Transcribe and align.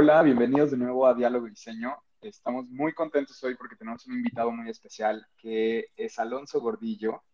Hola, 0.00 0.22
bienvenidos 0.22 0.70
de 0.70 0.76
nuevo 0.76 1.08
a 1.08 1.14
Diálogo 1.14 1.48
Diseño. 1.48 1.96
Estamos 2.20 2.68
muy 2.68 2.92
contentos 2.92 3.42
hoy 3.42 3.56
porque 3.56 3.74
tenemos 3.74 4.06
un 4.06 4.14
invitado 4.14 4.52
muy 4.52 4.70
especial 4.70 5.26
que 5.36 5.86
es 5.96 6.20
Alonso 6.20 6.60
Gordillo. 6.60 7.24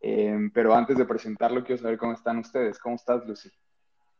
Em, 0.00 0.48
pero 0.52 0.72
antes 0.72 0.96
de 0.96 1.04
presentarlo, 1.04 1.64
quiero 1.64 1.82
saber 1.82 1.98
cómo 1.98 2.12
están 2.12 2.38
ustedes. 2.38 2.78
¿Cómo 2.78 2.94
estás, 2.94 3.26
Lucy? 3.26 3.50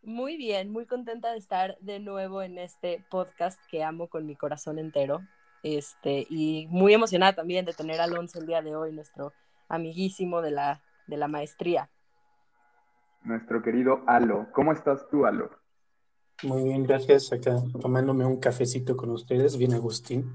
Muy 0.02 0.36
bien, 0.36 0.72
muy 0.72 0.84
contenta 0.84 1.30
de 1.30 1.38
estar 1.38 1.78
de 1.78 2.00
nuevo 2.00 2.42
en 2.42 2.58
este 2.58 3.04
podcast 3.08 3.60
que 3.70 3.84
amo 3.84 4.08
con 4.08 4.26
mi 4.26 4.34
corazón 4.34 4.80
entero. 4.80 5.20
Este, 5.62 6.26
y 6.28 6.66
muy 6.70 6.94
emocionada 6.94 7.34
también 7.34 7.64
de 7.64 7.72
tener 7.72 8.00
a 8.00 8.04
Alonso 8.04 8.40
el 8.40 8.48
día 8.48 8.62
de 8.62 8.74
hoy, 8.74 8.92
nuestro 8.92 9.32
amiguísimo 9.68 10.42
de 10.42 10.50
la, 10.50 10.82
de 11.06 11.18
la 11.18 11.28
maestría. 11.28 11.88
Nuestro 13.22 13.62
querido 13.62 14.02
Alo. 14.08 14.48
¿Cómo 14.50 14.72
estás 14.72 15.08
tú, 15.08 15.24
Alo? 15.24 15.61
Muy 16.42 16.64
bien, 16.64 16.84
gracias. 16.84 17.32
Acá 17.32 17.62
tomándome 17.80 18.24
un 18.24 18.40
cafecito 18.40 18.96
con 18.96 19.10
ustedes, 19.10 19.56
bien 19.56 19.74
Agustín. 19.74 20.34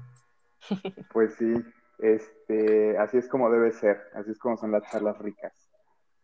Pues 1.12 1.34
sí, 1.34 1.54
este, 1.98 2.98
así 2.98 3.18
es 3.18 3.28
como 3.28 3.50
debe 3.50 3.72
ser, 3.72 4.00
así 4.14 4.30
es 4.30 4.38
como 4.38 4.56
son 4.56 4.72
las 4.72 4.90
charlas 4.90 5.18
ricas. 5.18 5.52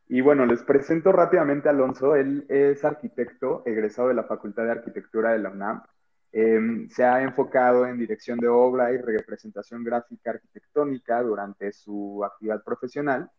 Y 0.07 0.21
bueno, 0.21 0.47
les 0.47 0.63
presento 0.63 1.13
rápidamente 1.13 1.69
a 1.69 1.73
Alonso. 1.73 2.15
Él 2.15 2.47
es 2.49 2.85
arquitecto, 2.85 3.63
egresado 3.65 4.09
de 4.09 4.15
la 4.15 4.25
Facultad 4.25 4.65
de 4.65 4.73
Arquitectura 4.73 5.33
de 5.33 5.39
la 5.39 5.51
UNAM. 5.51 5.83
Em, 6.33 6.89
se 6.91 7.05
ha 7.05 7.23
enfocado 7.23 7.87
en 7.87 7.99
dirección 7.99 8.39
de 8.39 8.49
obra 8.49 8.93
y 8.93 8.99
representación 8.99 9.85
gráfica 9.85 10.31
arquitectónica 10.33 11.23
durante 11.23 11.73
su 11.73 12.25
actividad 12.25 12.63
profesional. 12.63 13.31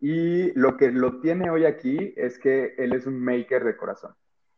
Y 0.00 0.52
lo 0.58 0.76
que 0.76 0.90
lo 0.90 1.20
tiene 1.20 1.50
hoy 1.50 1.64
aquí 1.64 2.12
es 2.16 2.38
que 2.38 2.74
él 2.76 2.92
es 2.92 3.06
un 3.06 3.18
maker 3.24 3.64
de 3.64 3.76
corazón. 3.76 4.14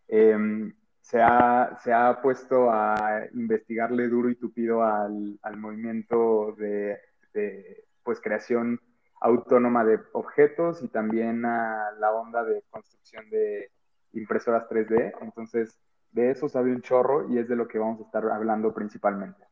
Em, 0.09 0.73
se 1.05 1.21
ha, 1.21 1.79
se 1.85 1.93
ha 1.93 2.23
puesto 2.23 2.71
a 2.71 3.27
investigarle 3.35 4.09
duro 4.09 4.30
y 4.30 4.37
tupido 4.37 4.83
al, 4.83 5.38
al 5.43 5.57
movimiento 5.59 6.55
de, 6.57 6.99
de, 7.35 7.85
pues, 8.02 8.23
creación 8.23 8.80
autónoma 9.21 9.85
de 9.85 10.01
objetos 10.13 10.83
y 10.83 10.88
también 10.88 11.45
a 11.45 11.91
la 11.99 12.11
onda 12.11 12.43
de 12.43 12.63
construcción 12.71 13.29
de 13.29 13.71
impresoras 14.15 14.66
3D. 14.66 15.13
Entonces, 15.21 15.79
de 16.13 16.30
eso 16.30 16.49
sabe 16.49 16.73
un 16.73 16.80
chorro 16.80 17.29
y 17.29 17.39
es 17.39 17.49
de 17.49 17.57
lo 17.57 17.68
que 17.68 17.79
vamos 17.79 18.01
a 18.01 18.05
estar 18.05 18.24
hablando 18.30 18.73
principalmente. 18.73 19.45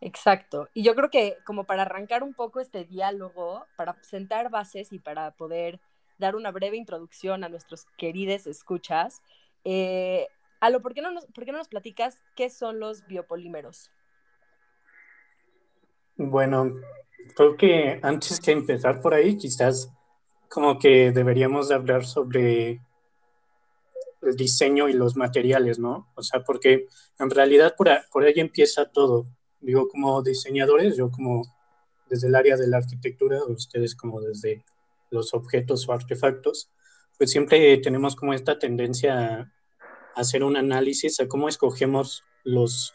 Exacto. 0.00 0.68
Y 0.74 0.82
yo 0.82 0.96
creo 0.96 1.08
que 1.08 1.36
como 1.46 1.64
para 1.64 1.82
arrancar 1.82 2.24
un 2.24 2.34
poco 2.34 2.58
este 2.58 2.84
diálogo, 2.84 3.64
para 3.76 3.94
sentar 4.02 4.50
bases 4.50 4.92
y 4.92 4.98
para 4.98 5.30
poder 5.30 5.78
dar 6.18 6.34
una 6.34 6.50
breve 6.50 6.76
introducción 6.76 7.44
a 7.44 7.48
nuestros 7.48 7.84
queridos 7.96 8.48
escuchas, 8.48 9.22
eh, 9.64 10.26
Alo, 10.60 10.82
¿por 10.82 10.94
qué, 10.94 11.02
no 11.02 11.12
nos, 11.12 11.26
¿por 11.26 11.44
qué 11.44 11.52
no 11.52 11.58
nos 11.58 11.68
platicas 11.68 12.20
qué 12.34 12.50
son 12.50 12.80
los 12.80 13.06
biopolímeros? 13.06 13.90
Bueno, 16.16 16.74
creo 17.36 17.56
que 17.56 18.00
antes 18.02 18.40
que 18.40 18.50
empezar 18.50 19.00
por 19.00 19.14
ahí, 19.14 19.36
quizás 19.36 19.92
como 20.48 20.78
que 20.78 21.12
deberíamos 21.12 21.70
hablar 21.70 22.04
sobre 22.04 22.80
el 24.22 24.36
diseño 24.36 24.88
y 24.88 24.94
los 24.94 25.16
materiales, 25.16 25.78
¿no? 25.78 26.10
O 26.14 26.22
sea, 26.22 26.42
porque 26.42 26.86
en 27.20 27.30
realidad 27.30 27.74
por, 27.76 27.88
por 28.10 28.24
ahí 28.24 28.34
empieza 28.36 28.90
todo. 28.90 29.26
Digo, 29.60 29.88
como 29.88 30.22
diseñadores, 30.22 30.96
yo 30.96 31.10
como 31.10 31.42
desde 32.08 32.26
el 32.26 32.34
área 32.34 32.56
de 32.56 32.66
la 32.66 32.78
arquitectura, 32.78 33.44
ustedes 33.44 33.94
como 33.94 34.20
desde 34.20 34.64
los 35.10 35.34
objetos 35.34 35.88
o 35.88 35.92
artefactos, 35.92 36.70
pues 37.18 37.32
siempre 37.32 37.76
tenemos 37.78 38.16
como 38.16 38.32
esta 38.32 38.58
tendencia 38.58 39.40
a 39.40 39.52
hacer 40.14 40.44
un 40.44 40.56
análisis 40.56 41.20
a 41.20 41.28
cómo 41.28 41.48
escogemos 41.48 42.24
los 42.44 42.94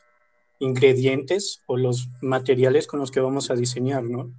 ingredientes 0.60 1.62
o 1.68 1.78
los 1.78 2.10
materiales 2.22 2.88
con 2.88 3.00
los 3.00 3.12
que 3.12 3.20
vamos 3.20 3.52
a 3.52 3.56
diseñar, 3.56 4.04
¿no? 4.04 4.34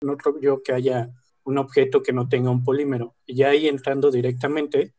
No 0.00 0.16
creo 0.16 0.40
yo 0.40 0.62
que 0.62 0.72
haya 0.72 1.10
un 1.44 1.58
objeto 1.58 2.02
que 2.02 2.12
no 2.12 2.28
tenga 2.28 2.50
un 2.50 2.64
polímero. 2.64 3.14
Y 3.26 3.42
ahí 3.44 3.68
entrando 3.68 4.10
directamente, 4.10 4.92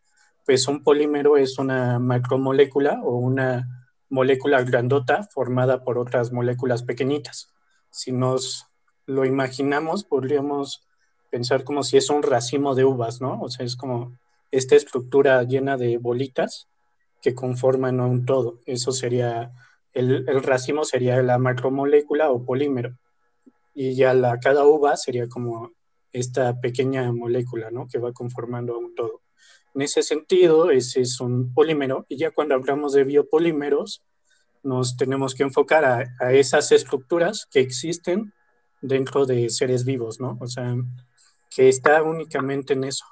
pues 0.45 0.67
un 0.67 0.83
polímero 0.83 1.37
es 1.37 1.59
una 1.59 1.99
macromolécula 1.99 3.01
o 3.03 3.17
una 3.17 3.67
molécula 4.09 4.63
grandota 4.63 5.23
formada 5.31 5.83
por 5.83 5.97
otras 5.97 6.31
moléculas 6.31 6.83
pequeñitas. 6.83 7.53
Si 7.91 8.11
nos 8.11 8.65
lo 9.05 9.25
imaginamos, 9.25 10.03
podríamos 10.03 10.87
pensar 11.29 11.63
como 11.63 11.83
si 11.83 11.97
es 11.97 12.09
un 12.09 12.23
racimo 12.23 12.73
de 12.73 12.85
uvas, 12.85 13.21
¿no? 13.21 13.39
O 13.41 13.49
sea, 13.49 13.65
es 13.65 13.75
como 13.75 14.17
esta 14.51 14.75
estructura 14.75 15.43
llena 15.43 15.77
de 15.77 15.97
bolitas 15.97 16.67
que 17.21 17.35
conforman 17.35 17.99
un 17.99 18.25
todo. 18.25 18.59
Eso 18.65 18.91
sería, 18.91 19.51
el, 19.93 20.27
el 20.27 20.43
racimo 20.43 20.83
sería 20.83 21.21
la 21.21 21.37
macromolécula 21.37 22.31
o 22.31 22.45
polímero. 22.45 22.97
Y 23.73 23.95
ya 23.95 24.13
la, 24.13 24.39
cada 24.39 24.65
uva 24.65 24.97
sería 24.97 25.27
como 25.27 25.71
esta 26.11 26.59
pequeña 26.59 27.11
molécula, 27.11 27.69
¿no? 27.71 27.87
Que 27.87 27.99
va 27.99 28.11
conformando 28.13 28.77
un 28.77 28.95
todo. 28.95 29.21
En 29.75 29.83
ese 29.83 30.01
sentido, 30.01 30.71
ese 30.71 31.01
es 31.01 31.19
un 31.21 31.53
polímero. 31.53 32.05
Y 32.09 32.17
ya 32.17 32.31
cuando 32.31 32.55
hablamos 32.55 32.93
de 32.93 33.03
biopolímeros, 33.03 34.03
nos 34.63 34.97
tenemos 34.97 35.35
que 35.35 35.43
enfocar 35.43 35.85
a, 35.85 36.03
a 36.19 36.33
esas 36.33 36.71
estructuras 36.71 37.47
que 37.51 37.59
existen 37.59 38.33
dentro 38.81 39.25
de 39.25 39.49
seres 39.49 39.85
vivos, 39.85 40.19
¿no? 40.19 40.37
O 40.41 40.47
sea, 40.47 40.75
que 41.49 41.69
está 41.69 42.01
únicamente 42.03 42.73
en 42.73 42.83
eso, 42.85 43.05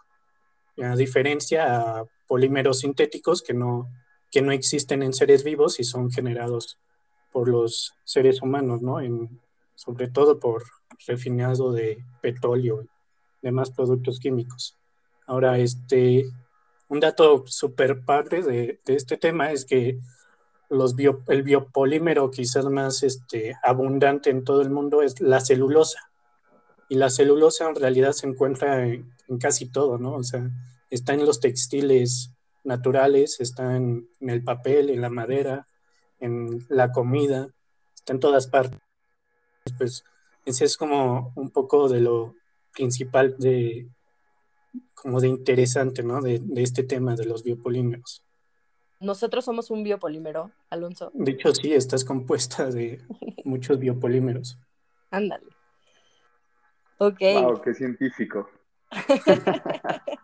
a 0.83 0.95
diferencia 0.95 1.99
a 1.99 2.05
polímeros 2.27 2.79
sintéticos 2.79 3.41
que 3.41 3.53
no, 3.53 3.89
que 4.31 4.41
no 4.41 4.51
existen 4.51 5.03
en 5.03 5.13
seres 5.13 5.43
vivos 5.43 5.79
y 5.79 5.83
son 5.83 6.11
generados 6.11 6.79
por 7.31 7.47
los 7.47 7.93
seres 8.03 8.41
humanos, 8.41 8.81
¿no? 8.81 8.99
En, 8.99 9.39
sobre 9.75 10.07
todo 10.07 10.39
por 10.39 10.63
refinado 11.07 11.71
de 11.71 12.03
petróleo 12.21 12.81
y 12.83 12.89
demás 13.41 13.71
productos 13.71 14.19
químicos. 14.19 14.77
Ahora, 15.27 15.57
este, 15.59 16.25
un 16.89 16.99
dato 16.99 17.43
súper 17.45 18.03
padre 18.03 18.41
de, 18.41 18.79
este 18.87 19.17
tema 19.17 19.51
es 19.51 19.66
que 19.66 19.99
los 20.69 20.95
bio, 20.95 21.23
el 21.27 21.43
biopolímero 21.43 22.31
quizás 22.31 22.66
más 22.66 23.03
este, 23.03 23.55
abundante 23.63 24.29
en 24.29 24.43
todo 24.43 24.61
el 24.61 24.69
mundo 24.69 25.01
es 25.01 25.21
la 25.21 25.39
celulosa. 25.39 26.06
Y 26.89 26.95
la 26.95 27.09
celulosa 27.09 27.67
en 27.67 27.75
realidad 27.75 28.13
se 28.13 28.27
encuentra 28.27 28.87
en, 28.87 29.11
en 29.27 29.37
casi 29.37 29.69
todo, 29.71 29.97
¿no? 29.97 30.15
O 30.15 30.23
sea, 30.23 30.49
está 30.89 31.13
en 31.13 31.25
los 31.25 31.39
textiles 31.39 32.31
naturales, 32.63 33.39
está 33.39 33.75
en, 33.75 34.09
en, 34.19 34.29
el 34.29 34.43
papel, 34.43 34.89
en 34.89 35.01
la 35.01 35.09
madera, 35.09 35.67
en 36.19 36.65
la 36.69 36.91
comida, 36.91 37.49
está 37.95 38.13
en 38.13 38.19
todas 38.19 38.47
partes. 38.47 38.79
Pues 39.77 40.03
ese 40.45 40.65
es 40.65 40.77
como 40.77 41.33
un 41.35 41.49
poco 41.51 41.89
de 41.89 42.01
lo 42.01 42.35
principal 42.73 43.35
de, 43.37 43.89
como 44.93 45.19
de 45.19 45.27
interesante, 45.27 46.03
¿no? 46.03 46.21
De, 46.21 46.39
de 46.41 46.63
este 46.63 46.83
tema 46.83 47.15
de 47.15 47.25
los 47.25 47.43
biopolímeros. 47.43 48.23
Nosotros 48.99 49.45
somos 49.45 49.69
un 49.69 49.83
biopolímero, 49.83 50.51
Alonso. 50.69 51.11
De 51.13 51.31
hecho, 51.31 51.53
sí, 51.53 51.73
estás 51.73 52.03
compuesta 52.03 52.69
de 52.69 53.01
muchos 53.45 53.77
biopolímeros. 53.77 54.57
Ándale. 55.11 55.56
Ok. 56.97 57.19
Wow, 57.19 57.62
qué 57.62 57.74
científico. 57.74 58.50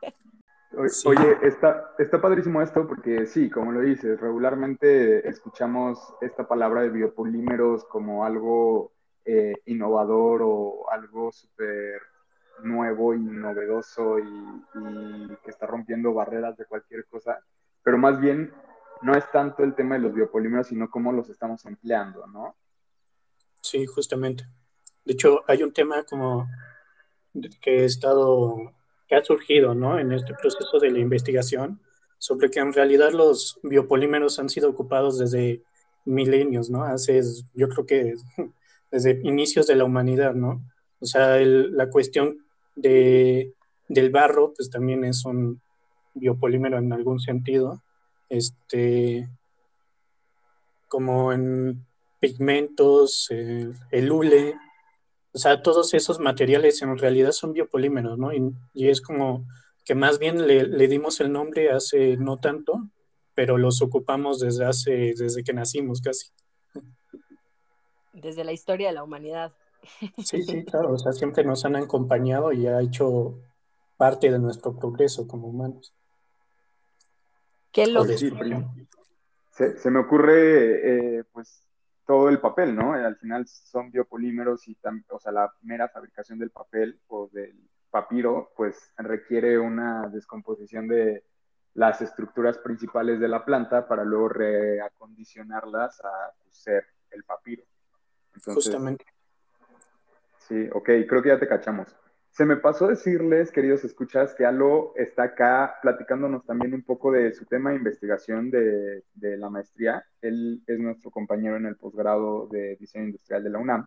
Sí. 0.89 1.07
Oye, 1.07 1.37
está, 1.43 1.93
está 1.99 2.19
padrísimo 2.19 2.59
esto 2.59 2.87
porque 2.87 3.27
sí, 3.27 3.47
como 3.47 3.71
lo 3.71 3.81
dices, 3.81 4.19
regularmente 4.19 5.27
escuchamos 5.29 6.15
esta 6.19 6.47
palabra 6.47 6.81
de 6.81 6.89
biopolímeros 6.89 7.85
como 7.85 8.25
algo 8.25 8.91
eh, 9.23 9.53
innovador 9.65 10.41
o 10.43 10.89
algo 10.89 11.31
súper 11.31 12.01
nuevo 12.63 13.13
y 13.13 13.19
novedoso 13.19 14.17
y, 14.17 14.23
y, 14.23 15.37
que 15.43 15.51
está 15.51 15.67
rompiendo 15.67 16.13
barreras 16.13 16.57
de 16.57 16.65
cualquier 16.65 17.05
cosa, 17.05 17.39
pero 17.83 17.99
más 17.99 18.19
bien 18.19 18.51
no 19.03 19.15
es 19.15 19.29
tanto 19.31 19.63
el 19.63 19.75
tema 19.75 19.95
de 19.95 20.01
los 20.01 20.13
biopolímeros, 20.13 20.67
sino 20.67 20.89
cómo 20.89 21.11
los 21.11 21.29
estamos 21.29 21.65
empleando, 21.65 22.25
¿no? 22.25 22.55
Sí, 23.61 23.85
justamente. 23.85 24.45
De 25.05 25.13
hecho, 25.13 25.43
hay 25.47 25.63
un 25.63 25.73
tema 25.73 26.03
como 26.03 26.47
que 27.61 27.81
he 27.81 27.85
estado 27.85 28.73
que 29.07 29.15
ha 29.15 29.23
surgido 29.23 29.73
¿no? 29.73 29.99
en 29.99 30.11
este 30.11 30.33
proceso 30.33 30.79
de 30.79 30.91
la 30.91 30.99
investigación 30.99 31.79
sobre 32.17 32.49
que 32.49 32.59
en 32.59 32.71
realidad 32.71 33.11
los 33.11 33.59
biopolímeros 33.63 34.39
han 34.39 34.47
sido 34.47 34.69
ocupados 34.69 35.17
desde 35.17 35.61
milenios, 36.05 36.69
¿no? 36.69 36.83
Hace, 36.83 37.21
yo 37.53 37.67
creo 37.67 37.85
que 37.85 38.13
desde 38.91 39.19
inicios 39.23 39.67
de 39.67 39.75
la 39.75 39.83
humanidad, 39.83 40.33
¿no? 40.33 40.63
O 41.01 41.05
sea, 41.05 41.37
el, 41.37 41.75
la 41.75 41.89
cuestión 41.89 42.45
de, 42.75 43.53
del 43.89 44.09
barro, 44.09 44.53
pues 44.55 44.69
también 44.69 45.03
es 45.03 45.25
un 45.25 45.61
biopolímero 46.13 46.77
en 46.77 46.93
algún 46.93 47.19
sentido, 47.19 47.83
este, 48.29 49.27
como 50.87 51.33
en 51.33 51.85
pigmentos, 52.21 53.27
el, 53.31 53.73
el 53.91 54.11
hule, 54.11 54.55
o 55.33 55.37
sea, 55.37 55.61
todos 55.61 55.93
esos 55.93 56.19
materiales 56.19 56.81
en 56.81 56.97
realidad 56.97 57.31
son 57.31 57.53
biopolímeros, 57.53 58.17
¿no? 58.17 58.33
Y, 58.33 58.53
y 58.73 58.89
es 58.89 59.01
como 59.01 59.45
que 59.83 59.95
más 59.95 60.19
bien 60.19 60.47
le, 60.47 60.63
le, 60.63 60.87
dimos 60.87 61.19
el 61.19 61.31
nombre 61.31 61.71
hace 61.71 62.15
no 62.17 62.37
tanto 62.37 62.89
pero 63.35 63.57
los 63.57 63.81
ocupamos 63.81 64.39
desde 64.39 64.65
hace, 64.65 65.13
desde 65.17 65.43
que 65.43 65.53
nacimos 65.53 66.01
casi. 66.01 66.31
Desde 68.13 68.43
la 68.43 68.51
historia 68.51 68.87
de 68.87 68.93
la 68.93 69.03
humanidad. 69.03 69.53
Sí, 70.23 70.43
sí, 70.43 70.63
claro, 70.63 70.93
o 70.93 70.97
sea, 70.97 71.11
siempre 71.11 71.43
nos 71.43 71.65
han 71.65 71.75
acompañado 71.75 72.53
y 72.53 72.67
ha 72.67 72.79
hecho 72.79 73.41
parte 73.97 74.31
de 74.31 74.39
nuestro 74.39 74.79
progreso 74.79 75.27
como 75.27 75.49
humanos. 75.49 75.93
Qué 77.73 77.87
lo 77.87 78.05
se, 78.05 79.77
se, 79.77 79.91
me 79.91 79.99
ocurre, 79.99 81.17
eh, 81.19 81.23
pues, 81.33 81.67
todo 82.05 82.29
el 82.29 82.39
papel, 82.39 82.75
¿no? 82.75 82.93
Al 82.93 83.15
final 83.15 83.47
son 83.47 83.91
biopolímeros 83.91 84.67
y, 84.67 84.77
o 85.09 85.19
sea, 85.19 85.31
la 85.31 85.53
mera 85.61 85.87
fabricación 85.89 86.39
del 86.39 86.51
papel 86.51 86.99
o 87.07 87.29
del 87.31 87.55
papiro, 87.89 88.51
pues 88.55 88.91
requiere 88.97 89.57
una 89.57 90.09
descomposición 90.09 90.87
de 90.87 91.23
las 91.75 92.01
estructuras 92.01 92.57
principales 92.57 93.19
de 93.19 93.27
la 93.27 93.45
planta 93.45 93.87
para 93.87 94.03
luego 94.03 94.29
reacondicionarlas 94.29 96.01
a 96.01 96.33
ser 96.49 96.85
el 97.11 97.23
papiro. 97.23 97.63
Justamente. 98.45 99.05
Sí, 100.39 100.69
ok, 100.73 100.89
creo 101.07 101.21
que 101.21 101.29
ya 101.29 101.39
te 101.39 101.47
cachamos. 101.47 101.95
Se 102.33 102.45
me 102.45 102.57
pasó 102.57 102.87
decirles, 102.87 103.51
queridos 103.51 103.83
escuchas, 103.83 104.33
que 104.33 104.43
Alo 104.43 104.93
está 104.95 105.21
acá 105.21 105.75
platicándonos 105.83 106.43
también 106.43 106.73
un 106.73 106.81
poco 106.81 107.11
de 107.11 107.31
su 107.31 107.45
tema 107.45 107.69
de 107.69 107.75
investigación 107.75 108.49
de, 108.49 109.03
la 109.13 109.51
maestría. 109.51 110.03
Él 110.19 110.63
es 110.65 110.79
nuestro 110.79 111.11
compañero 111.11 111.57
en 111.57 111.67
el 111.67 111.75
posgrado 111.75 112.47
de 112.47 112.75
diseño 112.77 113.05
industrial 113.05 113.43
de 113.43 113.49
la 113.51 113.59
UNAM. 113.59 113.85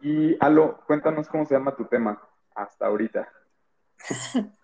Y 0.00 0.38
Alo, 0.40 0.80
cuéntanos 0.86 1.28
cómo 1.28 1.44
se 1.44 1.54
llama 1.54 1.76
tu 1.76 1.84
tema 1.84 2.20
hasta 2.54 2.86
ahorita. 2.86 3.28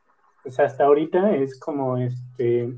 Pues 0.43 0.61
hasta 0.61 0.85
ahorita 0.85 1.35
es 1.35 1.59
como 1.59 1.97
este 1.99 2.73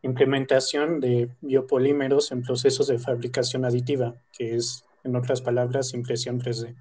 implementación 0.00 1.00
de 1.00 1.28
biopolímeros 1.40 2.30
en 2.30 2.42
procesos 2.42 2.86
de 2.86 3.00
fabricación 3.00 3.64
aditiva, 3.64 4.14
que 4.32 4.54
es, 4.54 4.84
en 5.02 5.16
otras 5.16 5.42
palabras, 5.42 5.92
impresión 5.92 6.40
3D. 6.40 6.76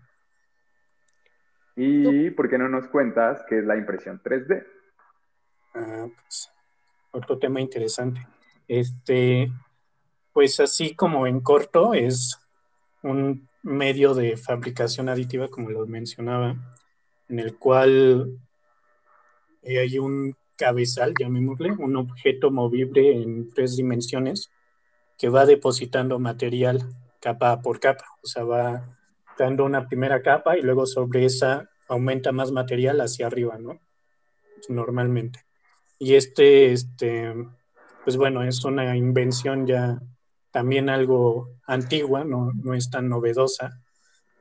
¿Y 1.81 2.29
por 2.31 2.49
qué 2.49 2.57
no 2.57 2.67
nos 2.67 2.89
cuentas 2.89 3.41
qué 3.47 3.59
es 3.59 3.65
la 3.65 3.77
impresión 3.77 4.21
3D? 4.21 4.65
Ah, 5.75 6.07
pues, 6.21 6.51
otro 7.11 7.39
tema 7.39 7.61
interesante. 7.61 8.27
Este, 8.67 9.49
pues 10.33 10.59
así 10.59 10.93
como 10.93 11.25
en 11.25 11.39
corto, 11.39 11.93
es 11.93 12.37
un 13.01 13.47
medio 13.63 14.13
de 14.13 14.35
fabricación 14.35 15.07
aditiva, 15.07 15.47
como 15.47 15.69
lo 15.69 15.87
mencionaba, 15.87 16.57
en 17.29 17.39
el 17.39 17.57
cual 17.57 18.37
hay 19.63 19.99
un 19.99 20.35
cabezal, 20.57 21.13
llamémosle, 21.17 21.71
un 21.71 21.95
objeto 21.95 22.51
movible 22.51 23.21
en 23.21 23.49
tres 23.51 23.77
dimensiones 23.77 24.51
que 25.17 25.29
va 25.29 25.45
depositando 25.45 26.19
material 26.19 26.81
capa 27.21 27.61
por 27.61 27.79
capa, 27.79 28.03
o 28.21 28.27
sea, 28.27 28.43
va 28.43 28.98
dando 29.43 29.65
una 29.65 29.87
primera 29.87 30.21
capa 30.21 30.57
y 30.57 30.61
luego 30.61 30.85
sobre 30.85 31.25
esa 31.25 31.69
aumenta 31.87 32.31
más 32.31 32.51
material 32.51 33.01
hacia 33.01 33.27
arriba, 33.27 33.57
¿no? 33.57 33.79
Normalmente. 34.67 35.45
Y 35.97 36.15
este, 36.15 36.71
este, 36.71 37.33
pues 38.03 38.17
bueno, 38.17 38.43
es 38.43 38.63
una 38.63 38.95
invención 38.95 39.65
ya 39.65 39.99
también 40.51 40.89
algo 40.89 41.49
antigua, 41.65 42.23
no, 42.23 42.51
no 42.53 42.73
es 42.73 42.89
tan 42.89 43.09
novedosa, 43.09 43.81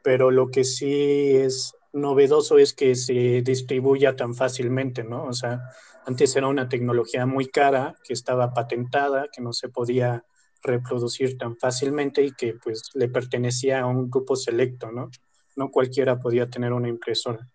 pero 0.02 0.30
lo 0.30 0.50
que 0.50 0.64
sí 0.64 1.36
es 1.36 1.74
novedoso 1.92 2.58
es 2.58 2.74
que 2.74 2.94
se 2.94 3.42
distribuya 3.42 4.16
tan 4.16 4.34
fácilmente, 4.34 5.04
¿no? 5.04 5.24
O 5.24 5.32
sea, 5.32 5.60
antes 6.06 6.34
era 6.36 6.48
una 6.48 6.68
tecnología 6.68 7.26
muy 7.26 7.46
cara, 7.46 7.94
que 8.04 8.14
estaba 8.14 8.52
patentada, 8.52 9.26
que 9.32 9.42
no 9.42 9.52
se 9.52 9.68
podía 9.68 10.24
reproducir 10.62 11.38
tan 11.38 11.56
fácilmente 11.56 12.22
y 12.22 12.32
que 12.32 12.54
pues 12.54 12.90
le 12.94 13.08
pertenecía 13.08 13.80
a 13.80 13.86
un 13.86 14.10
grupo 14.10 14.36
selecto, 14.36 14.90
¿no? 14.90 15.10
No 15.56 15.70
cualquiera 15.70 16.18
podía 16.18 16.48
tener 16.48 16.72
una 16.72 16.88
impresora. 16.88 17.48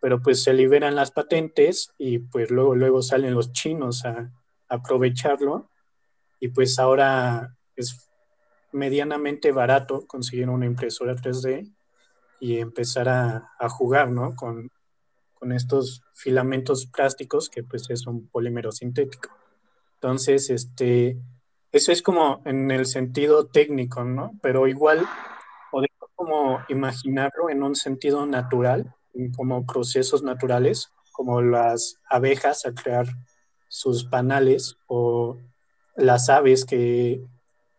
Pero 0.00 0.20
pues 0.20 0.42
se 0.42 0.52
liberan 0.52 0.94
las 0.94 1.10
patentes 1.10 1.92
y 1.98 2.18
pues 2.18 2.50
luego, 2.50 2.74
luego 2.74 3.02
salen 3.02 3.34
los 3.34 3.52
chinos 3.52 4.04
a, 4.04 4.30
aprovecharlo 4.66 5.70
y 6.40 6.48
pues 6.48 6.78
ahora 6.78 7.54
es 7.76 8.10
medianamente 8.72 9.52
barato 9.52 10.06
conseguir 10.06 10.48
una 10.48 10.66
impresora 10.66 11.14
3D 11.14 11.70
y 12.40 12.58
empezar 12.58 13.08
a, 13.08 13.52
a 13.58 13.68
jugar, 13.68 14.10
¿no? 14.10 14.34
Con, 14.34 14.70
con, 15.34 15.52
estos 15.52 16.02
filamentos 16.14 16.86
plásticos 16.86 17.48
que 17.50 17.62
pues 17.62 17.88
es 17.90 18.06
un 18.06 18.26
polímero 18.28 18.72
sintético. 18.72 19.30
Entonces, 19.94 20.50
este, 20.50 21.18
eso 21.74 21.90
es 21.90 22.02
como 22.02 22.40
en 22.44 22.70
el 22.70 22.86
sentido 22.86 23.46
técnico, 23.46 24.04
¿no? 24.04 24.38
Pero 24.40 24.68
igual 24.68 25.04
podemos 25.72 26.08
como 26.14 26.60
imaginarlo 26.68 27.50
en 27.50 27.64
un 27.64 27.74
sentido 27.74 28.26
natural, 28.26 28.94
como 29.36 29.66
procesos 29.66 30.22
naturales, 30.22 30.92
como 31.10 31.42
las 31.42 31.98
abejas 32.08 32.64
al 32.64 32.74
crear 32.74 33.06
sus 33.68 34.04
panales 34.04 34.76
o 34.86 35.36
las 35.96 36.28
aves 36.28 36.64
que, 36.64 37.20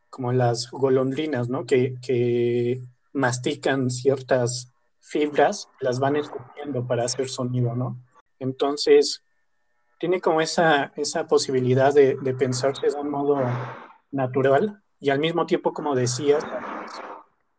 como 0.10 0.34
las 0.34 0.70
golondrinas, 0.72 1.48
¿no? 1.48 1.66
Que, 1.66 2.82
mastican 3.14 3.90
ciertas 3.90 4.74
fibras, 5.00 5.70
las 5.80 6.00
van 6.00 6.18
escupiendo 6.18 6.86
para 6.86 7.06
hacer 7.06 7.30
sonido, 7.30 7.74
¿no? 7.78 7.98
Entonces, 8.40 9.24
tiene 9.98 10.20
como 10.20 10.42
esa, 10.42 10.92
esa 10.98 11.26
posibilidad 11.26 11.94
de 11.94 12.36
pensarse 12.38 12.88
de 12.88 12.96
un 12.96 13.10
modo 13.10 13.38
natural 14.16 14.82
y 15.00 15.10
al 15.10 15.20
mismo 15.20 15.46
tiempo, 15.46 15.74
como 15.74 15.94
decías, 15.94 16.44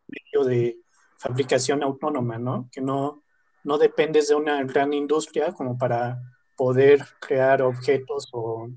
medio 0.07 0.45
de 0.45 0.77
fabricación 1.17 1.83
autónoma, 1.83 2.37
¿no? 2.37 2.67
Que 2.71 2.81
no, 2.81 3.23
no 3.63 3.77
dependes 3.77 4.27
de 4.27 4.35
una 4.35 4.63
gran 4.63 4.93
industria 4.93 5.53
como 5.53 5.77
para 5.77 6.19
poder 6.55 7.05
crear 7.19 7.61
objetos 7.61 8.29
o 8.33 8.69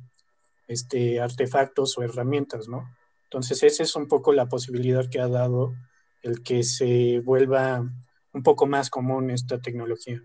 este, 0.69 1.21
artefactos 1.21 1.97
o 1.99 2.03
herramientas, 2.03 2.69
¿no? 2.69 2.85
Entonces, 3.25 3.63
esa 3.63 3.83
es 3.83 3.97
un 3.97 4.09
poco 4.09 4.33
la 4.33 4.47
posibilidad 4.47 5.09
que 5.09 5.21
ha 5.21 5.29
dado 5.29 5.73
el 6.23 6.43
que 6.43 6.63
se 6.63 7.21
vuelva 7.21 7.83
un 8.33 8.43
poco 8.43 8.67
más 8.67 8.91
común 8.91 9.31
esta 9.31 9.59
tecnología. 9.61 10.21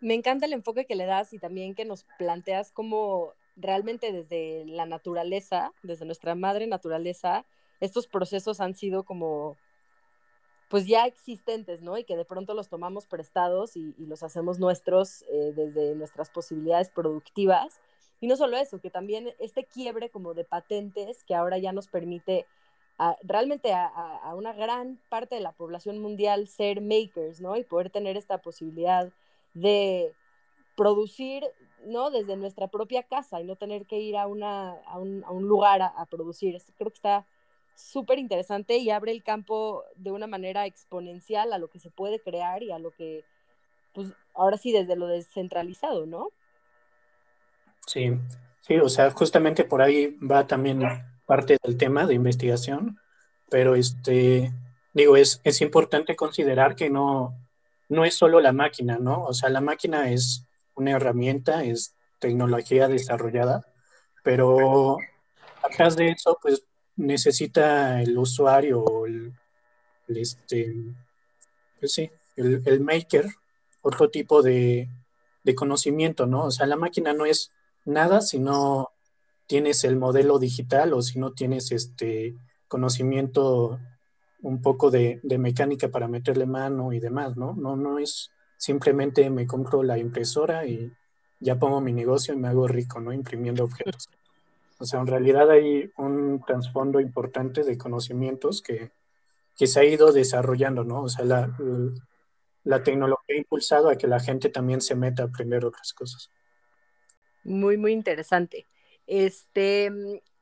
Me 0.00 0.14
encanta 0.14 0.46
el 0.46 0.52
enfoque 0.52 0.86
que 0.86 0.96
le 0.96 1.06
das 1.06 1.32
y 1.32 1.38
también 1.38 1.74
que 1.74 1.84
nos 1.84 2.04
planteas 2.18 2.72
cómo 2.72 3.34
realmente 3.58 4.12
desde 4.12 4.64
la 4.66 4.86
naturaleza, 4.86 5.72
desde 5.82 6.06
nuestra 6.06 6.34
madre 6.34 6.66
naturaleza, 6.66 7.44
estos 7.80 8.06
procesos 8.06 8.60
han 8.60 8.74
sido 8.74 9.02
como, 9.02 9.56
pues 10.68 10.86
ya 10.86 11.06
existentes, 11.06 11.82
¿no? 11.82 11.98
Y 11.98 12.04
que 12.04 12.16
de 12.16 12.24
pronto 12.24 12.54
los 12.54 12.68
tomamos 12.68 13.06
prestados 13.06 13.76
y, 13.76 13.94
los 13.98 14.22
hacemos 14.22 14.58
nuestros 14.58 15.22
eh, 15.30 15.52
desde 15.54 15.94
nuestras 15.94 16.30
posibilidades 16.30 16.90
productivas. 16.90 17.80
Y 18.20 18.26
no 18.26 18.36
solo 18.36 18.56
eso, 18.56 18.80
que 18.80 18.90
también 18.90 19.32
este 19.38 19.64
quiebre 19.64 20.10
como 20.10 20.34
de 20.34 20.44
patentes 20.44 21.22
que 21.24 21.34
ahora 21.34 21.58
ya 21.58 21.72
nos 21.72 21.86
permite 21.88 22.46
realmente 23.22 23.72
a, 23.72 24.34
una 24.34 24.52
gran 24.52 24.98
parte 25.08 25.36
de 25.36 25.40
la 25.40 25.52
población 25.52 26.00
mundial 26.00 26.48
ser 26.48 26.80
makers, 26.80 27.40
¿no? 27.40 27.56
Y 27.56 27.62
poder 27.62 27.90
tener 27.90 28.16
esta 28.16 28.38
posibilidad 28.38 29.12
de 29.54 30.12
producir, 30.78 31.42
¿no? 31.84 32.10
Desde 32.10 32.36
nuestra 32.36 32.68
propia 32.68 33.02
casa 33.02 33.40
y 33.40 33.44
no 33.44 33.56
tener 33.56 33.84
que 33.84 33.98
ir 33.98 34.16
a, 34.16 34.28
una, 34.28 34.74
a, 34.86 34.96
un, 34.96 35.24
a 35.24 35.32
un 35.32 35.48
lugar 35.48 35.82
a, 35.82 36.06
producir. 36.06 36.56
Creo 36.76 36.90
que 36.90 36.96
está 36.96 37.26
súper 37.74 38.20
interesante 38.20 38.76
y 38.76 38.90
abre 38.90 39.10
el 39.10 39.24
campo 39.24 39.82
de 39.96 40.12
una 40.12 40.28
manera 40.28 40.66
exponencial 40.66 41.52
a 41.52 41.58
lo 41.58 41.68
que 41.68 41.80
se 41.80 41.90
puede 41.90 42.20
crear 42.20 42.62
y 42.62 42.70
a 42.70 42.78
lo 42.78 42.92
que, 42.92 43.24
pues, 43.92 44.12
ahora 44.34 44.56
sí, 44.56 44.70
desde 44.70 44.94
lo 44.94 45.08
descentralizado, 45.08 46.06
¿no? 46.06 46.30
Sí, 47.84 48.12
sí, 48.60 48.76
o 48.76 48.88
sea, 48.88 49.10
justamente 49.10 49.64
por 49.64 49.82
ahí 49.82 50.16
va 50.18 50.46
también 50.46 50.82
parte 51.26 51.58
del 51.64 51.76
tema 51.76 52.06
de 52.06 52.14
investigación, 52.14 53.00
pero 53.50 53.74
este, 53.74 54.52
digo, 54.92 55.16
es, 55.16 55.40
es 55.42 55.60
importante 55.60 56.14
considerar 56.14 56.76
que 56.76 56.88
no, 56.88 57.34
no 57.88 58.04
es 58.04 58.14
solo 58.14 58.40
la 58.40 58.52
máquina, 58.52 58.98
¿no? 58.98 59.24
O 59.24 59.32
sea, 59.32 59.48
la 59.48 59.60
máquina 59.60 60.10
es 60.12 60.44
una 60.78 60.92
herramienta, 60.92 61.64
es 61.64 61.94
tecnología 62.18 62.88
desarrollada, 62.88 63.66
pero 64.22 64.96
atrás 65.62 65.96
de 65.96 66.10
eso, 66.10 66.38
pues 66.40 66.64
necesita 66.96 68.02
el 68.02 68.16
usuario, 68.18 69.06
el, 69.06 69.32
este, 70.08 70.74
pues 71.78 71.92
sí, 71.92 72.10
el, 72.36 72.62
el, 72.64 72.80
maker, 72.80 73.26
otro 73.82 74.10
tipo 74.10 74.42
de, 74.42 74.88
de 75.44 75.54
conocimiento, 75.54 76.26
¿no? 76.26 76.46
O 76.46 76.50
sea, 76.50 76.66
la 76.66 76.76
máquina 76.76 77.12
no 77.12 77.26
es 77.26 77.52
nada 77.84 78.20
sino 78.20 78.90
tienes 79.46 79.82
el 79.84 79.96
modelo 79.96 80.38
digital 80.38 80.92
o 80.92 81.02
si 81.02 81.18
no 81.18 81.32
tienes 81.32 81.72
este 81.72 82.36
conocimiento 82.68 83.80
un 84.42 84.60
poco 84.60 84.90
de, 84.90 85.20
mecánica 85.38 85.88
para 85.88 86.06
meterle 86.06 86.46
mano 86.46 86.92
y 86.92 87.00
demás, 87.00 87.36
¿no? 87.36 87.54
No, 87.54 87.74
no 87.74 87.98
es 87.98 88.30
simplemente 88.58 89.30
me 89.30 89.46
compro 89.46 89.82
la 89.82 89.96
impresora 89.96 90.66
y 90.66 90.92
ya 91.40 91.58
pongo 91.58 91.80
mi 91.80 91.92
negocio 91.92 92.34
y 92.34 92.36
me 92.36 92.48
hago 92.48 92.68
rico, 92.68 93.00
¿no? 93.00 93.12
Imprimiendo 93.12 93.64
objetos. 93.64 94.10
O 94.78 94.84
sea, 94.84 95.00
en 95.00 95.06
realidad 95.06 95.50
hay 95.50 95.90
un 95.96 96.42
trasfondo 96.46 97.00
importante 97.00 97.62
de 97.64 97.78
conocimientos 97.78 98.60
que, 98.60 98.90
que 99.56 99.66
se 99.66 99.80
ha 99.80 99.84
ido 99.84 100.12
desarrollando, 100.12 100.84
¿no? 100.84 101.02
O 101.02 101.08
sea, 101.08 101.24
la, 101.24 101.56
la 102.64 102.82
tecnología 102.82 103.36
ha 103.36 103.38
impulsado 103.38 103.88
a 103.88 103.96
que 103.96 104.06
la 104.06 104.20
gente 104.20 104.50
también 104.50 104.80
se 104.80 104.94
meta 104.94 105.22
a 105.22 105.26
aprender 105.26 105.64
otras 105.64 105.92
cosas. 105.92 106.30
Muy, 107.44 107.76
muy 107.76 107.92
interesante. 107.92 108.66
Este, 109.06 109.90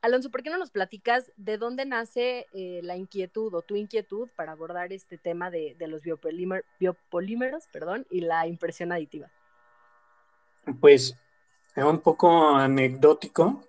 Alonso, 0.03 0.31
¿por 0.31 0.43
qué 0.43 0.51
no 0.51 0.59
nos 0.59 0.71
platicas 0.71 1.33
de 1.37 1.59
dónde 1.59 1.85
nace 1.85 2.47
eh, 2.53 2.81
la 2.83 2.97
inquietud 2.97 3.53
o 3.55 3.63
tu 3.63 3.77
inquietud 3.77 4.29
para 4.37 4.53
abordar 4.53 4.93
este 4.93 5.19
tema 5.19 5.51
de, 5.51 5.77
los 5.81 6.03
biopolímeros 6.03 7.67
perdón, 7.73 8.07
y 8.11 8.21
la 8.21 8.47
impresión 8.47 8.93
aditiva? 8.93 9.31
Pues 10.81 11.17
es 11.75 11.85
un 11.85 12.01
poco 12.01 12.55
anecdótico. 12.55 13.63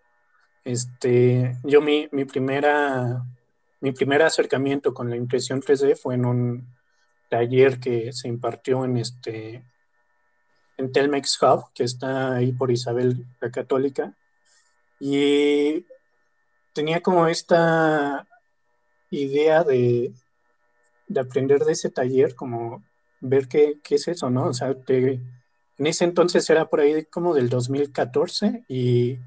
Este, 0.64 1.56
yo 1.64 1.82
mi, 1.82 2.10
mi 2.12 2.26
primera 2.26 3.24
mi 3.80 3.92
primer 3.92 4.22
acercamiento 4.24 4.94
con 4.94 5.10
la 5.10 5.16
impresión 5.16 5.62
3D 5.62 5.96
fue 5.96 6.16
en 6.16 6.26
un 6.26 6.68
taller 7.30 7.80
que 7.80 8.12
se 8.12 8.28
impartió 8.28 8.86
en 8.86 8.98
este 8.98 9.64
en 10.78 10.92
Telmex 10.92 11.42
Hub, 11.42 11.72
que 11.74 11.84
está 11.84 12.36
ahí 12.36 12.52
por 12.52 12.72
Isabel 12.72 13.26
la 13.40 13.50
Católica. 13.50 14.14
Y 15.00 15.86
tenía 16.78 17.02
como 17.02 17.28
esta 17.28 18.28
idea 19.10 19.64
de, 19.64 20.14
de 21.08 21.20
aprender 21.20 21.66
de 21.66 21.72
ese 21.72 21.90
taller, 21.90 22.36
como 22.36 22.84
ver 23.20 23.48
qué, 23.48 23.80
qué 23.84 23.96
es 23.96 24.08
eso, 24.08 24.30
¿no? 24.30 24.46
O 24.46 24.54
sea, 24.54 24.76
en 24.88 25.88
ese 25.88 26.04
entonces 26.04 26.48
era 26.52 26.70
por 26.70 26.82
ahí 26.82 27.06
como 27.06 27.34
del 27.34 27.50
2014 27.50 28.66
y 28.68 29.18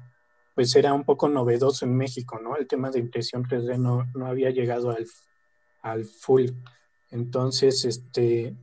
pues 0.55 0.73
era 0.77 0.93
un 0.93 1.03
poco 1.03 1.27
novedoso 1.27 1.83
en 1.83 1.97
México, 1.97 2.39
¿no? 2.41 2.55
El 2.55 2.67
tema 2.67 2.89
de 2.89 2.99
impresión 2.99 3.43
3D 3.43 3.77
no, 3.77 4.09
no 4.15 4.27
había 4.27 4.51
llegado 4.51 4.91
al, 4.91 5.05
al 5.81 6.05
full. 6.05 6.51
Entonces, 7.09 7.83
este, 7.83 8.55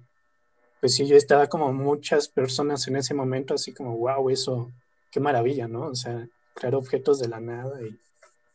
pues 0.81 0.95
sí, 0.95 1.07
yo 1.07 1.17
estaba 1.17 1.47
como 1.49 1.75
muchas 1.75 2.29
personas 2.29 2.89
en 2.89 2.97
ese 2.97 3.13
momento, 3.13 3.53
así 3.53 3.75
como, 3.75 3.99
wow, 3.99 4.31
eso, 4.31 4.73
qué 5.11 5.21
maravilla, 5.21 5.69
¿no? 5.69 5.89
O 5.89 5.95
sea, 5.95 6.27
crear 6.55 6.75
objetos 6.75 7.19
de 7.19 7.29
la 7.29 7.41
nada 7.41 7.83
y 7.83 7.99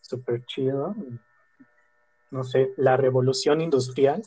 súper 0.03 0.45
chido. 0.45 0.95
No 2.29 2.43
sé, 2.43 2.71
la 2.77 2.97
revolución 2.97 3.61
industrial. 3.61 4.21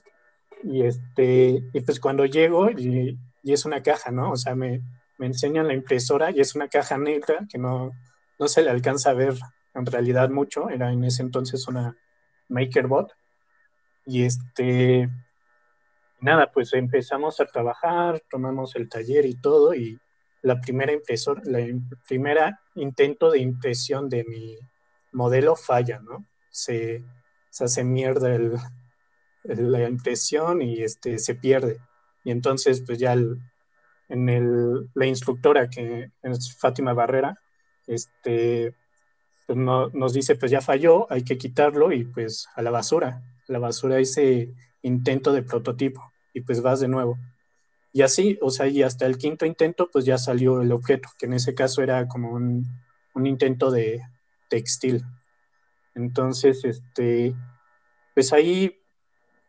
Y 0.63 0.83
este, 0.83 1.63
y 1.73 1.81
pues 1.83 2.01
cuando 2.01 2.25
llego 2.25 2.71
y, 2.71 3.19
es 3.45 3.65
una 3.65 3.83
caja, 3.83 4.11
¿no? 4.11 4.33
O 4.33 4.37
sea, 4.37 4.57
me, 4.57 4.83
me 5.19 5.27
enseñan 5.27 5.69
la 5.69 5.75
impresora 5.75 6.33
y 6.33 6.41
es 6.41 6.57
una 6.57 6.67
caja 6.67 6.99
negra 6.99 7.47
que 7.49 7.59
no, 7.59 7.93
no 8.41 8.49
se 8.49 8.63
le 8.63 8.71
alcanza 8.71 9.11
a 9.11 9.15
ver 9.15 9.35
en 9.75 9.87
realidad 9.87 10.31
mucho, 10.31 10.69
era 10.69 10.91
en 10.91 11.05
ese 11.05 11.23
entonces 11.23 11.69
una 11.69 11.97
MakerBot. 12.49 13.13
Y 14.07 14.25
este, 14.25 15.09
nada, 16.21 16.51
pues 16.53 16.73
empezamos 16.73 17.41
a 17.41 17.47
trabajar, 17.47 18.21
tomamos 18.31 18.75
el 18.75 18.89
taller 18.89 19.27
y 19.27 19.35
todo, 19.35 19.75
y 19.75 20.01
la 20.43 20.61
primera 20.61 20.93
impresora, 20.93 21.43
la 21.45 21.61
primera 22.09 22.61
intento 22.75 23.31
de 23.31 23.41
impresión 23.41 24.09
de 24.09 24.25
mi 24.25 24.57
modelo 25.13 25.57
falla, 25.57 26.01
¿no? 26.01 26.27
Se, 26.51 27.05
se 27.51 27.65
hace 27.65 27.85
mierda 27.85 28.39
la 29.45 29.89
impresión 29.89 30.63
y 30.63 30.83
este, 30.83 31.19
se 31.19 31.35
pierde. 31.35 31.79
Y 32.25 32.31
entonces, 32.31 32.83
pues 32.85 32.99
ya 32.99 33.15
en 34.09 34.29
el, 34.29 34.91
la 34.95 35.07
instructora, 35.07 35.69
que 35.69 36.11
es 36.23 36.57
Fátima 36.59 36.93
Barrera, 36.93 37.39
este, 37.87 38.75
pues 39.47 39.57
nos 39.59 40.13
dice, 40.13 40.35
pues 40.37 40.51
ya 40.51 40.61
falló, 40.61 41.11
hay 41.11 41.23
que 41.23 41.39
quitarlo 41.39 41.93
y 41.93 42.05
pues 42.05 42.49
a 42.55 42.63
la 42.63 42.71
basura, 42.71 43.23
a 43.49 43.53
la 43.53 43.59
basura 43.59 43.99
ese 43.99 44.53
intento 44.83 45.33
de 45.33 45.43
prototipo 45.43 46.13
y 46.35 46.41
pues 46.41 46.61
vas 46.63 46.81
de 46.81 46.89
nuevo. 46.89 47.19
Y 47.93 48.03
así, 48.03 48.39
o 48.43 48.51
sea, 48.51 48.67
y 48.67 48.83
hasta 48.83 49.07
el 49.07 49.17
quinto 49.17 49.47
intento 49.47 49.89
pues 49.91 50.05
ya 50.05 50.19
salió 50.19 50.61
el 50.61 50.73
objeto, 50.73 51.09
que 51.19 51.27
en 51.27 51.35
ese 51.35 51.55
caso 51.55 51.83
era 51.83 52.09
como 52.09 52.33
un, 52.33 52.67
un 53.15 53.27
intento 53.27 53.71
de 53.71 54.03
textil. 54.49 55.05
Entonces, 55.95 56.65
este, 56.65 57.35
pues 58.15 58.33
ahí 58.33 58.79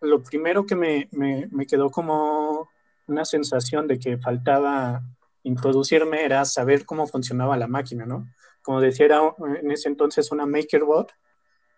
lo 0.01 0.24
primero 0.24 0.66
que 0.66 0.75
me, 0.75 1.10
me, 1.12 1.66
quedó 1.66 1.89
como 1.89 2.70
una 3.08 3.25
sensación 3.25 3.88
de 3.88 4.00
que 4.00 4.18
faltaba 4.18 5.01
introducirme 5.44 6.24
era 6.24 6.46
saber 6.46 6.86
cómo 6.86 7.08
funcionaba 7.08 7.58
la 7.58 7.68
máquina, 7.68 8.06
¿no? 8.06 8.27
Como 8.62 8.82
decía, 8.82 9.06
era 9.06 9.36
en 9.62 9.72
ese 9.72 9.89
entonces 9.89 10.32
una 10.32 10.46
MakerBot 10.46 11.12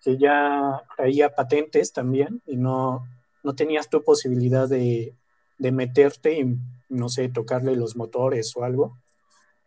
que 0.02 0.18
ya 0.18 0.82
traía 0.96 1.30
patentes 1.30 1.94
también 1.94 2.42
y 2.46 2.58
no, 2.58 3.06
no 3.44 3.56
tenías 3.56 3.90
tu 3.90 4.04
posibilidad 4.04 4.68
de, 4.68 5.16
de 5.58 5.72
meterte 5.72 6.40
y, 6.40 6.58
no 6.90 7.10
sé, 7.10 7.30
tocarle 7.30 7.76
los 7.76 7.96
motores 7.96 8.56
o 8.56 8.64
algo. 8.64 8.98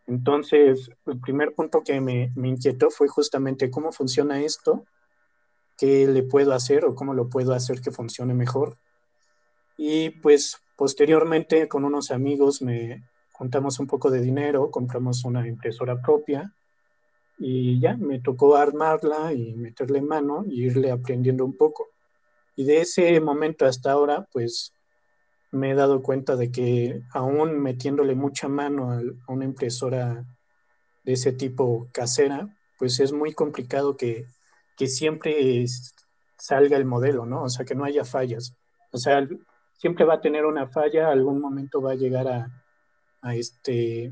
Entonces, 0.07 0.91
el 1.07 1.21
primer 1.21 1.55
punto 1.55 1.83
que 1.83 2.01
me, 2.01 2.33
inquietó 2.37 2.91
fue 2.91 3.09
justamente 3.09 3.71
cómo 3.71 3.93
funciona 3.93 4.43
esto, 4.43 4.85
qué 5.79 6.07
le 6.07 6.23
puedo 6.23 6.53
hacer 6.53 6.85
o 6.85 6.95
cómo 6.95 7.15
lo 7.15 7.29
puedo 7.29 7.53
hacer 7.55 7.81
que 7.81 7.91
funcione 7.91 8.35
mejor. 8.35 8.77
Y 9.77 10.11
pues 10.11 10.59
posteriormente 10.77 11.69
con 11.69 11.85
unos 11.85 12.11
amigos 12.11 12.63
me, 12.63 13.03
juntamos 13.33 13.81
un 13.81 13.87
poco 13.87 14.11
de 14.11 14.21
dinero, 14.21 14.71
compramos 14.71 15.25
una 15.25 15.47
impresora 15.47 16.01
propia 16.01 16.53
y 17.39 17.81
ya 17.81 17.97
me 17.97 18.21
tocó 18.21 18.57
armarla 18.57 19.33
y 19.33 19.55
meterle 19.55 20.01
mano 20.01 20.45
y 20.47 20.67
irle 20.67 20.91
aprendiendo 20.91 21.45
un 21.45 21.57
poco. 21.57 21.89
Y 22.55 22.65
de 22.65 22.83
ese 22.83 23.21
momento 23.21 23.67
hasta 23.67 23.93
ahora, 23.93 24.29
pues 24.33 24.73
me 25.53 25.71
he 25.71 25.75
dado 25.75 26.03
cuenta 26.03 26.35
de 26.35 26.51
que 26.51 27.03
aún 27.13 27.61
metiéndole 27.61 28.15
mucha 28.15 28.49
mano 28.49 28.93
a 28.93 29.33
una 29.33 29.45
impresora 29.45 30.25
de 31.05 31.13
ese 31.13 31.33
tipo 31.33 31.89
casera, 31.93 32.49
pues 32.79 32.99
es 33.01 33.13
muy 33.13 33.33
complicado 33.35 33.97
que, 33.97 34.27
que 34.77 34.87
siempre 34.87 35.65
salga 36.39 36.77
el 36.77 36.87
modelo, 36.87 37.27
¿no? 37.27 37.45
O 37.45 37.49
sea, 37.49 37.65
que 37.65 37.75
no 37.75 37.85
haya 37.85 38.05
fallas. 38.05 38.57
O 38.91 38.99
sea, 38.99 39.29
siempre 39.77 40.05
va 40.05 40.15
a 40.15 40.21
tener 40.21 40.47
una 40.47 40.67
falla, 40.67 41.11
algún 41.11 41.41
momento 41.41 41.83
va 41.83 41.93
a 41.93 41.97
llegar 41.97 42.29
a, 42.29 42.63
a, 43.21 43.35
este, 43.35 44.11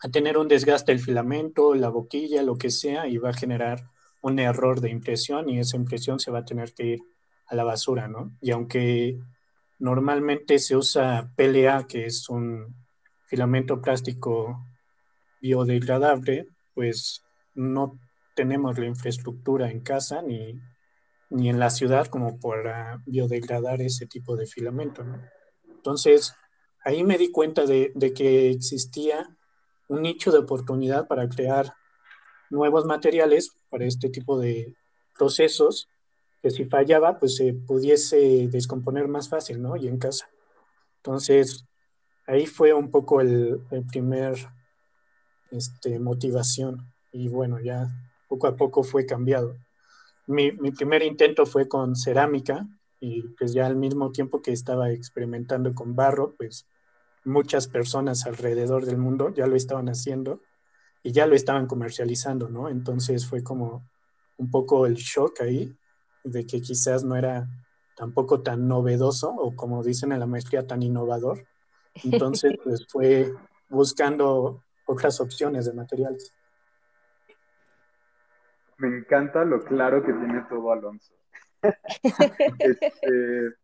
a 0.00 0.08
tener 0.08 0.38
un 0.38 0.48
desgaste 0.48 0.92
del 0.92 1.00
filamento, 1.00 1.74
la 1.74 1.90
boquilla, 1.90 2.42
lo 2.42 2.56
que 2.56 2.70
sea, 2.70 3.06
y 3.06 3.18
va 3.18 3.30
a 3.30 3.34
generar 3.34 3.84
un 4.22 4.38
error 4.38 4.80
de 4.80 4.90
impresión 4.90 5.50
y 5.50 5.58
esa 5.58 5.76
impresión 5.76 6.18
se 6.18 6.30
va 6.30 6.40
a 6.40 6.44
tener 6.44 6.72
que 6.72 6.86
ir 6.86 7.02
a 7.46 7.54
la 7.54 7.64
basura, 7.64 8.08
¿no? 8.08 8.32
Y 8.40 8.52
aunque 8.52 9.18
normalmente 9.82 10.60
se 10.60 10.76
usa 10.76 11.32
PLA, 11.34 11.88
que 11.88 12.06
es 12.06 12.28
un 12.28 12.72
filamento 13.26 13.82
plástico 13.82 14.64
biodegradable, 15.40 16.46
pues 16.72 17.24
no 17.56 17.98
tenemos 18.36 18.78
la 18.78 18.86
infraestructura 18.86 19.72
en 19.72 19.80
casa 19.80 20.22
ni, 20.22 20.60
ni 21.30 21.48
en 21.48 21.58
la 21.58 21.68
ciudad 21.68 22.06
como 22.06 22.38
para 22.38 23.02
biodegradar 23.06 23.82
ese 23.82 24.06
tipo 24.06 24.36
de 24.36 24.46
filamento. 24.46 25.04
Entonces, 25.68 26.32
ahí 26.84 27.02
me 27.02 27.18
di 27.18 27.32
cuenta 27.32 27.66
de, 27.66 27.92
que 28.14 28.50
existía 28.50 29.36
un 29.88 30.02
nicho 30.02 30.30
de 30.30 30.38
oportunidad 30.38 31.08
para 31.08 31.28
crear 31.28 31.74
nuevos 32.50 32.84
materiales 32.84 33.50
para 33.68 33.84
este 33.84 34.10
tipo 34.10 34.38
de 34.38 34.76
procesos 35.18 35.88
que 36.42 36.50
si 36.50 36.64
fallaba, 36.64 37.18
pues 37.18 37.36
se 37.36 37.54
pudiese 37.54 38.48
descomponer 38.48 39.06
más 39.06 39.28
fácil, 39.28 39.62
¿no? 39.62 39.76
Y 39.76 39.86
en 39.86 39.98
casa. 39.98 40.28
Entonces, 40.96 41.64
ahí 42.26 42.46
fue 42.46 42.74
un 42.74 42.90
poco 42.90 43.20
el, 43.20 43.60
primer 43.90 44.34
este, 45.52 46.00
motivación 46.00 46.92
y 47.12 47.28
bueno, 47.28 47.60
ya 47.60 47.88
poco 48.28 48.48
a 48.48 48.56
poco 48.56 48.82
fue 48.82 49.06
cambiado. 49.06 49.56
Mi, 50.26 50.50
mi, 50.52 50.72
primer 50.72 51.02
intento 51.02 51.46
fue 51.46 51.68
con 51.68 51.94
cerámica 51.94 52.66
y 52.98 53.22
pues 53.22 53.52
ya 53.52 53.66
al 53.66 53.76
mismo 53.76 54.10
tiempo 54.10 54.42
que 54.42 54.52
estaba 54.52 54.90
experimentando 54.90 55.74
con 55.74 55.94
barro, 55.94 56.34
pues 56.36 56.66
muchas 57.24 57.68
personas 57.68 58.26
alrededor 58.26 58.84
del 58.84 58.98
mundo 58.98 59.32
ya 59.34 59.46
lo 59.46 59.54
estaban 59.54 59.88
haciendo 59.88 60.40
y 61.04 61.12
ya 61.12 61.26
lo 61.26 61.34
estaban 61.34 61.66
comercializando, 61.66 62.48
¿no? 62.48 62.68
Entonces 62.68 63.26
fue 63.26 63.42
como 63.42 63.88
un 64.38 64.50
poco 64.50 64.86
el 64.86 64.94
shock 64.94 65.40
ahí 65.42 65.76
de 66.24 66.46
que 66.46 66.60
quizás 66.60 67.04
no 67.04 67.16
era 67.16 67.48
tampoco 67.96 68.42
tan 68.42 68.68
novedoso 68.68 69.30
o 69.30 69.54
como 69.54 69.82
dicen 69.82 70.12
en 70.12 70.20
la 70.20 70.26
maestría 70.26 70.66
tan 70.66 70.82
innovador. 70.82 71.44
Entonces 72.04 72.54
pues 72.64 72.86
fue 72.88 73.32
buscando 73.68 74.62
otras 74.86 75.20
opciones 75.20 75.66
de 75.66 75.72
materiales. 75.72 76.32
Me 78.78 78.88
encanta 78.98 79.44
lo 79.44 79.62
claro 79.62 80.02
que 80.02 80.12
tiene 80.12 80.44
todo 80.48 80.72
Alonso. 80.72 81.14
este, 82.58 83.54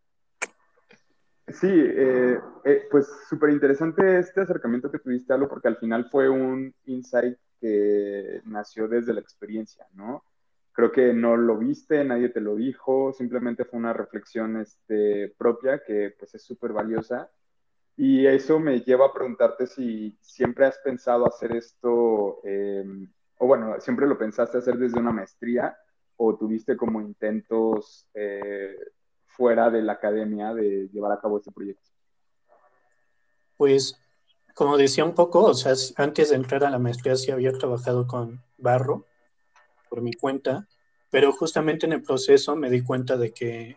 Sí, 1.52 1.66
eh, 1.70 2.38
eh, 2.64 2.88
pues 2.90 3.08
súper 3.28 3.50
interesante 3.50 4.18
este 4.18 4.42
acercamiento 4.42 4.90
que 4.90 4.98
tuviste, 4.98 5.32
algo 5.32 5.48
porque 5.48 5.68
al 5.68 5.78
final 5.78 6.08
fue 6.10 6.28
un 6.28 6.74
insight 6.84 7.38
que 7.58 8.42
nació 8.44 8.86
desde 8.86 9.14
la 9.14 9.20
experiencia, 9.20 9.86
¿no? 9.94 10.22
Creo 10.78 10.92
que 10.92 11.12
no 11.12 11.36
lo 11.36 11.58
viste, 11.58 12.04
nadie 12.04 12.28
te 12.28 12.40
lo 12.40 12.54
dijo, 12.54 13.12
simplemente 13.12 13.64
fue 13.64 13.80
una 13.80 13.92
reflexión 13.92 14.60
este, 14.60 15.34
propia 15.36 15.82
que 15.84 16.14
pues 16.16 16.36
es 16.36 16.44
súper 16.44 16.72
valiosa. 16.72 17.28
Y 17.96 18.24
eso 18.28 18.60
me 18.60 18.82
lleva 18.82 19.06
a 19.06 19.12
preguntarte 19.12 19.66
si 19.66 20.16
siempre 20.20 20.66
has 20.66 20.78
pensado 20.78 21.26
hacer 21.26 21.56
esto, 21.56 22.38
em, 22.44 23.12
o 23.38 23.48
bueno, 23.48 23.80
siempre 23.80 24.06
lo 24.06 24.16
pensaste 24.16 24.58
hacer 24.58 24.78
desde 24.78 25.00
una 25.00 25.10
maestría 25.10 25.76
o 26.16 26.36
tuviste 26.36 26.76
como 26.76 27.00
intentos 27.00 28.06
eh, 28.14 28.76
fuera 29.26 29.70
de 29.70 29.82
la 29.82 29.94
academia 29.94 30.54
de 30.54 30.88
llevar 30.92 31.10
a 31.10 31.20
cabo 31.20 31.38
este 31.38 31.50
proyecto. 31.50 31.90
Pues, 33.56 34.00
como 34.54 34.76
decía 34.76 35.04
un 35.04 35.16
poco, 35.16 35.42
o 35.42 35.54
sea, 35.54 35.72
antes 35.96 36.30
de 36.30 36.36
entrar 36.36 36.62
a 36.62 36.70
la 36.70 36.78
maestría 36.78 37.16
sí 37.16 37.32
había 37.32 37.50
trabajado 37.50 38.06
con 38.06 38.44
barro 38.58 39.08
por 39.88 40.02
mi 40.02 40.12
cuenta, 40.12 40.68
pero 41.10 41.32
justamente 41.32 41.86
en 41.86 41.92
el 41.92 42.02
proceso 42.02 42.56
me 42.56 42.70
di 42.70 42.82
cuenta 42.82 43.16
de 43.16 43.32
que 43.32 43.76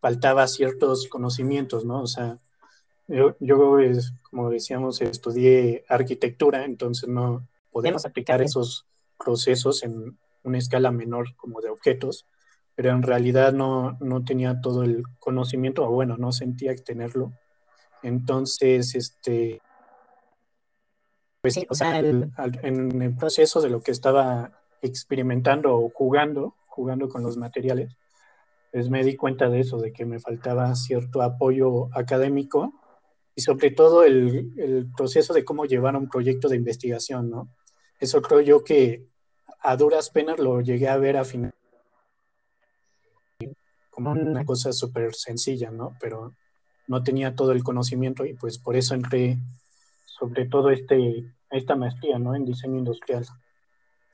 faltaba 0.00 0.46
ciertos 0.46 1.08
conocimientos, 1.08 1.84
¿no? 1.84 2.02
O 2.02 2.06
sea, 2.06 2.38
yo, 3.08 3.36
yo 3.40 3.78
como 4.30 4.50
decíamos, 4.50 5.00
estudié 5.00 5.84
arquitectura, 5.88 6.64
entonces 6.64 7.08
no 7.08 7.48
podemos 7.70 8.06
aplicar 8.06 8.42
esos 8.42 8.86
procesos 9.18 9.82
en 9.82 10.18
una 10.44 10.58
escala 10.58 10.90
menor 10.90 11.34
como 11.36 11.60
de 11.60 11.70
objetos, 11.70 12.26
pero 12.74 12.90
en 12.90 13.02
realidad 13.02 13.52
no, 13.52 13.96
no 14.00 14.24
tenía 14.24 14.60
todo 14.60 14.82
el 14.82 15.02
conocimiento, 15.18 15.84
o 15.84 15.90
bueno, 15.90 16.16
no 16.16 16.32
sentía 16.32 16.74
tenerlo. 16.76 17.32
Entonces, 18.02 18.94
este, 18.94 19.60
pues 21.40 21.54
sí, 21.54 21.66
o 21.70 21.74
sea, 21.74 21.98
en 21.98 23.02
el 23.02 23.16
proceso 23.16 23.60
de 23.60 23.70
lo 23.70 23.80
que 23.80 23.92
estaba 23.92 24.52
experimentando 24.82 25.76
o 25.76 25.90
jugando, 25.90 26.54
jugando 26.66 27.08
con 27.08 27.22
los 27.22 27.36
materiales, 27.36 27.96
pues 28.72 28.90
me 28.90 29.04
di 29.04 29.16
cuenta 29.16 29.48
de 29.48 29.60
eso, 29.60 29.78
de 29.78 29.92
que 29.92 30.04
me 30.04 30.20
faltaba 30.20 30.74
cierto 30.74 31.22
apoyo 31.22 31.88
académico 31.96 32.72
y 33.34 33.40
sobre 33.40 33.70
todo 33.70 34.04
el, 34.04 34.52
el 34.56 34.90
proceso 34.96 35.32
de 35.32 35.44
cómo 35.44 35.64
llevar 35.64 35.96
un 35.96 36.08
proyecto 36.08 36.48
de 36.48 36.56
investigación, 36.56 37.30
¿no? 37.30 37.48
Eso 37.98 38.20
creo 38.20 38.40
yo 38.40 38.64
que 38.64 39.06
a 39.60 39.76
duras 39.76 40.10
penas 40.10 40.38
lo 40.38 40.60
llegué 40.60 40.88
a 40.88 40.98
ver 40.98 41.16
a 41.16 41.24
final 41.24 41.52
como 43.96 44.12
una 44.12 44.44
cosa 44.44 44.72
súper 44.72 45.14
sencilla, 45.14 45.70
¿no? 45.70 45.96
Pero 45.98 46.34
no 46.86 47.02
tenía 47.02 47.34
todo 47.34 47.52
el 47.52 47.64
conocimiento 47.64 48.26
y 48.26 48.34
pues 48.34 48.58
por 48.58 48.76
eso 48.76 48.94
entré 48.94 49.38
sobre 50.04 50.44
todo 50.44 50.68
este, 50.68 51.24
esta 51.50 51.76
maestría, 51.76 52.18
¿no? 52.18 52.34
En 52.34 52.44
diseño 52.44 52.76
industrial. 52.76 53.24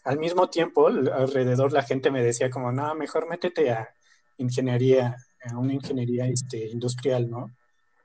Al 0.05 0.19
mismo 0.19 0.49
tiempo, 0.49 0.89
alrededor 0.89 1.73
la 1.73 1.83
gente 1.83 2.11
me 2.11 2.23
decía 2.23 2.51
como, 2.51 2.73
no, 2.73 2.95
mejor 2.95 3.29
métete 3.29 3.71
a 3.71 3.89
ingeniería, 4.39 5.17
a 5.45 5.59
una 5.59 5.75
ingeniería 5.75 6.27
este, 6.27 6.69
industrial, 6.69 7.31
¿no? 7.31 7.55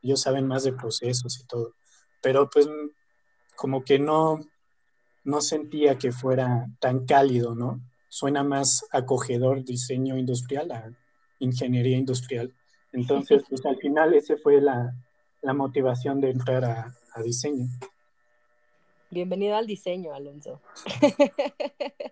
Ellos 0.04 0.22
saben 0.22 0.48
más 0.48 0.64
de 0.64 0.74
procesos 0.74 1.40
y 1.40 1.48
todo. 1.48 1.74
Pero 2.22 2.50
pues 2.50 2.68
como 3.56 3.84
que 3.84 3.98
no, 4.00 4.40
no 5.24 5.42
sentía 5.42 5.98
que 5.98 6.12
fuera 6.12 6.68
tan 6.80 7.06
cálido, 7.06 7.56
¿no? 7.56 7.82
Suena 8.10 8.44
más 8.44 8.86
acogedor 8.92 9.66
diseño 9.66 10.18
industrial 10.18 10.72
a 10.72 10.92
ingeniería 11.40 11.98
industrial. 11.98 12.54
Entonces, 12.94 13.44
pues 13.50 13.66
al 13.66 13.78
final 13.78 14.14
esa 14.14 14.36
fue 14.38 14.62
la, 14.62 14.94
motivación 15.54 16.20
de 16.22 16.32
entrar 16.32 16.64
a, 16.66 17.22
diseño. 17.24 17.68
Bienvenido 19.10 19.56
al 19.56 19.68
diseño, 19.68 20.14
Alonso. 20.14 20.62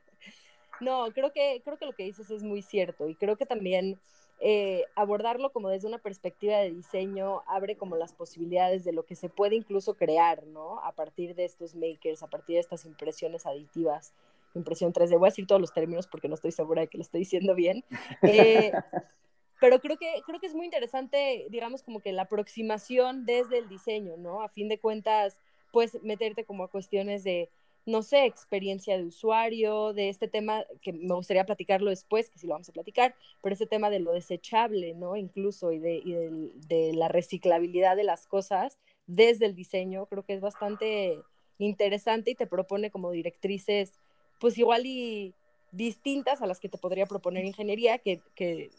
no, 0.80 1.08
creo 1.14 1.34
que, 1.34 1.62
creo 1.64 1.78
que 1.78 1.86
lo 1.86 1.94
que 1.94 2.04
dices 2.04 2.30
es 2.30 2.44
muy 2.44 2.62
cierto 2.62 3.10
y 3.10 3.16
creo 3.16 3.36
que 3.36 3.46
también 3.46 4.00
eh, 4.40 4.86
abordarlo 4.96 5.52
como 5.52 5.70
desde 5.70 5.88
una 5.88 5.98
perspectiva 5.98 6.58
de 6.58 6.72
diseño 6.72 7.44
abre 7.48 7.76
como 7.76 7.96
las 7.96 8.14
posibilidades 8.14 8.84
de 8.84 8.94
lo 8.94 9.06
que 9.06 9.16
se 9.16 9.30
puede 9.30 9.56
incluso 9.56 9.96
crear, 9.96 10.46
¿no? 10.48 10.80
A 10.84 10.94
partir 10.94 11.36
de 11.36 11.46
estos 11.46 11.76
makers, 11.76 12.24
a 12.24 12.28
partir 12.28 12.56
de 12.56 12.62
estas 12.62 12.86
impresiones 12.86 13.46
aditivas, 13.46 14.14
impresión 14.54 14.94
3D. 14.94 15.18
Voy 15.18 15.28
a 15.28 15.32
decir 15.32 15.48
todos 15.48 15.62
los 15.62 15.74
términos 15.74 16.08
porque 16.08 16.30
no 16.30 16.36
estoy 16.36 16.52
segura 16.52 16.82
de 16.82 16.88
que 16.88 16.98
lo 16.98 17.02
estoy 17.02 17.20
diciendo 17.20 17.56
bien. 17.56 17.84
Eh, 18.22 18.72
pero 19.60 19.80
creo 19.80 19.98
que, 19.98 20.22
creo 20.26 20.40
que 20.40 20.48
es 20.48 20.56
muy 20.56 20.66
interesante, 20.66 21.48
digamos, 21.50 21.84
como 21.84 22.00
que 22.00 22.14
la 22.14 22.24
aproximación 22.24 23.26
desde 23.26 23.58
el 23.58 23.68
diseño, 23.68 24.18
¿no? 24.18 24.42
A 24.42 24.50
fin 24.50 24.70
de 24.70 24.80
cuentas, 24.80 25.40
puedes 25.76 26.02
meterte 26.04 26.46
como 26.46 26.64
a 26.64 26.70
cuestiones 26.70 27.26
de, 27.26 27.50
no 27.86 28.02
sé, 28.02 28.24
experiencia 28.24 28.96
de 28.96 29.04
usuario, 29.04 29.92
de 29.92 30.08
este 30.08 30.30
tema 30.30 30.64
que 30.82 30.94
me 30.94 31.14
gustaría 31.14 31.46
platicarlo 31.46 31.90
después, 31.90 32.30
que 32.30 32.40
sí 32.40 32.48
lo 32.48 32.54
vamos 32.54 32.70
a 32.70 32.72
platicar, 32.72 33.14
pero 33.42 33.52
este 33.52 33.68
tema 33.68 33.90
de 33.90 34.00
lo 34.00 34.14
desechable, 34.14 34.94
¿no? 34.94 35.18
Incluso 35.18 35.74
y 35.74 35.80
de, 35.80 35.96
y 35.98 36.14
de, 36.14 36.52
de 36.70 36.94
la 36.94 37.10
reciclabilidad 37.10 37.98
de 37.98 38.06
las 38.06 38.26
cosas 38.26 38.78
desde 39.06 39.48
el 39.48 39.54
diseño, 39.54 40.06
creo 40.06 40.24
que 40.24 40.36
es 40.36 40.40
bastante 40.40 41.20
interesante 41.58 42.32
y 42.32 42.36
te 42.36 42.48
propone 42.48 42.90
como 42.90 43.12
directrices, 43.12 43.92
pues 44.40 44.58
igual 44.58 44.86
y 44.86 45.34
distintas 45.74 46.42
a 46.42 46.48
las 46.48 46.62
que 46.62 46.70
te 46.70 46.78
podría 46.78 47.06
proponer 47.06 47.44
ingeniería, 47.44 47.98
que, 47.98 48.22
que 48.34 48.70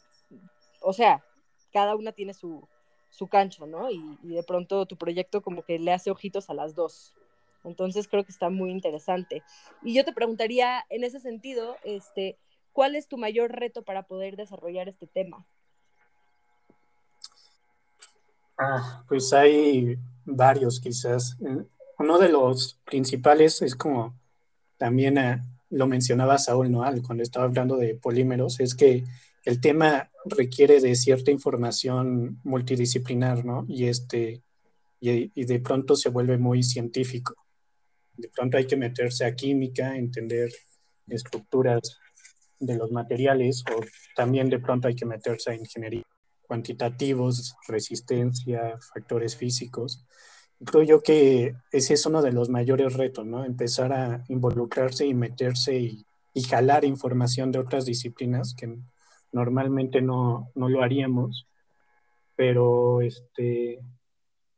o 0.80 0.94
sea, 0.94 1.22
cada 1.74 1.94
una 1.94 2.12
tiene 2.12 2.32
su, 2.32 2.66
su 3.16 3.29
cancha, 3.29 3.66
¿no? 3.66 3.90
Y, 3.90 4.18
de 4.22 4.42
pronto 4.42 4.87
tu 4.87 4.96
proyecto 4.96 5.40
como 5.40 5.62
que 5.62 5.79
le 5.79 5.92
hace 5.92 6.11
ojitos 6.11 6.50
a 6.50 6.55
las 6.55 6.74
dos. 6.74 7.14
Entonces 7.64 8.07
creo 8.07 8.24
que 8.24 8.33
está 8.33 8.50
muy 8.50 8.70
interesante. 8.70 9.42
Y 9.83 9.94
yo 9.94 10.05
te 10.05 10.12
preguntaría 10.12 10.85
en 10.90 11.02
ese 11.02 11.18
sentido, 11.18 11.76
este, 11.83 12.38
¿cuál 12.72 12.94
es 12.94 13.09
tu 13.09 13.16
mayor 13.16 13.50
reto 13.50 13.83
para 13.83 14.05
poder 14.05 14.37
desarrollar 14.37 14.88
este 14.88 15.07
tema? 15.07 15.44
Ah, 18.59 19.02
pues 19.09 19.33
hay 19.33 19.96
varios 20.24 20.79
quizás. 20.79 21.37
Uno 21.98 22.18
de 22.18 22.29
los 22.29 22.79
principales 22.85 23.62
es 23.62 23.74
como 23.74 24.14
también 24.76 25.18
eh, 25.18 25.40
lo 25.70 25.87
mencionaba 25.87 26.38
Saúl, 26.38 26.70
¿no? 26.70 26.85
Cuando 27.07 27.22
estaba 27.22 27.46
hablando 27.46 27.76
de 27.76 27.94
polímeros, 27.94 28.61
es 28.61 28.74
que 28.74 29.05
el 29.46 29.61
tema 29.61 30.11
requiere 30.24 30.80
de 30.80 30.96
cierta 30.96 31.30
información 31.30 32.40
multidisciplinar, 32.42 33.44
¿no? 33.44 33.64
Y, 33.68 33.87
este, 33.87 34.42
y, 35.00 35.44
de 35.44 35.61
pronto 35.61 35.94
se 35.94 36.09
vuelve 36.09 36.37
muy 36.37 36.64
científico. 36.64 37.37
De 38.16 38.28
pronto 38.28 38.56
hay 38.56 38.66
que 38.66 38.76
meterse 38.76 39.24
a 39.24 39.37
química, 39.37 39.96
entender 39.96 40.50
estructuras 41.06 42.00
de 42.59 42.76
los 42.76 42.90
materiales 42.90 43.62
o 43.72 43.80
también 44.16 44.50
de 44.50 44.59
pronto 44.59 44.88
hay 44.88 44.96
que 44.96 45.06
meterse 45.06 45.52
a 45.52 45.54
ingeniería, 45.54 46.02
cuantitativos, 46.42 47.54
resistencia, 47.68 48.76
factores 48.92 49.37
físicos. 49.37 50.04
Creo 50.64 50.82
yo 50.82 51.02
que 51.02 51.54
ese 51.70 51.94
es 51.94 52.04
uno 52.04 52.20
de 52.20 52.32
los 52.32 52.48
mayores 52.48 52.94
retos, 52.94 53.24
¿no? 53.24 53.44
Empezar 53.44 53.92
a 53.92 54.24
involucrarse 54.28 55.06
y 55.06 55.14
meterse 55.14 55.78
y, 55.78 56.04
y 56.35 56.42
jalar 56.42 56.85
información 56.85 57.52
de 57.52 57.61
otras 57.61 57.85
disciplinas 57.85 58.52
que 58.52 58.76
normalmente 59.37 60.01
no, 60.01 60.51
lo 60.55 60.83
haríamos, 60.83 61.46
pero, 62.35 63.03
este, 63.03 63.79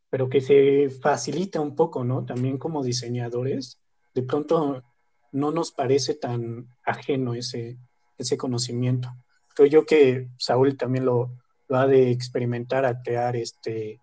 pero 0.09 0.29
que 0.29 0.41
se 0.41 0.89
facilita 0.89 1.61
un 1.61 1.75
poco, 1.75 2.05
¿no? 2.05 2.25
También 2.25 2.59
como 2.59 2.85
diseñadores, 2.85 3.81
de 4.15 4.23
pronto 4.23 4.85
no 5.33 5.51
nos 5.51 5.73
parece 5.73 6.15
tan 6.15 6.69
ajeno 6.85 7.35
ese, 7.35 7.77
ese 8.17 8.37
conocimiento. 8.37 9.09
Creo 9.53 9.69
yo 9.69 9.85
que 9.85 10.29
Saúl 10.39 10.77
también 10.77 11.05
lo, 11.05 11.33
lo 11.67 11.77
ha 11.77 11.89
de 11.89 12.13
experimentar 12.13 12.85
a 12.85 13.03
crear 13.03 13.35
este, 13.35 14.01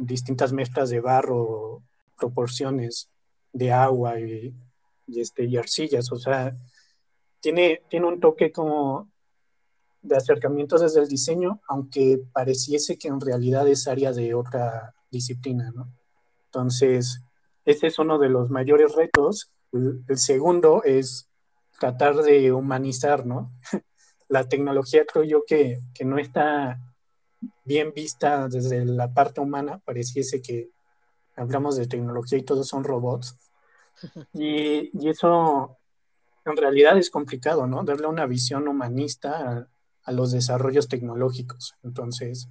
distintas 0.00 0.54
mezclas 0.54 0.88
de 0.88 1.00
barro, 1.00 1.82
proporciones 2.18 3.10
de 3.52 3.70
agua 3.70 4.18
y, 4.18 4.54
este, 5.14 5.44
y 5.44 5.58
arcillas. 5.58 6.10
O 6.10 6.16
sea, 6.16 6.56
tiene, 7.38 7.82
tiene 7.90 8.06
un 8.06 8.18
toque 8.18 8.50
como 8.50 9.10
de 10.02 10.16
acercamientos 10.16 10.80
desde 10.80 11.00
el 11.00 11.08
diseño, 11.08 11.60
aunque 11.68 12.20
pareciese 12.32 12.96
que 12.96 13.08
en 13.08 13.20
realidad 13.20 13.68
es 13.68 13.86
área 13.86 14.12
de 14.12 14.34
otra 14.34 14.94
disciplina, 15.10 15.70
¿no? 15.74 15.92
Entonces, 16.46 17.22
ese 17.64 17.88
es 17.88 17.98
uno 17.98 18.18
de 18.18 18.28
los 18.28 18.50
mayores 18.50 18.94
retos. 18.94 19.52
El, 19.72 20.18
segundo 20.18 20.82
es 20.84 21.28
tratar 21.78 22.16
de 22.16 22.52
humanizar, 22.52 23.26
¿no? 23.26 23.52
la 24.28 24.48
tecnología 24.48 25.04
creo 25.04 25.24
yo 25.24 25.44
que, 25.46 25.80
que, 25.94 26.04
no 26.04 26.18
está 26.18 26.78
bien 27.64 27.92
vista 27.94 28.48
desde 28.48 28.84
la 28.84 29.12
parte 29.12 29.40
humana, 29.40 29.80
pareciese 29.84 30.40
que 30.40 30.70
hablamos 31.36 31.76
de 31.76 31.86
tecnología 31.86 32.38
y 32.38 32.42
todos 32.42 32.68
son 32.68 32.84
robots. 32.84 33.36
Y, 34.32 34.88
y 34.98 35.10
eso 35.10 35.76
en 36.46 36.56
realidad 36.56 36.96
es 36.96 37.10
complicado, 37.10 37.66
¿no? 37.66 37.84
Darle 37.84 38.06
una 38.06 38.24
visión 38.24 38.66
humanista 38.66 39.68
a 40.10 40.12
los 40.12 40.32
desarrollos 40.32 40.88
tecnológicos. 40.88 41.76
Entonces, 41.84 42.48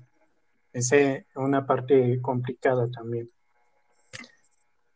es 0.72 0.92
una 1.36 1.68
parte 1.68 2.22
complicada 2.22 2.90
también. 2.90 3.30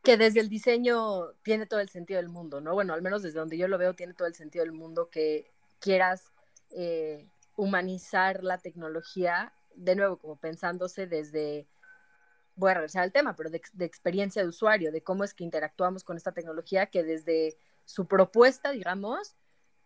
que 0.01 0.17
desde 0.17 0.41
el 0.41 0.49
diseño 0.49 1.31
tiene 1.43 1.65
todo 1.65 1.79
el 1.79 1.89
sentido 1.89 2.17
del 2.17 2.29
mundo, 2.29 2.59
¿no? 2.59 2.73
Bueno, 2.73 2.93
al 2.93 3.01
menos 3.01 3.21
desde 3.21 3.39
donde 3.39 3.57
yo 3.57 3.67
lo 3.69 3.77
veo, 3.77 3.93
tiene 3.93 4.13
todo 4.13 4.27
el 4.27 4.35
sentido 4.35 4.65
del 4.65 4.73
mundo 4.73 5.09
que 5.09 5.49
quieras 5.79 6.31
eh, 6.71 7.29
humanizar 7.55 8.43
la 8.43 8.57
tecnología, 8.57 9.53
de 9.75 9.95
nuevo, 9.95 10.17
como 10.17 10.35
pensándose 10.35 11.07
desde, 11.07 11.67
voy 12.55 12.71
a 12.71 12.73
regresar 12.75 13.03
al 13.03 13.13
tema, 13.13 13.35
pero 13.35 13.49
de, 13.49 13.61
experiencia 13.79 14.41
de 14.41 14.49
usuario, 14.49 14.91
de 14.91 15.03
cómo 15.03 15.23
es 15.23 15.33
que 15.33 15.45
interactuamos 15.45 16.03
con 16.03 16.17
esta 16.17 16.33
tecnología, 16.33 16.87
que 16.87 17.03
desde 17.03 17.57
su 17.85 18.05
propuesta, 18.05 18.71
digamos, 18.71 19.35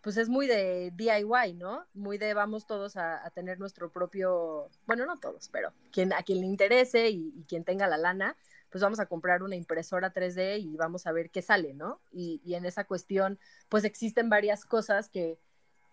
pues 0.02 0.18
es 0.18 0.30
muy 0.30 0.48
de 0.48 0.92
DIY, 0.96 1.54
¿no? 1.56 1.86
Muy 1.94 2.18
de 2.18 2.34
vamos 2.34 2.66
todos 2.66 2.98
a, 2.98 3.30
tener 3.34 3.60
nuestro 3.60 3.92
propio, 3.92 4.70
bueno, 4.86 5.06
no 5.06 5.18
todos, 5.18 5.50
pero 5.50 5.74
quien, 5.92 6.14
a 6.14 6.24
quien 6.24 6.42
le 6.42 6.48
interese 6.48 7.10
y 7.10 7.46
quien 7.48 7.64
tenga 7.64 7.88
la 7.88 7.98
lana, 7.98 8.36
pues 8.70 8.82
vamos 8.82 9.00
a 9.00 9.06
comprar 9.06 9.44
una 9.44 9.56
impresora 9.56 10.14
3D 10.14 10.60
y 10.60 10.76
vamos 10.76 11.08
a 11.08 11.12
ver 11.12 11.30
qué 11.30 11.42
sale, 11.42 11.74
¿no? 11.74 12.02
Y, 12.12 12.42
en 12.54 12.66
esa 12.66 12.84
cuestión, 12.84 13.40
pues 13.70 13.84
existen 13.84 14.30
varias 14.30 14.66
cosas 14.66 15.10
que, 15.10 15.40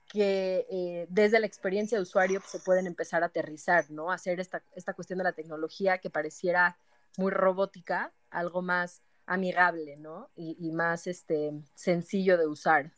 que 0.08 0.66
eh, 0.70 1.06
desde 1.08 1.40
la 1.40 1.46
experiencia 1.46 1.98
de 1.98 2.02
usuario 2.02 2.40
pues, 2.40 2.50
se 2.50 2.60
pueden 2.60 2.86
empezar 2.86 3.22
a 3.22 3.26
aterrizar, 3.26 3.90
¿no? 3.90 4.10
Hacer 4.10 4.40
esta, 4.40 4.62
esta 4.74 4.94
cuestión 4.94 5.18
de 5.18 5.24
la 5.24 5.32
tecnología 5.32 5.98
que 5.98 6.10
pareciera 6.10 6.76
muy 7.16 7.30
robótica, 7.30 8.12
algo 8.30 8.62
más 8.62 9.02
amigable, 9.26 9.96
¿no? 9.96 10.30
Y, 10.36 10.72
más 10.72 11.06
este, 11.06 11.52
sencillo 11.74 12.36
de 12.36 12.46
usar. 12.46 12.92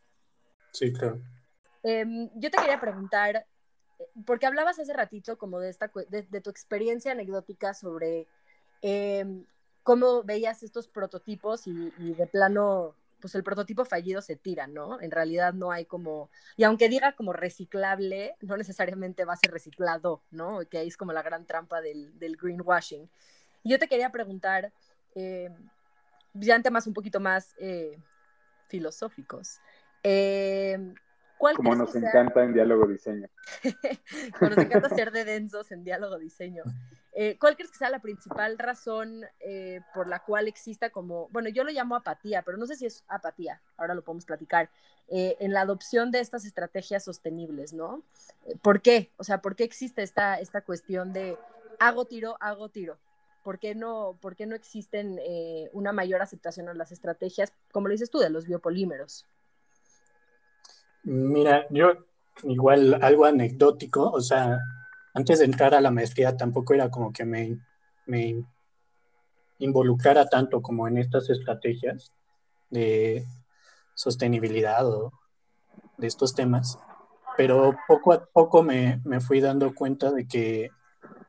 Sí, 0.72 0.92
claro. 0.92 1.20
Em, 1.82 2.30
yo 2.34 2.50
te 2.50 2.58
quería 2.58 2.80
preguntar, 2.80 3.46
porque 4.24 4.46
hablabas 4.46 4.78
hace 4.78 4.92
ratito 4.92 5.38
como 5.38 5.60
de, 5.60 5.70
esta, 5.70 5.90
de, 6.08 6.40
tu 6.40 6.50
experiencia 6.50 7.12
anecdótica 7.12 7.74
sobre 7.74 8.26
eh, 8.82 9.24
cómo 9.82 10.22
veías 10.22 10.62
estos 10.62 10.88
prototipos 10.88 11.66
y, 11.66 11.90
de 12.14 12.26
plano, 12.26 12.96
pues 13.20 13.34
el 13.36 13.44
prototipo 13.44 13.84
fallido 13.84 14.20
se 14.20 14.36
tira, 14.36 14.66
¿no? 14.66 15.00
En 15.00 15.10
realidad 15.12 15.54
no 15.54 15.70
hay 15.70 15.84
como, 15.84 16.28
y 16.56 16.64
aunque 16.64 16.88
diga 16.88 17.12
como 17.12 17.32
reciclable, 17.32 18.36
no 18.40 18.56
necesariamente 18.56 19.24
va 19.24 19.34
a 19.34 19.36
ser 19.36 19.52
reciclado, 19.52 20.22
¿no? 20.30 20.60
Que 20.68 20.78
ahí 20.78 20.88
es 20.88 20.96
como 20.96 21.12
la 21.12 21.22
gran 21.22 21.46
trampa 21.46 21.80
del, 21.80 22.18
del 22.18 22.36
greenwashing. 22.36 23.08
Y 23.62 23.70
yo 23.70 23.78
te 23.78 23.88
quería 23.88 24.10
preguntar, 24.10 24.72
eh, 25.14 25.50
ya 26.34 26.56
en 26.56 26.62
temas 26.62 26.86
un 26.86 26.92
poquito 26.92 27.20
más 27.20 27.54
eh, 27.58 27.98
filosóficos, 28.68 29.60
eh, 30.08 30.94
como 31.38 31.74
nos 31.74 31.94
encanta 31.94 32.44
en 32.44 32.52
diálogo 32.54 32.86
diseño. 32.86 33.28
Como 34.38 34.50
nos 34.50 34.58
encanta 34.58 34.88
ser 34.94 35.12
de 35.12 35.24
densos 35.24 35.70
en 35.70 35.84
diálogo 35.84 36.18
diseño. 36.18 36.62
Eh, 37.12 37.36
¿Cuál 37.38 37.56
crees 37.56 37.70
que 37.70 37.78
sea 37.78 37.90
la 37.90 38.00
principal 38.00 38.58
razón 38.58 39.24
eh, 39.40 39.80
por 39.94 40.08
la 40.08 40.22
cual 40.22 40.48
exista 40.48 40.90
como, 40.90 41.28
bueno, 41.28 41.48
yo 41.48 41.64
lo 41.64 41.70
llamo 41.70 41.96
apatía, 41.96 42.42
pero 42.42 42.56
no 42.56 42.66
sé 42.66 42.76
si 42.76 42.86
es 42.86 43.04
apatía, 43.08 43.60
ahora 43.76 43.94
lo 43.94 44.02
podemos 44.02 44.24
platicar, 44.24 44.70
eh, 45.08 45.36
en 45.40 45.52
la 45.52 45.62
adopción 45.62 46.10
de 46.10 46.20
estas 46.20 46.44
estrategias 46.44 47.04
sostenibles, 47.04 47.72
¿no? 47.72 48.02
¿Por 48.62 48.80
qué? 48.80 49.10
O 49.16 49.24
sea, 49.24 49.40
¿por 49.40 49.56
qué 49.56 49.64
existe 49.64 50.02
esta, 50.02 50.40
esta 50.40 50.62
cuestión 50.62 51.12
de 51.12 51.38
hago 51.78 52.06
tiro, 52.06 52.36
hago 52.40 52.68
tiro? 52.68 52.98
¿Por 53.42 53.58
qué 53.58 53.74
no, 53.74 54.18
por 54.20 54.34
qué 54.36 54.46
no 54.46 54.56
existen 54.56 55.20
una 55.72 55.92
mayor 55.92 56.20
aceptación 56.20 56.68
a 56.68 56.74
las 56.74 56.90
estrategias, 56.90 57.52
como 57.70 57.86
lo 57.86 57.92
dices 57.92 58.10
tú, 58.10 58.18
de 58.18 58.30
los 58.30 58.46
biopolímeros? 58.46 59.24
Mira, 61.06 61.68
yo 61.70 61.92
igual 62.42 62.98
algo 63.00 63.26
anecdótico, 63.26 64.10
o 64.10 64.20
sea, 64.20 64.58
antes 65.14 65.38
de 65.38 65.44
entrar 65.44 65.72
a 65.72 65.80
la 65.80 65.92
maestría 65.92 66.36
tampoco 66.36 66.74
era 66.74 66.90
como 66.90 67.12
que 67.12 67.24
me, 67.24 67.60
me 68.06 68.44
involucrara 69.60 70.28
tanto 70.28 70.60
como 70.60 70.88
en 70.88 70.98
estas 70.98 71.30
estrategias 71.30 72.12
de 72.70 73.24
sostenibilidad 73.94 74.84
o 74.84 75.12
de 75.96 76.08
estos 76.08 76.34
temas, 76.34 76.76
pero 77.36 77.76
poco 77.86 78.12
a 78.12 78.26
poco 78.26 78.64
me, 78.64 79.00
me 79.04 79.20
fui 79.20 79.40
dando 79.40 79.76
cuenta 79.76 80.10
de 80.10 80.26
que 80.26 80.70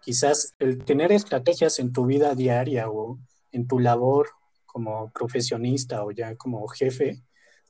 quizás 0.02 0.56
el 0.58 0.84
tener 0.86 1.12
estrategias 1.12 1.78
en 1.78 1.94
tu 1.94 2.08
vida 2.08 2.34
diaria 2.34 2.90
o 2.90 3.20
en 3.52 3.68
tu 3.68 3.78
labor 3.78 4.30
como 4.66 5.12
profesionista 5.12 6.04
o 6.04 6.10
ya 6.10 6.36
como 6.36 6.68
jefe 6.68 7.22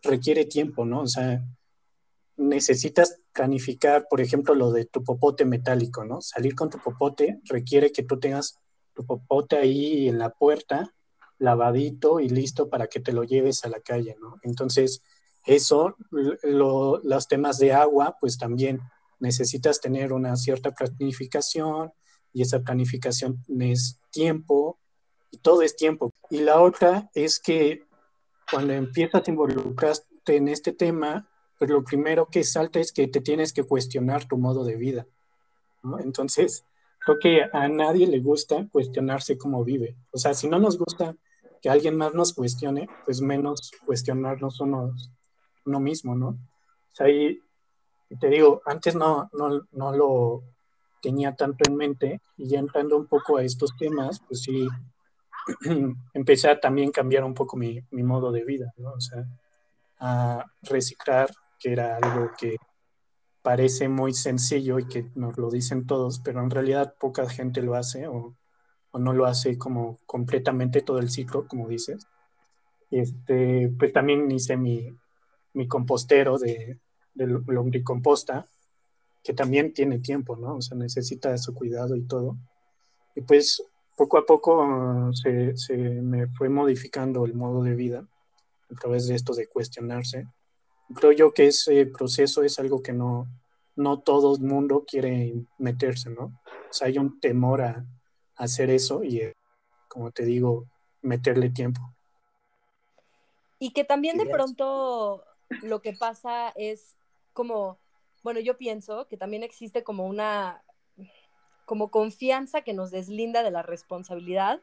requiere 0.04 0.46
tiempo, 0.46 0.86
¿no? 0.86 1.02
O 1.02 1.08
sea, 1.08 1.44
necesitas 2.38 3.20
planificar, 3.34 4.08
por 4.10 4.22
ejemplo, 4.22 4.56
lo 4.56 4.72
de 4.72 4.86
tu 4.86 5.04
popote 5.04 5.44
metálico, 5.44 6.06
¿no? 6.06 6.22
Salir 6.22 6.56
con 6.56 6.70
tu 6.70 6.78
popote 6.78 7.42
requiere 7.46 7.92
que 7.92 8.04
tú 8.04 8.20
tengas 8.20 8.60
tu 8.94 9.06
popote 9.06 9.58
ahí 9.58 10.08
en 10.08 10.20
la 10.20 10.30
puerta, 10.30 10.94
lavadito 11.40 12.20
y 12.20 12.30
listo 12.30 12.70
para 12.70 12.88
que 12.88 13.00
te 13.00 13.12
lo 13.12 13.24
lleves 13.24 13.66
a 13.66 13.70
la 13.70 13.80
calle, 13.80 14.16
¿no? 14.22 14.38
Entonces, 14.44 15.02
eso, 15.46 15.96
los 16.12 17.28
temas 17.28 17.58
de 17.58 17.74
agua, 17.74 18.18
pues 18.20 18.38
también 18.38 18.80
necesitas 19.20 19.80
tener 19.82 20.14
una 20.14 20.36
cierta 20.36 20.72
planificación 20.72 21.92
y 22.34 22.42
esa 22.44 22.60
planificación 22.60 23.44
es 23.60 24.00
tiempo 24.12 24.78
y 25.32 25.38
todo 25.38 25.62
es 25.62 25.76
tiempo. 25.76 26.14
Y 26.30 26.40
la 26.40 26.62
otra 26.62 27.10
es 27.14 27.40
que 27.40 27.84
cuando 28.52 28.74
empiezas 28.74 29.28
a 29.28 29.32
involucrarte 29.32 30.36
en 30.36 30.50
este 30.50 30.74
tema, 30.74 31.28
pues 31.58 31.72
lo 31.72 31.84
primero 31.84 32.28
que 32.28 32.44
salta 32.44 32.80
es 32.80 32.92
que 32.92 33.08
te 33.08 33.22
tienes 33.22 33.54
que 33.54 33.64
cuestionar 33.64 34.26
tu 34.26 34.38
modo 34.38 34.64
de 34.64 34.76
vida. 34.76 35.08
Entonces, 36.00 36.66
creo 37.00 37.18
que 37.20 37.42
a 37.52 37.68
nadie 37.68 38.08
le 38.08 38.20
gusta 38.20 38.68
cuestionarse 38.72 39.38
cómo 39.38 39.64
vive. 39.64 39.96
O 40.12 40.18
sea, 40.18 40.34
si 40.34 40.48
no 40.48 40.60
nos 40.60 40.78
gusta 40.78 41.16
que 41.62 41.70
alguien 41.70 41.96
más 41.96 42.14
nos 42.14 42.34
cuestione, 42.34 42.88
pues 43.06 43.22
menos 43.22 43.72
cuestionarnos 43.86 44.60
uno, 44.60 44.94
uno 45.66 45.80
mismo, 45.80 46.16
¿no? 46.16 46.30
O 46.30 46.96
sea, 46.96 47.10
y 47.10 47.40
te 48.20 48.28
digo, 48.30 48.62
antes 48.66 48.96
no, 48.96 49.30
no, 49.34 49.68
no 49.72 49.92
lo 49.92 50.44
tenía 51.02 51.36
tanto 51.36 51.64
en 51.68 51.76
mente 51.76 52.22
y 52.38 52.50
ya 52.50 52.60
entrando 52.60 52.98
un 52.98 53.08
poco 53.08 53.38
a 53.38 53.44
estos 53.44 53.76
temas, 53.78 54.22
pues 54.28 54.42
sí, 54.42 54.68
empecé 56.14 56.50
a 56.50 56.60
también 56.60 56.92
cambiar 56.92 57.24
un 57.24 57.34
poco 57.34 57.58
mi, 57.58 57.82
mi 57.92 58.04
modo 58.04 58.32
de 58.32 58.44
vida, 58.44 58.74
¿no? 58.78 58.92
O 58.92 59.02
sea, 59.02 59.26
a 60.00 60.46
reciclar 60.64 61.30
que 61.60 61.74
era 61.74 61.98
algo 61.98 62.32
que 62.40 62.58
parece 63.42 63.88
muy 63.88 64.14
sencillo 64.14 64.78
y 64.78 64.88
que 64.88 65.10
nos 65.16 65.38
lo 65.38 65.50
dicen 65.50 65.88
todos, 65.88 66.20
pero 66.20 66.42
en 66.42 66.50
realidad 66.50 66.96
poca 67.00 67.30
gente 67.30 67.62
lo 67.62 67.76
hace 67.76 68.08
o, 68.08 68.36
no 68.94 69.14
lo 69.14 69.26
hace 69.26 69.58
como 69.58 70.00
completamente 70.06 70.82
todo 70.82 71.00
el 71.00 71.10
ciclo, 71.10 71.48
como 71.48 71.68
dices. 71.68 72.08
Este, 72.90 73.72
pues 73.78 73.94
también 73.94 74.30
hice 74.32 74.58
mi, 74.58 74.98
mi 75.54 75.68
compostero 75.68 76.38
de, 76.40 76.80
de 77.14 77.28
lombricomposta, 77.28 78.48
que 79.24 79.34
también 79.34 79.74
tiene 79.74 80.00
tiempo, 80.00 80.36
¿no? 80.36 80.56
O 80.56 80.62
sea, 80.62 80.78
necesita 80.78 81.38
su 81.38 81.54
cuidado 81.54 81.96
y 81.96 82.02
todo. 82.02 82.38
Y 83.16 83.22
pues 83.22 83.64
poco 83.96 84.18
a 84.18 84.26
poco 84.26 85.12
se, 85.14 85.56
se 85.56 85.78
me 85.78 86.28
fue 86.28 86.50
modificando 86.50 87.26
el 87.26 87.34
modo 87.34 87.64
de 87.64 87.76
vida 87.76 88.08
a 88.70 88.76
través 88.76 89.08
de 89.08 89.16
esto 89.16 89.34
de 89.34 89.48
cuestionarse 89.48 90.28
creo 90.96 91.12
yo 91.12 91.34
que 91.34 91.48
ese 91.48 91.86
proceso 91.86 92.44
es 92.44 92.60
algo 92.60 92.82
que 92.82 92.94
no, 92.94 93.28
no 93.76 94.00
todo 94.00 94.36
el 94.36 94.42
mundo 94.42 94.86
quiere 94.88 95.34
meterse, 95.58 96.10
¿no? 96.10 96.42
O 96.70 96.74
sea, 96.74 96.88
hay 96.88 96.98
un 96.98 97.20
temor 97.20 97.62
a, 97.62 97.86
hacer 98.36 98.70
eso 98.70 99.04
y, 99.04 99.20
eh, 99.22 99.34
como 99.88 100.12
te 100.12 100.24
digo, 100.24 100.66
meterle 101.02 101.50
tiempo. 101.50 101.82
Y 103.58 103.72
que 103.72 103.84
también 103.84 104.18
de 104.18 104.28
pronto 104.28 105.24
lo 105.64 105.82
que 105.82 105.94
pasa 105.94 106.50
es 106.56 106.96
como, 107.34 107.80
bueno, 108.22 108.40
yo 108.40 108.58
pienso 108.58 109.08
que 109.08 109.18
también 109.18 109.42
existe 109.42 109.84
como 109.84 110.06
una, 110.06 110.64
como 111.66 111.90
confianza 111.90 112.62
que 112.62 112.74
nos 112.74 112.92
deslinda 112.92 113.42
de 113.42 113.50
la 113.50 113.64
responsabilidad 113.64 114.62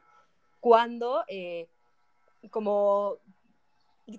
cuando, 0.61 1.25
eh, 1.27 1.67
como 2.49 3.17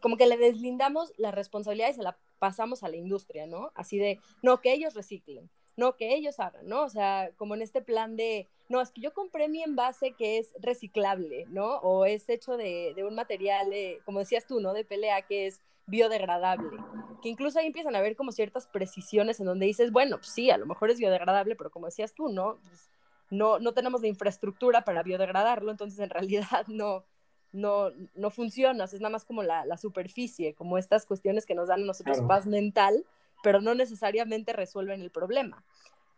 como 0.00 0.16
que 0.16 0.26
le 0.26 0.36
deslindamos 0.36 1.12
la 1.16 1.30
responsabilidad 1.30 1.90
y 1.90 1.94
se 1.94 2.02
la 2.02 2.16
pasamos 2.38 2.82
a 2.82 2.88
la 2.88 2.96
industria, 2.96 3.46
¿no? 3.46 3.70
Así 3.74 3.98
de, 3.98 4.20
no, 4.42 4.60
que 4.60 4.72
ellos 4.72 4.94
reciclen, 4.94 5.48
no, 5.76 5.96
que 5.96 6.14
ellos 6.14 6.40
hagan, 6.40 6.66
¿no? 6.66 6.82
O 6.82 6.88
sea, 6.88 7.30
como 7.36 7.54
en 7.54 7.62
este 7.62 7.82
plan 7.82 8.16
de, 8.16 8.48
no, 8.68 8.80
es 8.80 8.90
que 8.90 9.00
yo 9.00 9.12
compré 9.12 9.48
mi 9.48 9.62
envase 9.62 10.12
que 10.12 10.38
es 10.38 10.52
reciclable, 10.60 11.46
¿no? 11.48 11.76
O 11.78 12.04
es 12.04 12.28
hecho 12.28 12.56
de, 12.56 12.94
un 13.06 13.14
material, 13.14 13.72
como 14.04 14.20
decías 14.20 14.46
tú, 14.46 14.60
¿no? 14.60 14.72
De 14.72 14.84
pelea 14.84 15.22
que 15.22 15.46
es 15.46 15.60
biodegradable, 15.86 16.76
que 17.22 17.28
incluso 17.28 17.58
ahí 17.58 17.66
empiezan 17.66 17.94
a 17.94 17.98
haber 17.98 18.16
como 18.16 18.32
ciertas 18.32 18.66
precisiones 18.66 19.38
en 19.38 19.46
donde 19.46 19.66
dices, 19.66 19.92
bueno, 19.92 20.16
pues 20.16 20.30
sí, 20.30 20.50
a 20.50 20.58
lo 20.58 20.66
mejor 20.66 20.90
es 20.90 20.98
biodegradable, 20.98 21.54
pero 21.54 21.70
como 21.70 21.86
decías 21.86 22.12
tú, 22.12 22.28
¿no? 22.28 22.58
Pues 22.62 22.90
no, 23.30 23.58
no 23.60 23.72
tenemos 23.72 24.00
la 24.00 24.08
infraestructura 24.08 24.82
para 24.82 25.02
biodegradarlo, 25.02 25.70
entonces 25.70 25.98
en 26.00 26.10
realidad 26.10 26.66
no, 26.66 27.04
no, 27.52 27.90
no 28.14 28.30
funciona, 28.30 28.84
es 28.84 28.94
nada 28.94 29.10
más 29.10 29.24
como 29.24 29.42
la, 29.42 29.76
superficie, 29.76 30.54
como 30.54 30.78
estas 30.78 31.06
cuestiones 31.06 31.46
que 31.46 31.54
nos 31.54 31.68
dan 31.68 31.82
a 31.82 31.86
nosotros 31.86 32.20
paz 32.28 32.46
mental, 32.46 33.04
pero 33.42 33.60
no 33.60 33.74
necesariamente 33.74 34.52
resuelven 34.52 35.00
el 35.00 35.10
problema. 35.10 35.64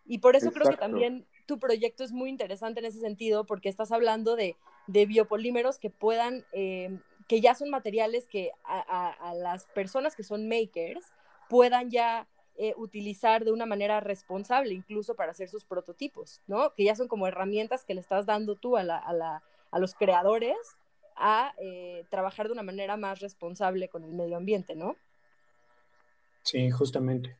Y 0.07 0.19
por 0.19 0.37
eso 0.37 0.53
creo 0.53 0.71
que 0.71 0.77
también 0.77 1.27
tu 1.47 1.59
proyecto 1.59 2.03
es 2.03 2.13
muy 2.13 2.31
interesante 2.31 2.81
en 2.81 2.87
ese 2.87 3.01
sentido, 3.01 3.45
porque 3.45 3.69
estás 3.69 3.93
hablando 3.93 4.37
de, 4.37 4.57
biopolímeros 4.87 5.79
que 5.79 5.91
puedan, 5.91 6.45
eh, 6.53 6.99
que 7.29 7.41
ya 7.41 7.55
son 7.55 7.69
materiales 7.69 8.27
que 8.27 8.51
a, 8.65 9.35
las 9.37 9.67
personas 9.67 10.17
que 10.17 10.23
son 10.25 10.49
makers 10.49 11.05
puedan 11.51 11.91
ya 11.91 12.27
eh, 12.57 12.75
utilizar 12.77 13.45
de 13.45 13.53
una 13.53 13.67
manera 13.67 14.01
responsable, 14.01 14.73
incluso 14.73 15.15
para 15.15 15.33
hacer 15.33 15.51
sus 15.51 15.65
prototipos, 15.65 16.41
¿no? 16.47 16.75
Que 16.75 16.85
ya 16.85 16.97
son 16.97 17.07
como 17.07 17.27
herramientas 17.27 17.85
que 17.85 17.95
le 17.95 18.01
estás 18.01 18.25
dando 18.25 18.57
tú 18.57 18.79
a, 18.79 18.81
a 18.83 19.79
los 19.79 19.95
creadores 19.95 20.57
a 21.19 21.53
eh, 21.61 22.05
trabajar 22.11 22.47
de 22.47 22.53
una 22.53 22.63
manera 22.63 22.97
más 22.97 23.21
responsable 23.21 23.89
con 23.89 24.05
el 24.05 24.15
medio 24.15 24.37
ambiente, 24.37 24.75
¿no? 24.77 24.97
Sí, 26.43 26.71
justamente. 26.71 27.37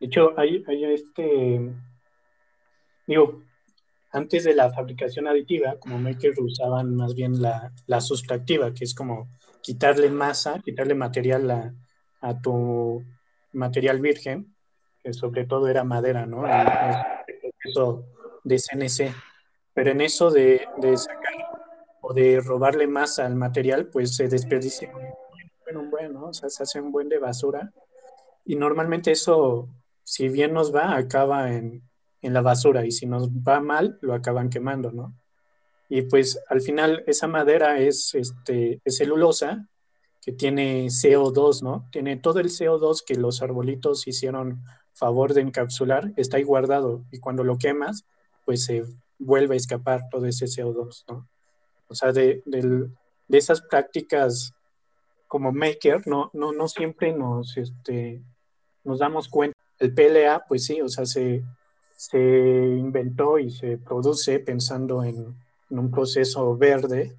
De 0.00 0.06
hecho, 0.06 0.38
hay, 0.38 0.64
hay 0.68 0.84
este, 0.84 1.72
digo, 3.06 3.42
antes 4.12 4.44
de 4.44 4.54
la 4.54 4.72
fabricación 4.72 5.26
aditiva, 5.26 5.76
como 5.78 5.98
makers 5.98 6.38
usaban 6.38 6.94
más 6.94 7.14
bien 7.14 7.42
la, 7.42 7.72
la 7.86 8.00
sustractiva, 8.00 8.72
que 8.72 8.84
es 8.84 8.94
como 8.94 9.28
quitarle 9.60 10.10
masa, 10.10 10.60
quitarle 10.64 10.94
material 10.94 11.50
a, 11.50 11.74
a 12.20 12.40
tu 12.40 13.04
material 13.52 14.00
virgen, 14.00 14.54
que 15.02 15.12
sobre 15.12 15.46
todo 15.46 15.68
era 15.68 15.84
madera, 15.84 16.26
¿no? 16.26 16.44
Eso 17.64 18.04
de 18.44 18.58
CNC. 18.58 19.14
Pero 19.74 19.90
en 19.90 20.00
eso 20.00 20.30
de, 20.30 20.66
de 20.78 20.96
sacar 20.96 21.47
o 22.08 22.14
de 22.14 22.40
robarle 22.40 22.86
masa 22.86 23.26
al 23.26 23.36
material, 23.36 23.88
pues 23.88 24.16
se 24.16 24.28
desperdicia 24.28 24.90
un 25.76 25.90
buen, 25.90 26.14
¿no? 26.14 26.28
O 26.28 26.32
sea, 26.32 26.48
se 26.48 26.62
hace 26.62 26.80
un 26.80 26.90
buen 26.90 27.10
de 27.10 27.18
basura. 27.18 27.70
Y 28.46 28.56
normalmente 28.56 29.12
eso, 29.12 29.68
si 30.04 30.30
bien 30.30 30.54
nos 30.54 30.74
va, 30.74 30.96
acaba 30.96 31.52
en, 31.52 31.82
en 32.22 32.32
la 32.32 32.40
basura 32.40 32.86
y 32.86 32.92
si 32.92 33.04
nos 33.04 33.28
va 33.28 33.60
mal, 33.60 33.98
lo 34.00 34.14
acaban 34.14 34.48
quemando, 34.48 34.90
¿no? 34.90 35.14
Y 35.90 36.02
pues 36.02 36.42
al 36.48 36.62
final 36.62 37.04
esa 37.06 37.26
madera 37.26 37.78
es, 37.78 38.14
este, 38.14 38.80
es 38.82 38.96
celulosa 38.96 39.68
que 40.22 40.32
tiene 40.32 40.86
CO2, 40.86 41.62
¿no? 41.62 41.90
Tiene 41.92 42.16
todo 42.16 42.40
el 42.40 42.48
CO2 42.48 43.04
que 43.06 43.16
los 43.16 43.42
arbolitos 43.42 44.06
hicieron 44.06 44.62
favor 44.94 45.34
de 45.34 45.42
encapsular, 45.42 46.14
está 46.16 46.38
ahí 46.38 46.42
guardado 46.42 47.04
y 47.12 47.20
cuando 47.20 47.44
lo 47.44 47.58
quemas, 47.58 48.06
pues 48.46 48.64
se 48.64 48.84
vuelve 49.18 49.56
a 49.56 49.58
escapar 49.58 50.08
todo 50.10 50.24
ese 50.24 50.46
CO2, 50.46 51.04
¿no? 51.06 51.28
O 51.88 51.94
sea, 51.94 52.12
de, 52.12 52.42
de, 52.44 52.88
de 53.28 53.38
esas 53.38 53.60
prácticas 53.62 54.52
como 55.28 55.52
maker, 55.52 56.06
no, 56.06 56.30
no, 56.32 56.52
no 56.52 56.66
siempre 56.68 57.12
nos, 57.12 57.56
este, 57.56 58.22
nos 58.82 58.98
damos 58.98 59.28
cuenta. 59.28 59.56
El 59.78 59.94
PLA, 59.94 60.44
pues 60.48 60.64
sí, 60.64 60.80
o 60.80 60.88
sea, 60.88 61.06
se, 61.06 61.44
se 61.96 62.18
inventó 62.18 63.38
y 63.38 63.50
se 63.50 63.78
produce 63.78 64.40
pensando 64.40 65.04
en, 65.04 65.36
un 65.70 65.90
proceso 65.90 66.56
verde, 66.56 67.14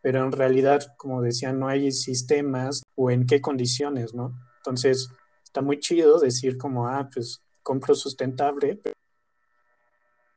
pero 0.00 0.24
en 0.24 0.32
realidad, 0.32 0.80
como 0.96 1.20
decía, 1.20 1.52
no 1.52 1.68
hay 1.68 1.92
sistemas 1.92 2.82
o 2.96 3.10
en 3.10 3.26
qué 3.26 3.42
condiciones, 3.42 4.14
¿no? 4.14 4.32
Entonces, 4.56 5.10
está 5.44 5.60
muy 5.60 5.78
chido 5.78 6.18
decir 6.18 6.56
como, 6.56 6.88
ah, 6.88 7.10
pues 7.12 7.42
compro 7.62 7.94
sustentable, 7.94 8.76
pero 8.82 8.94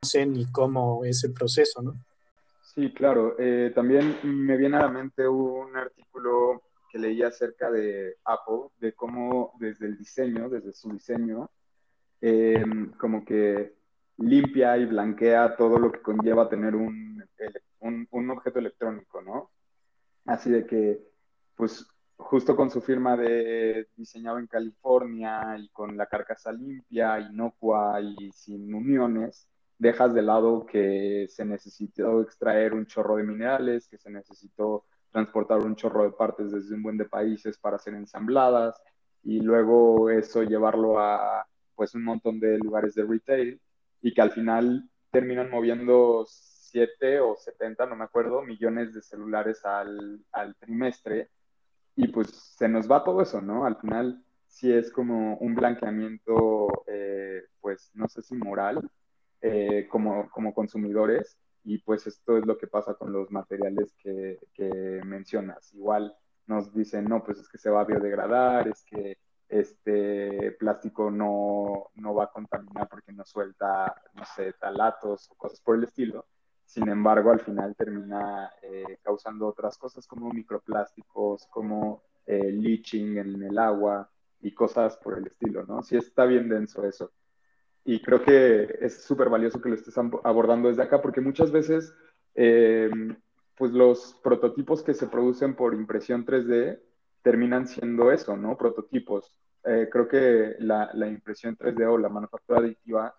no 0.02 0.06
sé 0.06 0.26
ni 0.26 0.44
cómo 0.52 1.02
es 1.06 1.24
el 1.24 1.32
proceso, 1.32 1.80
¿no? 1.80 1.94
Sí, 2.76 2.92
claro. 2.92 3.36
Eh, 3.38 3.72
también 3.74 4.18
me 4.22 4.58
viene 4.58 4.76
a 4.76 4.80
la 4.80 4.88
mente 4.88 5.26
un 5.26 5.74
artículo 5.74 6.62
que 6.90 6.98
leí 6.98 7.22
acerca 7.22 7.70
de 7.70 8.16
Apple, 8.22 8.68
de 8.78 8.92
cómo 8.92 9.54
desde 9.58 9.86
el 9.86 9.96
diseño, 9.96 10.50
desde 10.50 10.74
su 10.74 10.90
diseño, 10.92 11.50
em, 12.20 12.92
como 12.98 13.24
que 13.24 13.74
limpia 14.18 14.76
y 14.76 14.84
blanquea 14.84 15.56
todo 15.56 15.78
lo 15.78 15.90
que 15.90 16.02
conlleva 16.02 16.50
tener 16.50 16.74
un, 16.76 17.24
un, 18.10 18.30
objeto 18.30 18.58
electrónico, 18.58 19.22
¿no? 19.22 19.50
Así 20.26 20.50
de 20.50 20.66
que, 20.66 21.00
pues, 21.56 21.86
justo 22.16 22.56
con 22.56 22.70
su 22.70 22.82
firma 22.82 23.16
de 23.16 23.88
diseñado 23.96 24.38
en 24.38 24.48
California 24.48 25.56
y 25.58 25.68
con 25.70 25.96
la 25.96 26.06
carcasa 26.06 26.52
limpia, 26.52 27.20
inocua 27.20 28.00
y 28.02 28.30
sin 28.32 28.74
uniones, 28.74 29.48
dejas 29.78 30.14
de 30.14 30.22
lado 30.22 30.66
que 30.66 31.26
se 31.28 31.44
necesitó 31.44 32.22
extraer 32.22 32.74
un 32.74 32.86
chorro 32.86 33.16
de 33.16 33.24
minerales, 33.24 33.88
que 33.88 33.98
se 33.98 34.10
necesitó 34.10 34.84
transportar 35.10 35.58
un 35.58 35.76
chorro 35.76 36.04
de 36.04 36.12
partes 36.12 36.52
desde 36.52 36.74
un 36.74 36.82
buen 36.82 36.96
de 36.96 37.04
países 37.04 37.58
para 37.58 37.78
ser 37.78 37.94
ensambladas 37.94 38.80
y 39.22 39.40
luego 39.40 40.10
eso 40.10 40.42
llevarlo 40.42 40.98
a 41.00 41.46
pues 41.74 41.94
un 41.94 42.04
montón 42.04 42.40
de 42.40 42.58
lugares 42.58 42.94
de 42.94 43.04
retail 43.04 43.60
y 44.00 44.14
que 44.14 44.22
al 44.22 44.30
final 44.30 44.88
terminan 45.10 45.50
moviendo 45.50 46.24
7 46.26 47.20
o 47.20 47.36
70, 47.36 47.86
no 47.86 47.96
me 47.96 48.04
acuerdo, 48.04 48.42
millones 48.42 48.94
de 48.94 49.02
celulares 49.02 49.64
al, 49.64 50.24
al 50.32 50.54
trimestre 50.56 51.30
y 51.94 52.08
pues 52.08 52.28
se 52.30 52.68
nos 52.68 52.90
va 52.90 53.04
todo 53.04 53.22
eso, 53.22 53.40
¿no? 53.40 53.64
Al 53.64 53.76
final 53.76 54.22
sí 54.46 54.72
es 54.72 54.90
como 54.90 55.36
un 55.38 55.54
blanqueamiento, 55.54 56.68
eh, 56.86 57.44
pues 57.60 57.90
no 57.94 58.08
sé 58.08 58.22
si 58.22 58.34
moral, 58.34 58.90
eh, 59.40 59.86
como, 59.88 60.30
como 60.30 60.54
consumidores, 60.54 61.38
y 61.64 61.78
pues 61.78 62.06
esto 62.06 62.38
es 62.38 62.46
lo 62.46 62.56
que 62.56 62.68
pasa 62.68 62.94
con 62.94 63.12
los 63.12 63.30
materiales 63.30 63.92
que, 63.98 64.38
mencionas. 65.04 65.74
Igual 65.74 66.16
nos 66.46 66.72
dicen, 66.72 67.04
no, 67.06 67.24
pues 67.24 67.38
es 67.38 67.48
que 67.48 67.58
se 67.58 67.70
va 67.70 67.80
a 67.80 67.84
biodegradar, 67.84 68.68
es 68.68 68.84
que 68.84 69.18
este 69.48 70.52
plástico 70.52 71.10
no, 71.10 71.90
no 71.94 72.14
va 72.14 72.24
a 72.24 72.30
contaminar 72.30 72.88
porque 72.88 73.12
no 73.12 73.24
suelta, 73.24 73.94
no 74.14 74.24
sé, 74.24 74.52
talatos 74.54 75.28
o 75.30 75.34
cosas 75.34 75.60
por 75.60 75.76
el 75.76 75.84
estilo. 75.84 76.26
Sin 76.64 76.88
embargo, 76.88 77.30
al 77.30 77.40
final 77.40 77.74
termina 77.76 78.50
eh, 78.62 78.98
causando 79.02 79.46
otras 79.46 79.76
cosas 79.78 80.06
como 80.06 80.30
microplásticos, 80.32 81.46
como 81.46 82.02
eh, 82.26 82.52
leaching 82.52 83.18
en 83.18 83.42
el 83.42 83.58
agua 83.58 84.10
y 84.40 84.52
cosas 84.52 84.96
por 84.96 85.18
el 85.18 85.26
estilo, 85.26 85.64
¿no? 85.64 85.82
Sí 85.82 85.96
está 85.96 86.24
bien 86.26 86.48
denso 86.48 86.84
eso. 86.84 87.12
Y 87.88 88.00
creo 88.00 88.20
que 88.20 88.78
es 88.80 89.04
súper 89.04 89.28
valioso 89.28 89.60
que 89.60 89.68
lo 89.68 89.76
estés 89.76 89.96
abordando 89.96 90.68
desde 90.68 90.82
acá 90.82 91.00
porque 91.00 91.20
muchas 91.20 91.52
veces, 91.52 91.94
eh, 92.34 92.90
pues 93.56 93.70
los 93.70 94.18
prototipos 94.24 94.82
que 94.82 94.92
se 94.92 95.06
producen 95.06 95.54
por 95.54 95.72
impresión 95.72 96.26
3D 96.26 96.80
terminan 97.22 97.68
siendo 97.68 98.10
eso, 98.10 98.36
¿no? 98.36 98.58
Prototipos. 98.58 99.32
Eh, 99.62 99.88
creo 99.90 100.08
que 100.08 100.56
la, 100.58 100.90
la, 100.94 101.06
impresión 101.06 101.56
3D 101.56 101.88
o 101.88 101.96
la 101.96 102.08
manufactura 102.08 102.58
aditiva 102.58 103.14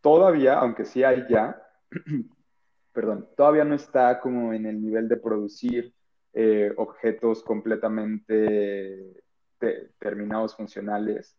todavía, 0.00 0.58
aunque 0.58 0.84
sí 0.84 1.04
hay 1.04 1.24
ya, 1.30 1.62
perdón, 2.92 3.28
todavía 3.36 3.64
no 3.64 3.76
está 3.76 4.18
como 4.18 4.52
en 4.52 4.66
el 4.66 4.82
nivel 4.82 5.08
de 5.08 5.16
producir 5.16 5.94
eh, 6.32 6.72
objetos 6.76 7.44
completamente 7.44 9.22
terminados 10.00 10.56
funcionales. 10.56 11.36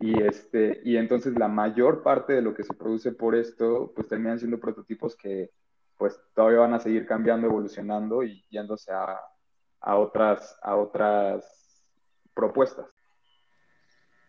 Y, 0.00 0.22
este, 0.22 0.80
y 0.84 0.96
entonces 0.96 1.38
la 1.38 1.48
mayor 1.48 2.02
parte 2.02 2.32
de 2.32 2.42
lo 2.42 2.54
que 2.54 2.64
se 2.64 2.74
produce 2.74 3.12
por 3.12 3.34
esto, 3.36 3.92
pues 3.94 4.08
terminan 4.08 4.38
siendo 4.38 4.58
prototipos 4.58 5.14
que 5.14 5.50
pues 5.96 6.18
todavía 6.34 6.60
van 6.60 6.74
a 6.74 6.80
seguir 6.80 7.06
cambiando, 7.06 7.46
evolucionando 7.46 8.22
y 8.22 8.44
yéndose 8.48 8.90
a, 8.90 9.20
a 9.80 9.98
otras, 9.98 10.58
a 10.62 10.76
otras 10.76 11.84
propuestas. 12.34 12.90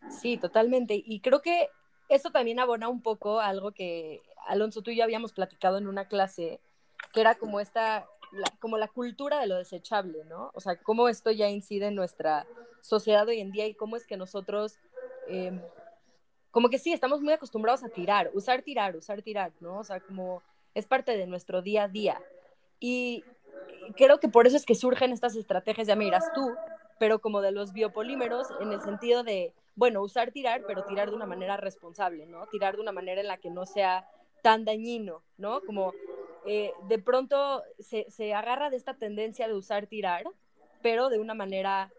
Sí, 0.10 0.38
totalmente. 0.38 1.02
Y 1.06 1.22
creo 1.22 1.42
que 1.42 1.70
eso 2.10 2.30
también 2.30 2.60
abona 2.60 2.90
un 2.90 3.02
poco 3.02 3.40
algo 3.40 3.72
que 3.72 4.22
Alonso, 4.48 4.82
tú 4.82 4.92
y 4.92 4.98
yo 4.98 5.04
habíamos 5.04 5.34
platicado 5.34 5.78
en 5.78 5.88
una 5.88 6.08
clase, 6.08 6.60
que 7.14 7.22
era 7.22 7.36
como 7.36 7.60
esta, 7.60 8.06
como 8.60 8.78
la 8.78 8.88
cultura 8.88 9.40
de 9.40 9.48
lo 9.48 9.58
desechable, 9.58 10.26
¿no? 10.26 10.52
O 10.54 10.60
sea, 10.60 10.76
cómo 10.78 11.08
esto 11.08 11.32
ya 11.32 11.50
incide 11.50 11.88
en 11.88 11.96
nuestra 11.96 12.46
sociedad 12.82 13.28
hoy 13.28 13.40
en 13.40 13.52
día 13.52 13.68
y 13.68 13.76
cómo 13.76 13.96
es 13.96 14.06
que 14.06 14.18
nosotros, 14.18 14.80
em, 15.32 15.62
como 16.52 16.70
que 16.70 16.80
sí, 16.80 16.92
estamos 16.92 17.22
muy 17.22 17.34
acostumbrados 17.34 17.84
a 17.84 17.90
tirar, 17.90 18.30
usar, 18.34 18.62
tirar, 18.62 18.96
usar, 18.96 19.22
tirar, 19.22 19.52
¿no? 19.60 19.80
O 19.80 19.84
sea, 19.84 20.00
como 20.02 20.44
es 20.76 20.86
parte 20.86 21.16
de 21.18 21.28
nuestro 21.28 21.62
día 21.62 21.84
a 21.84 21.88
día. 21.88 22.22
Y 22.80 23.24
creo 23.96 24.20
que 24.20 24.28
por 24.28 24.48
eso 24.48 24.58
es 24.58 24.66
que 24.66 24.76
surgen 24.76 25.12
estas 25.12 25.36
estrategias, 25.36 25.88
ya 25.88 25.96
miras 25.96 26.32
tú, 26.34 26.54
pero 27.00 27.20
como 27.20 27.42
de 27.42 27.52
los 27.52 27.74
biopolímeros 27.74 28.48
en 28.60 28.72
el 28.74 28.82
sentido 28.82 29.24
de, 29.24 29.54
bueno, 29.76 30.02
usar 30.02 30.32
tirar, 30.32 30.64
pero 30.68 30.84
tirar 30.84 31.10
de 31.10 31.16
una 31.16 31.26
manera 31.26 31.58
responsable, 31.58 32.26
¿no? 32.26 32.46
Tirar 32.48 32.76
de 32.76 32.82
una 32.82 32.92
manera 32.92 33.22
en 33.22 33.28
la 33.28 33.38
que 33.38 33.50
no 33.50 33.66
sea 33.66 34.08
tan 34.42 34.66
dañino, 34.66 35.24
¿no? 35.38 35.62
Como 35.62 35.94
eh, 36.46 36.74
de 36.88 37.00
pronto 37.00 37.64
se, 37.80 38.10
se, 38.10 38.34
agarra 38.34 38.70
de 38.70 38.78
esta 38.78 38.96
tendencia 38.96 39.48
de 39.48 39.54
usar 39.54 39.88
tirar, 39.88 40.26
pero 40.82 41.10
de 41.10 41.20
una 41.20 41.34
manera 41.34 41.92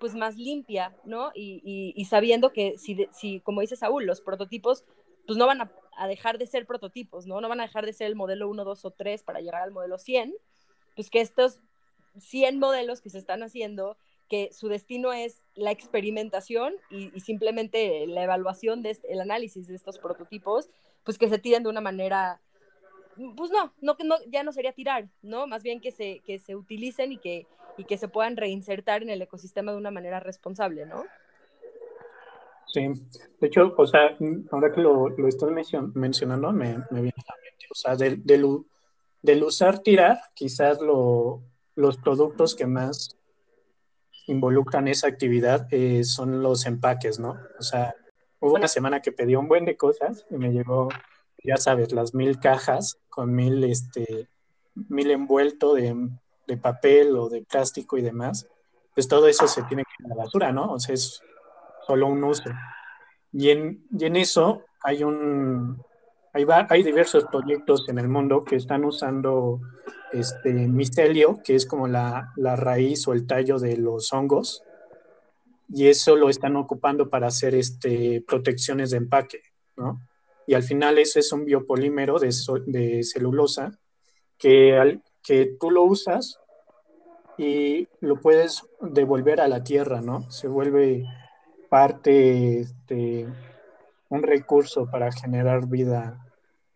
pues 0.00 0.14
más 0.14 0.36
limpia, 0.36 0.96
¿no? 1.04 1.30
Y, 1.34 1.92
y, 1.94 2.04
sabiendo 2.06 2.52
que 2.52 2.78
si, 2.78 3.06
si, 3.12 3.40
como 3.40 3.60
dice 3.60 3.76
Saúl, 3.76 4.06
los 4.06 4.20
prototipos 4.20 4.84
pues 5.26 5.38
no 5.38 5.46
van 5.46 5.60
a, 5.60 5.70
a, 5.96 6.08
dejar 6.08 6.38
de 6.38 6.46
ser 6.46 6.66
prototipos, 6.66 7.26
¿no? 7.26 7.40
No 7.40 7.48
van 7.48 7.60
a 7.60 7.64
dejar 7.64 7.86
de 7.86 7.92
ser 7.92 8.06
el 8.08 8.16
modelo 8.16 8.48
1, 8.48 8.64
2 8.64 8.84
o 8.84 8.90
3 8.90 9.22
para 9.22 9.40
llegar 9.40 9.62
al 9.62 9.70
modelo 9.70 9.98
100, 9.98 10.34
pues 10.96 11.10
que 11.10 11.20
estos 11.20 11.60
100 12.18 12.58
modelos 12.58 13.00
que 13.00 13.10
se 13.10 13.18
están 13.18 13.42
haciendo, 13.42 13.96
que 14.28 14.50
su 14.52 14.68
destino 14.68 15.12
es 15.12 15.42
la 15.54 15.70
experimentación 15.70 16.74
y, 16.88 17.10
simplemente 17.20 18.06
la 18.06 18.24
evaluación, 18.24 18.82
de 18.82 18.96
el 19.08 19.20
análisis 19.20 19.68
de 19.68 19.74
estos 19.74 19.98
prototipos, 19.98 20.70
pues 21.04 21.18
que 21.18 21.28
se 21.28 21.38
tiren 21.38 21.62
de 21.62 21.68
una 21.68 21.80
manera, 21.80 22.40
pues 23.36 23.50
no, 23.50 23.72
no, 23.80 23.96
no 24.02 24.16
ya 24.28 24.42
no 24.42 24.52
sería 24.52 24.72
tirar, 24.72 25.08
¿no? 25.20 25.46
Más 25.46 25.62
bien 25.62 25.80
que 25.80 25.90
se, 25.90 26.20
que 26.20 26.38
se 26.38 26.56
utilicen 26.56 27.12
y 27.12 27.18
que, 27.18 27.46
y 27.80 27.84
que 27.84 27.96
se 27.96 28.08
puedan 28.08 28.36
reinsertar 28.36 29.02
en 29.02 29.08
el 29.08 29.22
ecosistema 29.22 29.72
de 29.72 29.78
una 29.78 29.90
manera 29.90 30.20
responsable, 30.20 30.84
¿no? 30.84 31.04
Sí, 32.66 32.86
de 33.40 33.46
hecho, 33.46 33.74
o 33.76 33.86
sea, 33.86 34.16
ahora 34.50 34.70
que 34.70 34.82
lo, 34.82 35.08
lo 35.08 35.26
estás 35.26 35.50
mencionando, 35.94 36.52
me, 36.52 36.76
me, 36.90 37.00
viene 37.00 37.14
a 37.16 37.32
la 37.32 37.42
mente, 37.42 37.66
o 37.70 37.74
sea, 37.74 37.96
del, 37.96 38.22
del, 39.22 39.42
usar 39.42 39.78
tirar, 39.78 40.18
quizás 40.34 40.80
lo, 40.80 41.42
los 41.74 41.96
productos 41.96 42.54
que 42.54 42.66
más 42.66 43.16
involucran 44.26 44.86
esa 44.86 45.08
actividad 45.08 45.66
eh, 45.70 46.04
son 46.04 46.42
los 46.42 46.66
empaques, 46.66 47.18
¿no? 47.18 47.38
O 47.58 47.62
sea, 47.62 47.94
hubo 48.40 48.54
una 48.54 48.68
semana 48.68 49.00
que 49.00 49.10
pedí 49.10 49.34
un 49.34 49.48
buen 49.48 49.64
de 49.64 49.76
cosas 49.76 50.26
y 50.30 50.36
me 50.36 50.52
llegó, 50.52 50.90
ya 51.42 51.56
sabes, 51.56 51.92
las 51.92 52.14
mil 52.14 52.38
cajas 52.38 52.98
con 53.08 53.34
mil, 53.34 53.64
este, 53.64 54.28
mil 54.74 55.10
envuelto 55.10 55.74
de, 55.74 55.96
de 56.50 56.56
papel 56.56 57.16
o 57.16 57.28
de 57.28 57.42
plástico 57.42 57.96
y 57.96 58.02
demás. 58.02 58.46
Pues 58.94 59.06
todo 59.08 59.28
eso 59.28 59.46
se 59.46 59.62
tiene 59.62 59.84
que 59.84 60.02
ir 60.02 60.06
a 60.06 60.08
la 60.16 60.24
basura, 60.24 60.52
¿no? 60.52 60.72
O 60.72 60.78
sea, 60.78 60.94
es 60.94 61.22
solo 61.86 62.08
un 62.08 62.22
uso. 62.24 62.50
Y 63.32 63.50
en, 63.50 63.86
y 63.96 64.04
en 64.04 64.16
eso 64.16 64.64
hay 64.82 65.04
un, 65.04 65.80
hay, 66.32 66.44
hay 66.68 66.82
diversos 66.82 67.24
proyectos 67.26 67.88
en 67.88 67.98
el 67.98 68.08
mundo 68.08 68.44
que 68.44 68.56
están 68.56 68.84
usando 68.84 69.60
este 70.12 70.52
micelio, 70.52 71.40
que 71.44 71.54
es 71.54 71.66
como 71.66 71.86
la, 71.86 72.32
la, 72.36 72.56
raíz 72.56 73.06
o 73.06 73.12
el 73.12 73.26
tallo 73.26 73.58
de 73.58 73.76
los 73.76 74.12
hongos, 74.12 74.64
y 75.68 75.86
eso 75.86 76.16
lo 76.16 76.28
están 76.28 76.56
ocupando 76.56 77.08
para 77.08 77.28
hacer 77.28 77.54
este, 77.54 78.24
protecciones 78.26 78.90
de 78.90 78.96
empaque, 78.96 79.40
¿no? 79.76 80.00
Y 80.48 80.54
al 80.54 80.64
final 80.64 80.98
eso 80.98 81.20
es 81.20 81.32
un 81.32 81.44
biopolímero 81.44 82.18
de, 82.18 82.34
de 82.66 83.04
celulosa 83.04 83.78
que, 84.36 84.76
al, 84.76 85.00
que 85.22 85.56
tú 85.60 85.70
lo 85.70 85.84
usas 85.84 86.39
y 87.40 87.88
lo 88.00 88.20
puedes 88.20 88.64
devolver 88.82 89.40
a 89.40 89.48
la 89.48 89.64
tierra, 89.64 90.02
¿no? 90.02 90.30
Se 90.30 90.46
vuelve 90.46 91.06
parte, 91.70 92.10
de 92.10 92.60
este, 92.60 93.26
un 94.10 94.22
recurso 94.22 94.90
para 94.90 95.10
generar 95.10 95.66
vida 95.66 96.22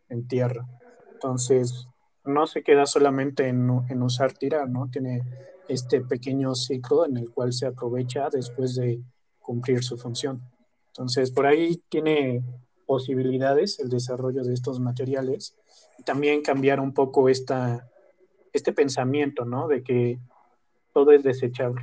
en 0.08 0.26
tierra. 0.26 0.66
Entonces, 1.12 1.86
no 2.24 2.46
se 2.46 2.62
queda 2.62 2.86
solamente 2.86 3.46
en, 3.46 3.68
en, 3.90 4.02
usar 4.02 4.32
tirar, 4.32 4.70
¿no? 4.70 4.88
Tiene 4.90 5.20
este 5.68 6.00
pequeño 6.00 6.54
ciclo 6.54 7.04
en 7.04 7.18
el 7.18 7.30
cual 7.30 7.52
se 7.52 7.66
aprovecha 7.66 8.30
después 8.30 8.74
de 8.74 9.02
cumplir 9.40 9.84
su 9.84 9.98
función. 9.98 10.40
Entonces, 10.86 11.30
por 11.30 11.44
ahí 11.44 11.82
tiene 11.90 12.42
posibilidades 12.86 13.78
el 13.80 13.90
desarrollo 13.90 14.42
de 14.42 14.54
estos 14.54 14.80
materiales 14.80 15.58
y 15.98 16.04
también 16.04 16.40
cambiar 16.40 16.80
un 16.80 16.94
poco 16.94 17.28
esta, 17.28 17.86
este 18.54 18.72
pensamiento, 18.72 19.44
¿no? 19.44 19.68
De 19.68 19.82
que 19.82 20.18
todo 20.94 21.10
es 21.10 21.22
desechable. 21.22 21.82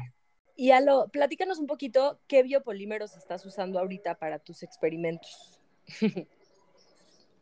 Y 0.56 0.72
Alo, 0.72 1.10
platícanos 1.12 1.60
un 1.60 1.68
poquito 1.68 2.20
qué 2.28 2.44
biopolímeros 2.44 3.16
estás 3.16 3.46
usando 3.46 3.80
ahorita 3.80 4.16
para 4.16 4.40
tus 4.40 4.64
experimentos. 4.64 5.60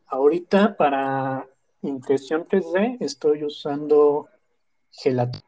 ahorita 0.06 0.76
para 0.76 1.48
impresión 1.82 2.46
3D 2.46 2.98
estoy 3.00 3.44
usando 3.44 4.28
gelatina, 4.90 5.44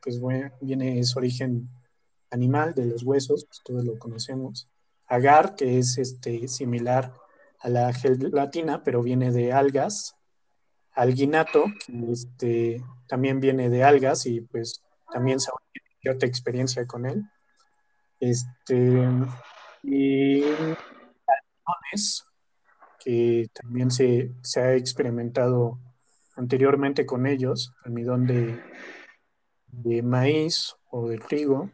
pues 0.00 0.20
viene, 0.60 0.98
es 0.98 1.16
origen 1.16 1.68
animal 2.30 2.74
de 2.74 2.86
los 2.86 3.02
huesos, 3.02 3.46
pues 3.46 3.62
todos 3.64 3.84
lo 3.84 3.98
conocemos. 3.98 4.68
Agar, 5.06 5.54
que 5.54 5.78
es 5.78 5.98
este, 5.98 6.48
similar 6.48 7.12
a 7.60 7.68
la 7.68 7.92
gelatina, 7.92 8.82
pero 8.82 9.02
viene 9.02 9.32
de 9.32 9.52
algas. 9.52 10.16
Alginato, 10.92 11.64
que 11.86 12.12
este, 12.12 12.84
también 13.08 13.40
viene 13.40 13.70
de 13.70 13.82
algas 13.82 14.26
y 14.26 14.40
pues 14.42 14.83
también 15.14 15.38
se 15.38 15.52
cierta 16.02 16.26
experiencia 16.26 16.84
con 16.86 17.06
él. 17.06 17.22
Este, 18.18 19.08
y 19.84 20.42
que 22.98 23.48
también 23.54 23.90
se, 23.92 24.32
se, 24.42 24.60
ha 24.60 24.74
experimentado 24.74 25.78
anteriormente 26.36 27.06
con 27.06 27.26
ellos, 27.26 27.72
almidón 27.84 28.26
de, 28.26 28.60
de 29.68 30.02
maíz 30.02 30.74
o 30.90 31.08
de 31.08 31.18
trigo, 31.18 31.70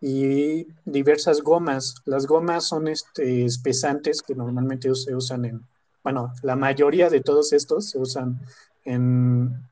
y 0.00 0.66
diversas 0.86 1.42
gomas. 1.42 1.96
Las 2.06 2.26
gomas 2.26 2.64
son 2.64 2.88
este, 2.88 3.44
espesantes 3.44 4.22
que 4.22 4.34
normalmente 4.34 4.94
se 4.94 5.14
usan 5.14 5.44
en, 5.44 5.66
bueno, 6.02 6.32
la 6.42 6.56
mayoría 6.56 7.10
de 7.10 7.20
todos 7.20 7.52
estos 7.52 7.90
se 7.90 7.98
usan 7.98 8.40
en, 8.84 9.68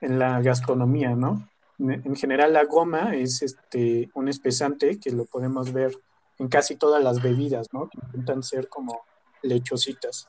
en 0.00 0.18
la 0.18 0.40
gastronomía, 0.40 1.16
¿no? 1.16 1.48
En 1.78 2.16
general 2.16 2.52
la 2.52 2.64
goma 2.64 3.14
es 3.14 3.42
este, 3.42 4.10
un 4.14 4.28
espesante 4.28 4.98
que 4.98 5.10
lo 5.10 5.24
podemos 5.24 5.72
ver 5.72 5.92
en 6.38 6.48
casi 6.48 6.76
todas 6.76 7.02
las 7.02 7.22
bebidas, 7.22 7.68
¿no? 7.72 7.88
Que 7.88 7.98
intentan 8.04 8.42
ser 8.42 8.68
como 8.68 9.02
lechositas. 9.42 10.28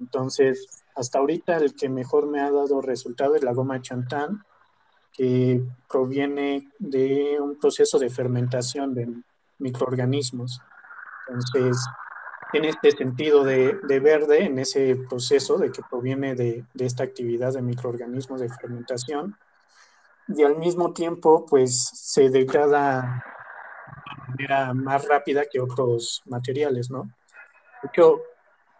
Entonces, 0.00 0.84
hasta 0.94 1.18
ahorita 1.18 1.56
el 1.56 1.74
que 1.74 1.88
mejor 1.88 2.26
me 2.26 2.40
ha 2.40 2.50
dado 2.50 2.80
resultado 2.80 3.34
es 3.34 3.42
la 3.42 3.52
goma 3.52 3.80
chantán, 3.80 4.44
que 5.12 5.62
proviene 5.88 6.70
de 6.78 7.38
un 7.40 7.58
proceso 7.58 7.98
de 7.98 8.10
fermentación 8.10 8.94
de 8.94 9.08
microorganismos. 9.58 10.60
Entonces, 11.28 11.78
tiene 12.50 12.68
este 12.70 12.90
sentido 12.90 13.44
de, 13.44 13.78
de, 13.86 14.00
verde 14.00 14.44
en 14.44 14.58
ese 14.58 14.96
proceso 15.08 15.56
de 15.56 15.70
que 15.70 15.82
proviene 15.88 16.34
de, 16.34 16.64
de 16.74 16.86
esta 16.86 17.04
actividad 17.04 17.52
de 17.54 17.62
microorganismos 17.62 18.40
de 18.40 18.48
fermentación 18.48 19.36
y 20.28 20.42
al 20.42 20.56
mismo 20.56 20.92
tiempo 20.92 21.44
pues 21.46 21.90
se 21.94 22.30
degrada 22.30 23.24
de 24.28 24.30
manera 24.30 24.74
más 24.74 25.06
rápida 25.06 25.44
que 25.50 25.60
otros 25.60 26.22
materiales, 26.26 26.90
¿no? 26.90 27.10
Yo 27.96 28.22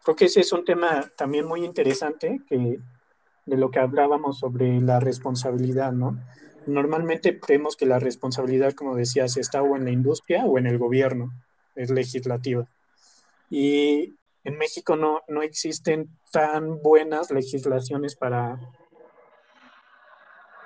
creo 0.02 0.16
que 0.16 0.24
ese 0.26 0.40
es 0.40 0.52
un 0.52 0.64
tema 0.64 1.10
también 1.16 1.46
muy 1.46 1.64
interesante 1.64 2.40
que, 2.48 2.78
de 3.46 3.56
lo 3.56 3.70
que 3.70 3.78
hablábamos 3.78 4.38
sobre 4.38 4.80
la 4.80 5.00
responsabilidad, 5.00 5.92
¿no? 5.92 6.18
Normalmente 6.66 7.38
creemos 7.38 7.76
que 7.76 7.84
la 7.84 7.98
responsabilidad, 7.98 8.72
como 8.72 8.96
decías, 8.96 9.36
está 9.36 9.62
o 9.62 9.76
en 9.76 9.84
la 9.84 9.90
industria 9.90 10.46
o 10.46 10.58
en 10.58 10.66
el 10.66 10.78
gobierno, 10.78 11.30
es 11.74 11.90
legislativa. 11.90 12.66
Y 13.50 14.14
en 14.44 14.56
México 14.56 14.96
no, 14.96 15.20
no 15.28 15.42
existen 15.42 16.08
tan 16.32 16.80
buenas 16.82 17.30
legislaciones 17.30 18.16
para... 18.16 18.58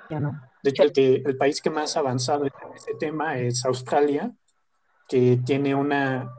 Ya 0.09 0.21
no 0.21 0.48
de 0.63 0.69
hecho, 0.69 0.83
el, 0.83 1.23
el 1.25 1.37
país 1.37 1.61
que 1.61 1.69
más 1.69 1.95
ha 1.95 2.01
avanzado 2.01 2.45
en 2.45 2.51
este 2.75 2.95
tema 2.95 3.39
es 3.39 3.65
Australia, 3.65 4.33
que 5.07 5.39
tiene 5.45 5.73
una, 5.73 6.31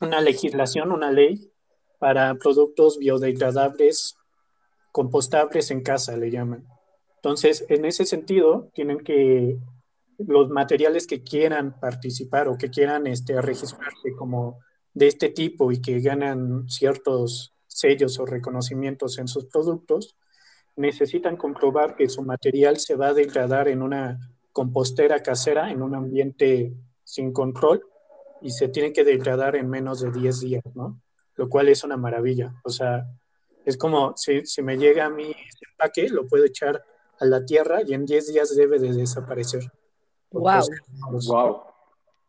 una 0.00 0.20
legislación, 0.20 0.92
una 0.92 1.12
ley 1.12 1.50
para 1.98 2.34
productos 2.34 2.98
biodegradables, 2.98 4.16
compostables 4.92 5.70
en 5.70 5.82
casa, 5.82 6.16
le 6.16 6.30
llaman. 6.30 6.66
Entonces, 7.16 7.64
en 7.68 7.84
ese 7.84 8.04
sentido, 8.04 8.70
tienen 8.74 8.98
que 8.98 9.58
los 10.18 10.48
materiales 10.48 11.06
que 11.06 11.22
quieran 11.22 11.78
participar 11.78 12.48
o 12.48 12.56
que 12.56 12.70
quieran 12.70 13.06
este, 13.06 13.40
registrarse 13.40 14.14
como 14.16 14.58
de 14.94 15.08
este 15.08 15.28
tipo 15.28 15.72
y 15.72 15.80
que 15.80 16.00
ganan 16.00 16.68
ciertos 16.68 17.54
sellos 17.66 18.18
o 18.18 18.26
reconocimientos 18.26 19.18
en 19.18 19.28
sus 19.28 19.46
productos, 19.46 20.16
necesitan 20.76 21.36
comprobar 21.36 21.96
que 21.96 22.08
su 22.08 22.22
material 22.22 22.78
se 22.78 22.94
va 22.94 23.08
a 23.08 23.14
degradar 23.14 23.68
en 23.68 23.82
una 23.82 24.18
compostera 24.52 25.22
casera, 25.22 25.70
en 25.70 25.82
un 25.82 25.94
ambiente 25.94 26.72
sin 27.02 27.32
control, 27.32 27.82
y 28.40 28.50
se 28.50 28.68
tiene 28.68 28.92
que 28.92 29.04
degradar 29.04 29.56
en 29.56 29.68
menos 29.68 30.00
de 30.00 30.10
10 30.10 30.40
días, 30.40 30.64
¿no? 30.74 31.00
Lo 31.34 31.48
cual 31.48 31.68
es 31.68 31.84
una 31.84 31.96
maravilla. 31.96 32.54
O 32.64 32.70
sea, 32.70 33.06
es 33.64 33.76
como 33.76 34.16
si, 34.16 34.44
si 34.46 34.62
me 34.62 34.76
llega 34.76 35.06
a 35.06 35.10
mi 35.10 35.34
empaque, 35.70 36.08
lo 36.08 36.26
puedo 36.26 36.44
echar 36.44 36.84
a 37.18 37.24
la 37.24 37.44
tierra 37.44 37.80
y 37.84 37.94
en 37.94 38.04
10 38.04 38.32
días 38.32 38.54
debe 38.54 38.78
de 38.78 38.92
desaparecer. 38.92 39.70
Por 40.28 40.42
wow. 40.42 40.52
Procesos, 40.52 41.26
wow. 41.28 41.62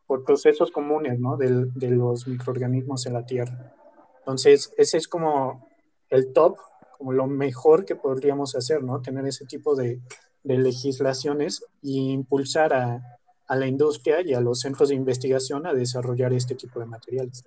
Por 0.06 0.24
procesos 0.24 0.72
comunes, 0.72 1.20
¿no? 1.20 1.36
De, 1.36 1.66
de 1.76 1.90
los 1.92 2.28
microorganismos 2.28 3.06
en 3.06 3.14
la 3.14 3.26
tierra. 3.26 3.74
Entonces, 4.20 4.74
ese 4.78 4.98
es 4.98 5.08
como 5.08 5.70
el 6.10 6.32
top 6.34 6.58
como 6.98 7.14
lo 7.14 7.28
mejor 7.28 7.86
que 7.86 7.96
podríamos 7.96 8.56
hacer, 8.56 8.84
¿no? 8.84 9.02
Tener 9.02 9.26
ese 9.26 9.46
tipo 9.46 9.76
de, 9.76 10.00
de 10.44 10.58
legislaciones 10.58 11.64
e 11.84 11.92
impulsar 11.92 12.74
a, 12.74 13.20
a, 13.48 13.56
la 13.56 13.68
industria 13.68 14.22
y 14.22 14.34
a 14.34 14.42
los 14.42 14.62
centros 14.62 14.90
de 14.90 14.96
investigación 14.96 15.66
a 15.68 15.74
desarrollar 15.74 16.34
este 16.34 16.56
tipo 16.56 16.80
de 16.80 16.86
materiales. 16.86 17.44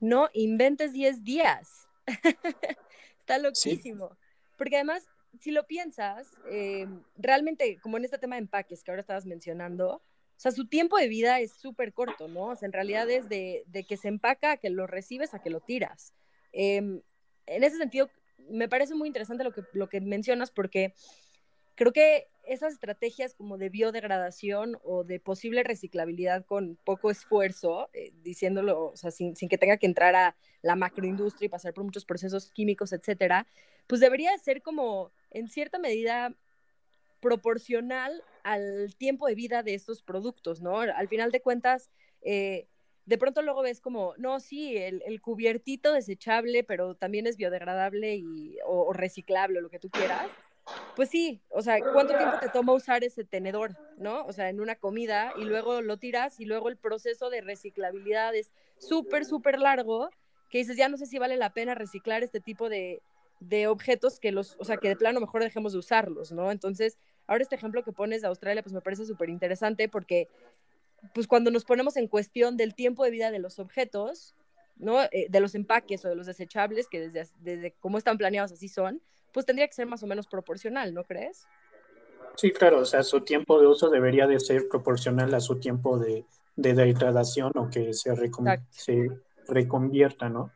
No 0.00 0.28
inventes 0.32 0.92
10 0.92 1.22
días. 1.24 1.88
Está 3.18 3.38
loquísimo. 3.38 4.16
Porque 4.56 4.76
además, 4.76 5.06
si 5.40 5.50
lo 5.50 5.66
piensas, 5.66 6.28
eh, 6.50 6.86
realmente, 7.16 7.78
como 7.82 7.96
en 7.96 8.04
este 8.04 8.18
tema 8.18 8.36
de 8.36 8.42
empaques 8.42 8.82
que 8.82 8.90
ahora 8.90 9.00
estabas 9.00 9.26
mencionando, 9.26 9.96
o 9.96 10.40
sea, 10.40 10.50
su 10.50 10.66
tiempo 10.66 10.98
de 10.98 11.08
vida 11.08 11.40
es 11.40 11.52
súper 11.52 11.92
corto, 11.92 12.28
¿no? 12.28 12.46
O 12.46 12.56
sea, 12.56 12.66
en 12.66 12.72
realidad 12.72 13.08
es 13.08 13.28
de, 13.28 13.64
de, 13.66 13.84
que 13.84 13.96
se 13.96 14.08
empaca 14.08 14.52
a 14.52 14.56
que 14.56 14.68
lo 14.68 14.86
recibes 14.86 15.32
a 15.32 15.40
que 15.40 15.50
lo 15.50 15.60
tiras. 15.60 16.12
Eh, 16.52 17.00
en 17.46 17.64
ese 17.64 17.76
sentido, 17.76 18.10
me 18.50 18.68
parece 18.68 18.94
muy 18.94 19.08
interesante 19.08 19.44
lo 19.44 19.52
que, 19.52 19.62
lo 19.72 19.88
que 19.88 20.00
mencionas 20.00 20.50
porque 20.50 20.94
creo 21.74 21.92
que 21.92 22.28
esas 22.44 22.74
estrategias 22.74 23.34
como 23.34 23.56
de 23.56 23.70
biodegradación 23.70 24.78
o 24.82 25.02
de 25.04 25.18
posible 25.18 25.62
reciclabilidad 25.62 26.44
con 26.44 26.76
poco 26.84 27.10
esfuerzo, 27.10 27.88
eh, 27.94 28.12
diciéndolo, 28.22 28.90
o 28.90 28.96
sea, 28.96 29.10
sin, 29.10 29.34
sin, 29.34 29.48
que 29.48 29.58
tenga 29.58 29.78
que 29.78 29.86
entrar 29.86 30.14
a 30.14 30.36
la 30.62 30.76
macroindustria 30.76 31.46
y 31.46 31.48
pasar 31.48 31.72
por 31.72 31.84
muchos 31.84 32.04
procesos 32.04 32.50
químicos, 32.50 32.92
etcétera, 32.92 33.46
pues 33.86 34.00
debería 34.00 34.36
ser 34.38 34.62
como 34.62 35.10
en 35.30 35.48
cierta 35.48 35.78
medida 35.78 36.34
proporcional 37.20 38.22
al 38.42 38.94
tiempo 38.96 39.26
de 39.26 39.34
vida 39.34 39.62
de 39.62 39.74
estos 39.74 40.02
productos, 40.02 40.60
¿no? 40.60 40.80
Al 40.80 41.08
final 41.08 41.32
de 41.32 41.40
cuentas, 41.40 41.90
eh, 42.20 42.68
de 43.06 43.18
pronto 43.18 43.42
luego 43.42 43.62
ves 43.62 43.80
como, 43.80 44.14
no, 44.16 44.40
sí, 44.40 44.76
el, 44.76 45.02
el, 45.06 45.20
cubiertito 45.20 45.92
desechable, 45.92 46.64
pero 46.64 46.94
también 46.94 47.26
es 47.26 47.36
biodegradable 47.36 48.16
y, 48.16 48.56
o, 48.66 48.86
o 48.86 48.92
reciclable, 48.92 49.60
lo 49.60 49.70
que 49.70 49.78
tú 49.78 49.90
quieras. 49.90 50.30
Pues 50.96 51.10
sí, 51.10 51.42
o 51.50 51.60
sea, 51.60 51.78
¿cuánto 51.92 52.16
tiempo 52.16 52.38
te 52.40 52.48
toma 52.48 52.72
usar 52.72 53.04
ese 53.04 53.24
tenedor, 53.24 53.76
no? 53.98 54.24
O 54.24 54.32
sea, 54.32 54.48
en 54.48 54.60
una 54.60 54.76
comida 54.76 55.34
y 55.36 55.44
luego 55.44 55.82
lo 55.82 55.98
tiras 55.98 56.40
y 56.40 56.46
luego 56.46 56.68
el 56.68 56.76
proceso 56.76 57.28
de 57.28 57.42
reciclabilidad 57.42 58.34
es 58.34 58.52
súper, 58.78 59.26
súper 59.26 59.58
largo, 59.58 60.08
que 60.48 60.58
dices, 60.58 60.76
ya 60.76 60.88
no 60.88 60.96
sé 60.96 61.06
si 61.06 61.18
vale 61.18 61.36
la 61.36 61.52
pena 61.52 61.74
reciclar 61.74 62.22
este 62.22 62.40
tipo 62.40 62.70
de, 62.70 63.02
de 63.40 63.66
objetos 63.66 64.20
que 64.20 64.32
los, 64.32 64.56
o 64.58 64.64
sea, 64.64 64.78
que 64.78 64.88
de 64.88 64.96
plano 64.96 65.20
mejor 65.20 65.42
dejemos 65.42 65.72
de 65.72 65.80
usarlos, 65.80 66.32
¿no? 66.32 66.50
Entonces, 66.50 66.96
ahora 67.26 67.42
este 67.42 67.56
ejemplo 67.56 67.82
que 67.82 67.92
pones 67.92 68.22
de 68.22 68.28
Australia, 68.28 68.62
pues 68.62 68.72
me 68.72 68.80
parece 68.80 69.04
súper 69.04 69.28
interesante 69.28 69.88
porque 69.88 70.28
pues 71.12 71.26
cuando 71.26 71.50
nos 71.50 71.64
ponemos 71.64 71.96
en 71.96 72.08
cuestión 72.08 72.56
del 72.56 72.74
tiempo 72.74 73.04
de 73.04 73.10
vida 73.10 73.30
de 73.30 73.38
los 73.38 73.58
objetos, 73.58 74.34
¿no? 74.76 75.02
Eh, 75.04 75.26
de 75.28 75.40
los 75.40 75.54
empaques 75.54 76.04
o 76.04 76.08
de 76.08 76.16
los 76.16 76.26
desechables, 76.26 76.88
que 76.88 77.00
desde, 77.00 77.28
desde 77.40 77.72
cómo 77.80 77.98
están 77.98 78.18
planeados 78.18 78.52
así 78.52 78.68
son, 78.68 79.02
pues 79.32 79.46
tendría 79.46 79.66
que 79.66 79.74
ser 79.74 79.86
más 79.86 80.02
o 80.02 80.06
menos 80.06 80.26
proporcional, 80.26 80.94
¿no 80.94 81.04
crees? 81.04 81.46
Sí, 82.36 82.50
claro, 82.50 82.80
o 82.80 82.84
sea, 82.84 83.02
su 83.02 83.20
tiempo 83.20 83.60
de 83.60 83.66
uso 83.66 83.90
debería 83.90 84.26
de 84.26 84.40
ser 84.40 84.68
proporcional 84.68 85.32
a 85.34 85.40
su 85.40 85.60
tiempo 85.60 85.98
de, 85.98 86.24
de 86.56 86.74
degradación 86.74 87.52
o 87.56 87.68
que 87.70 87.92
se, 87.92 88.14
recon 88.14 88.46
se 88.70 89.10
reconvierta, 89.48 90.28
¿no? 90.28 90.50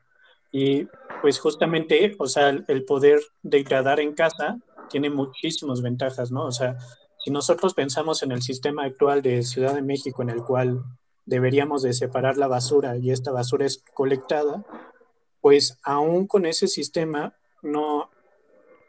Y 0.50 0.86
pues 1.20 1.38
justamente, 1.38 2.16
o 2.18 2.26
sea, 2.26 2.48
el 2.48 2.84
poder 2.84 3.20
degradar 3.42 4.00
en 4.00 4.14
casa 4.14 4.58
tiene 4.88 5.10
muchísimas 5.10 5.82
ventajas, 5.82 6.30
¿no? 6.30 6.46
O 6.46 6.52
sea, 6.52 6.78
si 7.18 7.30
nosotros 7.30 7.74
pensamos 7.74 8.22
en 8.22 8.32
el 8.32 8.42
sistema 8.42 8.84
actual 8.84 9.22
de 9.22 9.42
Ciudad 9.42 9.74
de 9.74 9.82
México 9.82 10.22
en 10.22 10.30
el 10.30 10.42
cual 10.42 10.84
deberíamos 11.26 11.82
de 11.82 11.92
separar 11.92 12.36
la 12.38 12.46
basura 12.46 12.96
y 12.96 13.10
esta 13.10 13.32
basura 13.32 13.66
es 13.66 13.84
colectada, 13.92 14.64
pues 15.40 15.78
aún 15.82 16.26
con 16.26 16.46
ese 16.46 16.68
sistema 16.68 17.34
no, 17.62 18.10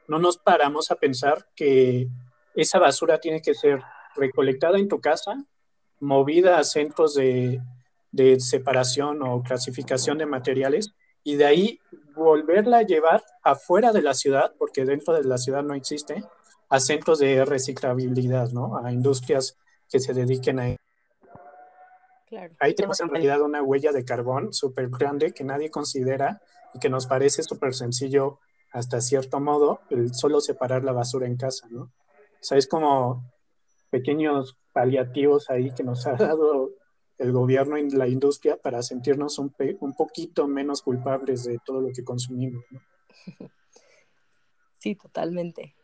no 0.07 0.19
nos 0.19 0.37
paramos 0.37 0.91
a 0.91 0.95
pensar 0.95 1.47
que 1.55 2.07
esa 2.55 2.79
basura 2.79 3.19
tiene 3.19 3.41
que 3.41 3.53
ser 3.53 3.81
recolectada 4.15 4.77
en 4.77 4.87
tu 4.87 5.01
casa, 5.01 5.43
movida 5.99 6.59
a 6.59 6.63
centros 6.63 7.15
de, 7.15 7.61
de 8.11 8.39
separación 8.39 9.21
o 9.21 9.43
clasificación 9.43 10.17
de 10.17 10.25
materiales 10.25 10.93
y 11.23 11.35
de 11.35 11.45
ahí 11.45 11.79
volverla 12.15 12.79
a 12.79 12.83
llevar 12.83 13.23
afuera 13.43 13.91
de 13.91 14.01
la 14.01 14.13
ciudad, 14.13 14.53
porque 14.57 14.85
dentro 14.85 15.13
de 15.13 15.23
la 15.23 15.37
ciudad 15.37 15.63
no 15.63 15.73
existe, 15.73 16.23
a 16.69 16.79
centros 16.79 17.19
de 17.19 17.43
reciclabilidad, 17.45 18.51
¿no? 18.51 18.77
A 18.77 18.91
industrias 18.91 19.57
que 19.89 19.99
se 19.99 20.13
dediquen 20.13 20.59
a... 20.59 20.75
Claro. 22.27 22.53
Ahí 22.59 22.75
tenemos 22.75 22.99
en 23.01 23.09
realidad 23.09 23.41
una 23.41 23.63
huella 23.63 23.91
de 23.91 24.05
carbón 24.05 24.53
súper 24.53 24.89
grande 24.89 25.33
que 25.33 25.43
nadie 25.43 25.71
considera 25.71 26.41
y 26.75 26.79
que 26.79 26.89
nos 26.89 27.07
parece 27.07 27.41
súper 27.41 27.73
sencillo 27.73 28.39
hasta 28.71 29.01
cierto 29.01 29.39
modo 29.39 29.81
el 29.89 30.13
solo 30.13 30.39
separar 30.39 30.83
la 30.83 30.91
basura 30.91 31.25
en 31.25 31.37
casa, 31.37 31.67
¿no? 31.71 31.81
O 31.81 32.41
sea, 32.41 32.59
es 32.59 32.67
como 32.67 33.23
pequeños 33.89 34.55
paliativos 34.71 35.49
ahí 35.49 35.73
que 35.73 35.83
nos 35.83 36.05
ha 36.05 36.13
dado 36.13 36.69
el 37.17 37.31
gobierno 37.31 37.79
y 37.79 37.89
la 37.89 38.07
industria 38.07 38.57
para 38.57 38.83
sentirnos 38.83 39.39
un, 39.39 39.53
un 39.79 39.95
poquito 39.95 40.47
menos 40.47 40.83
culpables 40.83 41.45
de 41.45 41.57
todo 41.65 41.81
lo 41.81 41.89
que 41.91 42.03
consumimos, 42.03 42.63
¿no? 42.69 42.79
Sí, 44.81 44.95
totalmente 44.95 45.75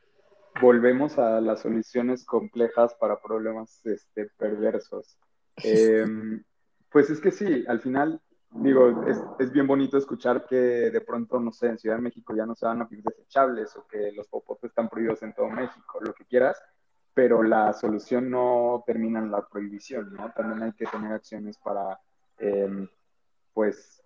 volvemos 0.61 1.17
a 1.17 1.41
las 1.41 1.61
soluciones 1.61 2.25
complejas 2.25 2.93
para 2.95 3.21
problemas 3.21 3.85
este, 3.85 4.29
perversos. 4.37 5.17
Em, 5.63 6.43
pues 6.89 7.09
es 7.09 7.21
que 7.21 7.31
sí, 7.31 7.63
al 7.69 7.79
final, 7.79 8.21
digo, 8.51 9.05
es, 9.07 9.17
es, 9.39 9.53
bien 9.53 9.67
bonito 9.67 9.97
escuchar 9.97 10.45
que 10.45 10.55
de 10.55 10.99
pronto, 10.99 11.39
no 11.39 11.53
sé, 11.53 11.67
en 11.67 11.77
Ciudad 11.77 11.95
de 11.95 12.01
México 12.01 12.35
ya 12.35 12.45
no 12.45 12.55
se 12.55 12.65
van 12.65 12.81
a 12.81 12.89
desechables 12.89 13.73
o 13.77 13.87
que 13.87 14.11
los 14.11 14.27
popotes 14.27 14.71
están 14.71 14.89
prohibidos 14.89 15.23
en 15.23 15.33
todo 15.33 15.49
México, 15.49 15.99
lo 16.01 16.13
que 16.13 16.25
quieras, 16.25 16.61
pero 17.13 17.41
la 17.41 17.71
solución 17.71 18.29
no 18.29 18.83
termina 18.85 19.19
en 19.19 19.31
la 19.31 19.47
prohibición, 19.47 20.13
¿no? 20.13 20.29
También 20.33 20.63
hay 20.63 20.73
que 20.73 20.85
tener 20.87 21.13
acciones 21.13 21.57
para, 21.57 21.97
eh, 22.39 22.89
pues, 23.53 24.03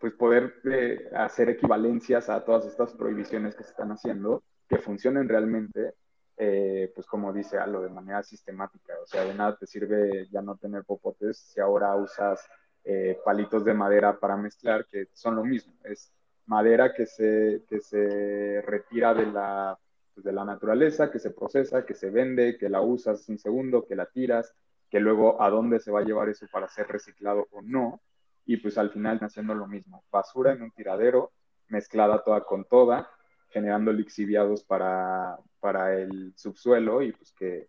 pues 0.00 0.12
poder 0.12 0.54
eh, 0.64 1.08
hacer 1.16 1.48
equivalencias 1.48 2.28
a 2.28 2.44
todas 2.44 2.66
estas 2.66 2.92
prohibiciones 2.92 3.56
que 3.56 3.64
se 3.64 3.70
están 3.70 3.90
haciendo 3.90 4.42
que 4.68 4.78
funcionen 4.78 5.28
realmente, 5.28 5.94
eh, 6.36 6.90
pues 6.94 7.06
como 7.06 7.32
dice 7.32 7.58
Alo, 7.58 7.82
de 7.82 7.90
manera 7.90 8.22
sistemática. 8.22 8.94
O 9.02 9.06
sea, 9.06 9.24
de 9.24 9.34
nada 9.34 9.56
te 9.56 9.66
sirve 9.66 10.28
ya 10.30 10.42
no 10.42 10.56
tener 10.56 10.84
popotes 10.84 11.38
si 11.38 11.60
ahora 11.60 11.94
usas 11.96 12.48
eh, 12.84 13.18
palitos 13.24 13.64
de 13.64 13.74
madera 13.74 14.18
para 14.18 14.36
mezclar, 14.36 14.86
que 14.86 15.08
son 15.12 15.36
lo 15.36 15.44
mismo. 15.44 15.74
Es 15.84 16.12
madera 16.46 16.92
que 16.92 17.06
se, 17.06 17.62
que 17.68 17.80
se 17.80 18.62
retira 18.66 19.14
de 19.14 19.26
la, 19.26 19.78
pues 20.14 20.24
de 20.24 20.32
la 20.32 20.44
naturaleza, 20.44 21.10
que 21.10 21.18
se 21.18 21.30
procesa, 21.30 21.86
que 21.86 21.94
se 21.94 22.10
vende, 22.10 22.58
que 22.58 22.68
la 22.68 22.80
usas 22.80 23.28
un 23.28 23.38
segundo, 23.38 23.86
que 23.86 23.96
la 23.96 24.06
tiras, 24.06 24.54
que 24.90 25.00
luego 25.00 25.40
a 25.42 25.50
dónde 25.50 25.80
se 25.80 25.90
va 25.90 26.00
a 26.00 26.04
llevar 26.04 26.28
eso 26.28 26.46
para 26.52 26.68
ser 26.68 26.88
reciclado 26.88 27.48
o 27.50 27.62
no. 27.62 28.00
Y 28.46 28.58
pues 28.58 28.76
al 28.76 28.90
final 28.90 29.18
haciendo 29.22 29.54
lo 29.54 29.66
mismo, 29.66 30.04
basura 30.10 30.52
en 30.52 30.62
un 30.62 30.70
tiradero, 30.70 31.32
mezclada 31.68 32.22
toda 32.22 32.44
con 32.44 32.66
toda, 32.66 33.08
generando 33.54 33.90
lixiviados 33.92 34.64
para, 34.64 35.38
para 35.60 35.96
el 35.96 36.34
subsuelo 36.36 37.00
y 37.02 37.12
pues 37.12 37.32
que 37.38 37.68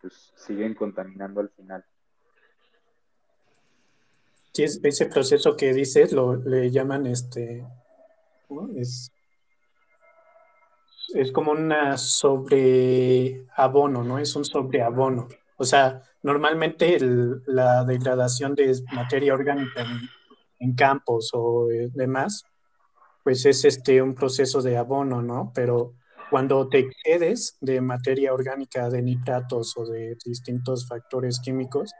pues, 0.00 0.32
siguen 0.36 0.74
contaminando 0.74 1.40
al 1.40 1.50
final. 1.50 1.84
Sí, 4.52 4.62
ese 4.62 5.06
proceso 5.06 5.56
que 5.56 5.74
dices 5.74 6.12
lo 6.12 6.36
le 6.36 6.70
llaman 6.70 7.08
este 7.08 7.66
es, 8.76 9.10
es 11.14 11.32
como 11.32 11.50
una 11.50 11.98
sobreabono, 11.98 14.04
¿no? 14.04 14.20
Es 14.20 14.36
un 14.36 14.44
sobreabono. 14.44 15.26
O 15.56 15.64
sea, 15.64 16.00
normalmente 16.22 16.96
la 17.46 17.84
degradación 17.84 18.54
de 18.54 18.72
materia 18.92 19.34
orgánica 19.34 19.82
en, 19.82 20.08
en 20.60 20.76
campos 20.76 21.30
o 21.34 21.68
eh, 21.72 21.90
demás 21.92 22.44
pues 23.28 23.44
es 23.44 23.62
este, 23.66 24.00
un 24.00 24.14
proceso 24.14 24.62
de 24.62 24.78
abono, 24.78 25.20
¿no? 25.20 25.52
Pero 25.54 25.96
cuando 26.30 26.66
te 26.66 26.78
excedes 26.78 27.58
de 27.60 27.78
materia 27.82 28.32
orgánica, 28.32 28.88
de 28.88 29.02
nitratos 29.02 29.76
o 29.76 29.84
de 29.84 30.16
distintos 30.24 30.88
factores 30.88 31.38
químicos, 31.38 31.92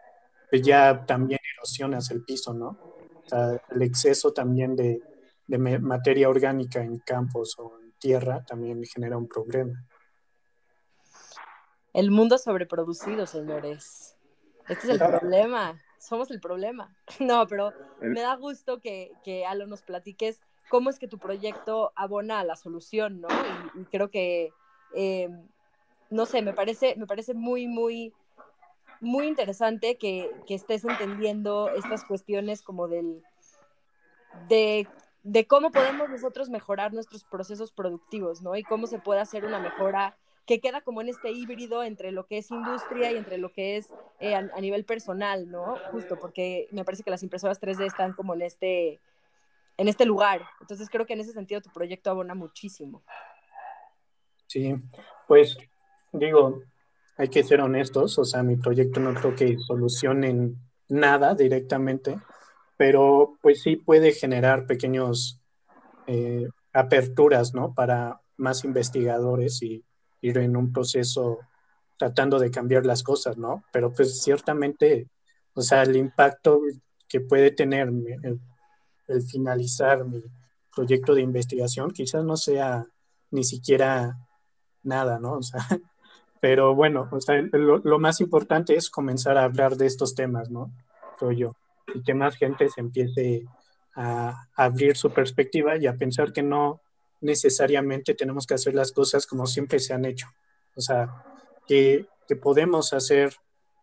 pues 0.49 0.63
ya 0.63 1.05
también 1.05 1.39
erosionas 1.55 2.11
el 2.13 2.25
piso, 2.25 2.55
¿no? 2.55 2.69
O 2.69 3.29
sea, 3.29 3.63
el 3.69 3.83
exceso 3.83 4.33
también 4.33 4.75
de, 4.75 5.03
de 5.47 5.59
materia 5.59 6.31
orgánica 6.31 6.83
en 6.83 6.99
campos 7.01 7.57
o 7.59 7.79
en 7.79 7.93
tierra 7.99 8.43
también 8.47 8.83
genera 8.85 9.19
un 9.19 9.29
problema. 9.29 9.85
El 11.93 12.11
mundo 12.11 12.39
sobreproducido, 12.39 13.27
señores. 13.27 14.17
Este 14.67 14.87
es 14.87 14.89
el 14.89 14.99
problema. 14.99 15.79
Somos 15.99 16.31
el 16.31 16.41
problema. 16.41 16.97
No, 17.21 17.47
pero 17.47 17.75
me 18.01 18.23
da 18.23 18.35
gusto 18.37 18.81
que, 18.81 19.13
que 19.23 19.45
Alo 19.45 19.67
nos 19.67 19.83
platiques 19.83 20.41
cómo 20.69 20.91
es 20.91 20.99
que 20.99 21.09
tu 21.09 21.19
proyecto 21.19 21.93
abona 21.97 22.41
a 22.41 22.45
la 22.45 22.57
solución, 22.57 23.21
¿no? 23.21 23.29
Y, 23.75 23.85
creo 23.87 24.11
que, 24.11 24.53
eh, 24.95 25.29
no 26.11 26.27
sé, 26.27 26.43
me 26.43 26.53
parece, 26.53 26.95
me 26.97 27.07
parece 27.07 27.35
muy, 27.35 27.67
muy, 27.67 28.13
muy 29.01 29.27
interesante 29.27 29.97
que, 29.97 30.31
que 30.47 30.55
estés 30.55 30.85
entendiendo 30.85 31.71
estas 31.71 32.05
cuestiones 32.05 32.63
como 32.63 32.89
del, 32.89 33.23
de, 34.49 34.87
de, 35.23 35.47
cómo 35.47 35.71
podemos 35.71 36.09
nosotros 36.09 36.49
mejorar 36.49 36.93
nuestros 36.93 37.25
procesos 37.25 37.73
productivos, 37.73 38.43
¿no? 38.43 38.57
Y 38.57 38.63
cómo 38.63 38.87
se 38.87 38.99
puede 38.99 39.21
hacer 39.21 39.45
una 39.45 39.59
mejora 39.59 40.17
que 40.47 40.61
queda 40.61 40.81
como 40.81 41.03
en 41.03 41.11
este 41.11 41.31
híbrido 41.31 41.83
entre 41.83 42.11
lo 42.11 42.27
que 42.27 42.39
es 42.39 42.51
industria 42.51 43.13
y 43.13 43.17
entre 43.17 43.37
lo 43.37 43.53
que 43.53 43.77
es 43.77 43.93
eh, 44.19 44.35
a, 44.35 44.39
a, 44.39 44.61
nivel 44.63 44.85
personal, 44.85 45.51
¿no? 45.51 45.77
Justo 45.93 46.19
porque 46.19 46.69
me 46.73 46.85
parece 46.87 47.03
que 47.03 47.11
las 47.11 47.23
impresoras 47.23 47.61
3D 47.61 47.87
están 47.87 48.15
como 48.15 48.33
en 48.33 48.43
este, 48.43 48.99
en 49.79 49.89
este 49.89 50.05
lugar. 50.05 50.43
Entonces 50.61 50.91
creo 50.91 51.07
que 51.07 51.15
en 51.15 51.21
ese 51.21 51.33
sentido 51.33 51.63
tu 51.63 51.71
proyecto 51.71 52.11
abona 52.11 52.35
muchísimo. 52.35 53.03
Sí, 54.47 54.75
pues 55.27 55.57
digo, 56.13 56.61
hay 57.17 57.29
que 57.29 57.43
ser 57.43 57.61
honestos, 57.61 58.19
o 58.19 58.25
sea, 58.25 58.43
mi 58.43 58.57
proyecto 58.57 59.01
no 59.01 59.15
creo 59.15 59.35
que 59.35 59.57
solucione 59.59 60.53
nada 60.89 61.35
directamente, 61.35 62.19
pero 62.77 63.39
pues 63.41 63.63
sí 63.63 63.77
puede 63.77 64.13
generar 64.13 64.67
pequeños 64.67 65.41
eh, 66.07 66.49
aperturas, 66.73 67.55
¿no? 67.55 67.75
Para 67.75 68.21
más 68.37 68.65
investigadores 68.65 69.63
y 69.63 69.85
ir 70.21 70.39
en 70.39 70.57
un 70.57 70.73
proceso 70.73 71.39
tratando 71.97 72.39
de 72.39 72.51
cambiar 72.51 72.87
las 72.87 73.03
cosas, 73.03 73.37
¿no? 73.37 73.65
Pero 73.73 73.93
pues 73.93 74.23
ciertamente, 74.23 75.09
o 75.55 75.61
sea, 75.61 75.83
el 75.83 75.97
impacto 75.97 76.61
que 77.09 77.21
puede 77.21 77.51
tener 77.51 77.91
el, 79.09 79.23
finalizar 79.23 80.05
mi 80.05 80.23
proyecto 80.75 81.15
de 81.15 81.23
investigación 81.23 81.91
quizás 81.91 82.25
no 82.25 82.37
sea 82.37 82.87
ni 83.31 83.45
siquiera 83.45 84.17
nada, 84.83 85.19
¿no? 85.19 85.35
O 85.35 85.43
sea, 85.43 85.61
pero 86.41 86.75
bueno, 86.75 87.09
o 87.11 87.21
sea, 87.21 87.43
lo, 87.53 87.99
más 87.99 88.21
importante 88.21 88.75
es 88.77 88.91
comenzar 88.91 89.37
a 89.37 89.45
hablar 89.45 89.77
de 89.77 89.87
estos 89.87 90.15
temas, 90.15 90.51
¿no? 90.51 90.71
Creo 91.19 91.33
yo. 91.33 91.57
Y 91.95 92.03
que 92.03 92.15
más 92.15 92.37
gente 92.37 92.69
se 92.69 92.81
empiece 92.81 93.45
a, 93.97 94.47
abrir 94.55 94.97
su 94.97 95.11
perspectiva 95.11 95.77
y 95.77 95.87
a 95.87 95.97
pensar 95.97 96.33
que 96.33 96.43
no 96.43 96.81
necesariamente 97.21 98.15
tenemos 98.15 98.47
que 98.47 98.55
hacer 98.55 98.75
las 98.75 98.93
cosas 98.93 99.27
como 99.27 99.47
siempre 99.47 99.81
se 99.81 99.95
han 99.95 100.05
hecho. 100.05 100.29
O 100.77 100.81
sea, 100.81 101.25
que 101.67 102.07
podemos 102.41 102.93
hacer 102.93 103.35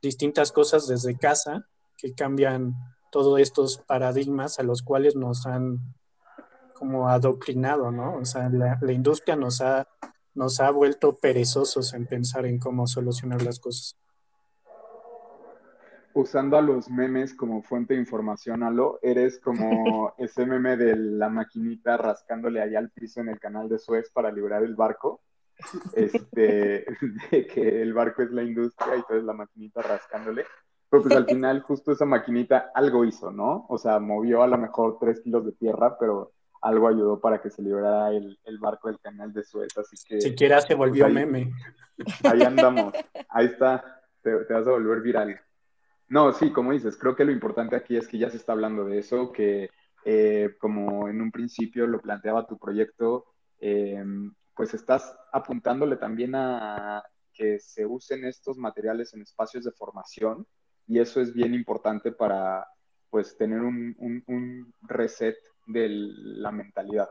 distintas 0.01 0.51
cosas 0.51 0.87
desde 0.87 1.17
casa 1.17 1.67
que 1.97 2.13
cambian 2.13 2.75
todos 3.15 3.39
estos 3.39 3.77
paradigmas 3.77 4.59
a 4.59 4.63
los 4.63 4.81
cuales 4.81 5.15
nos 5.15 5.45
han 5.45 5.79
como 6.73 7.07
adoctrinado, 7.07 7.89
¿no? 7.89 8.17
O 8.17 8.25
sea, 8.25 8.49
la, 8.49 8.77
la 8.81 8.91
industria 8.91 9.37
nos 9.37 9.61
ha 9.61 9.87
nos 10.33 10.59
ha 10.59 10.69
vuelto 10.69 11.15
perezosos 11.15 11.93
en 11.93 12.07
pensar 12.07 12.45
en 12.45 12.59
cómo 12.59 12.87
solucionar 12.87 13.41
las 13.41 13.57
cosas. 13.57 13.97
Usando 16.13 16.57
a 16.57 16.61
los 16.61 16.89
memes 16.89 17.33
como 17.33 17.63
fuente 17.63 17.93
de 17.93 18.01
información, 18.01 18.61
Alo, 18.63 18.99
eres 19.01 19.39
como 19.39 20.13
ese 20.17 20.45
meme 20.45 20.75
de 20.75 20.97
la 20.97 21.29
maquinita 21.29 21.95
rascándole 21.95 22.61
allá 22.61 22.79
al 22.79 22.91
piso 22.91 23.21
en 23.21 23.29
el 23.29 23.39
canal 23.39 23.69
de 23.69 23.79
Suez 23.79 24.11
para 24.11 24.29
librar 24.29 24.61
el 24.61 24.75
barco. 24.75 25.21
Este, 25.93 26.85
de 27.31 27.47
que 27.47 27.81
el 27.81 27.93
barco 27.93 28.23
es 28.23 28.31
la 28.31 28.43
industria 28.43 28.97
y 28.97 29.03
tú 29.03 29.13
eres 29.13 29.23
la 29.23 29.31
maquinita 29.31 29.81
rascándole. 29.81 30.43
Pero 30.89 31.03
pues 31.03 31.15
al 31.15 31.25
final 31.25 31.61
justo 31.61 31.91
esa 31.91 32.05
maquinita 32.05 32.71
algo 32.73 33.05
hizo, 33.05 33.31
¿no? 33.31 33.65
O 33.69 33.77
sea, 33.77 33.99
movió 33.99 34.43
a 34.43 34.47
lo 34.47 34.57
mejor 34.57 34.97
tres 34.99 35.21
kilos 35.21 35.45
de 35.45 35.51
tierra, 35.53 35.97
pero 35.99 36.31
algo 36.61 36.87
ayudó 36.87 37.19
para 37.19 37.41
que 37.41 37.49
se 37.49 37.61
librara 37.61 38.09
el, 38.11 38.59
barco 38.59 38.87
del 38.87 38.99
canal 38.99 39.31
de 39.31 39.43
Suez, 39.43 39.77
así 39.77 39.95
que... 40.07 40.19
Siquiera 40.19 40.61
se 40.61 40.73
volvió 40.73 41.05
pues 41.05 41.13
meme. 41.13 41.51
Ahí 42.23 42.41
andamos, 42.41 42.93
ahí 43.29 43.45
está, 43.45 44.01
te, 44.21 44.33
vas 44.33 44.67
a 44.67 44.71
volver 44.71 45.01
viral. 45.01 45.39
No, 46.07 46.33
sí, 46.33 46.51
como 46.51 46.71
dices, 46.71 46.97
creo 46.97 47.15
que 47.15 47.25
lo 47.25 47.31
importante 47.31 47.75
aquí 47.75 47.97
es 47.97 48.07
que 48.07 48.17
ya 48.17 48.29
se 48.29 48.37
está 48.37 48.53
hablando 48.53 48.85
de 48.85 48.97
eso, 48.97 49.31
que 49.31 49.69
eh, 50.05 50.55
como 50.59 51.07
en 51.07 51.21
un 51.21 51.31
principio 51.31 51.87
lo 51.87 52.01
planteaba 52.01 52.47
tu 52.47 52.57
proyecto, 52.57 53.25
em, 53.59 54.33
pues 54.55 54.73
estás 54.73 55.15
apuntándole 55.31 55.97
también 55.97 56.33
a 56.35 57.03
que 57.33 57.59
se 57.59 57.85
usen 57.85 58.25
estos 58.25 58.57
materiales 58.57 59.13
en 59.13 59.21
espacios 59.21 59.65
de 59.65 59.71
formación 59.71 60.47
y 60.87 60.99
eso 60.99 61.21
es 61.21 61.33
bien 61.33 61.53
importante 61.53 62.11
para 62.11 62.67
pues 63.09 63.37
tener 63.37 63.61
un, 63.61 63.95
un, 64.27 64.73
reset 64.81 65.37
de 65.67 65.87
la 65.89 66.51
mentalidad. 66.51 67.09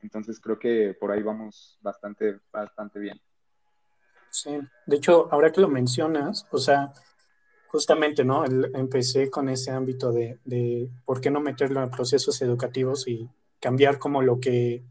Entonces 0.00 0.40
creo 0.40 0.58
que 0.58 0.96
por 0.98 1.12
ahí 1.12 1.22
vamos 1.22 1.78
bastante, 1.82 2.40
bastante 2.50 2.98
bien. 2.98 3.20
Sí, 4.30 4.58
de 4.86 4.96
hecho, 4.96 5.28
ahora 5.30 5.52
que 5.52 5.60
lo 5.60 5.68
mencionas, 5.68 6.46
o 6.50 6.58
sea, 6.58 6.92
justamente, 7.68 8.24
¿no? 8.24 8.44
empecé 8.46 9.30
con 9.30 9.48
ese 9.50 9.70
ámbito 9.70 10.10
de, 10.10 10.40
de, 10.44 10.88
por 11.04 11.20
qué 11.20 11.30
no 11.30 11.40
meterlo 11.40 11.82
en 11.82 11.90
procesos 11.90 12.40
educativos 12.40 13.06
y 13.06 13.28
cambiar 13.60 13.98
como 13.98 14.22
lo 14.22 14.40
que, 14.40 14.84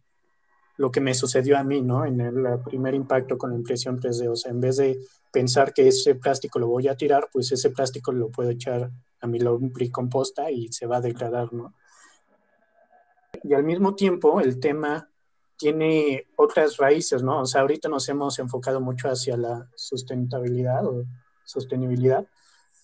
lo 0.81 0.91
que 0.91 0.99
me 0.99 1.13
sucedió 1.13 1.57
a 1.57 1.63
mí, 1.63 1.81
¿no? 1.81 2.05
En 2.05 2.19
el 2.19 2.59
primer 2.65 2.93
impacto 2.93 3.37
con 3.37 3.51
la 3.51 3.55
impresión 3.55 3.99
3D. 3.99 4.29
O 4.29 4.35
sea, 4.35 4.51
en 4.51 4.59
vez 4.59 4.77
de 4.77 4.99
pensar 5.31 5.73
que 5.73 5.87
ese 5.87 6.15
plástico 6.15 6.59
lo 6.59 6.67
voy 6.67 6.87
a 6.87 6.95
tirar, 6.95 7.29
pues 7.31 7.51
ese 7.51 7.69
plástico 7.69 8.11
lo 8.11 8.29
puedo 8.29 8.49
echar 8.49 8.89
a 9.21 9.27
mi 9.27 9.39
lombricomposta 9.39 10.51
y 10.51 10.67
se 10.69 10.87
va 10.87 10.97
a 10.97 11.01
degradar, 11.01 11.53
¿no? 11.53 11.73
y 13.43 13.53
al 13.53 13.63
mismo 13.63 13.95
tiempo 13.95 14.41
el 14.41 14.59
tema 14.59 15.09
tiene 15.57 16.27
otras 16.35 16.77
raíces, 16.77 17.21
¿no? 17.21 17.41
O 17.41 17.45
sea, 17.45 17.61
ahorita 17.61 17.87
nos 17.87 18.09
hemos 18.09 18.39
enfocado 18.39 18.81
mucho 18.81 19.09
hacia 19.09 19.37
la 19.37 19.69
sustentabilidad 19.75 20.85
o 20.85 21.05
sostenibilidad, 21.45 22.25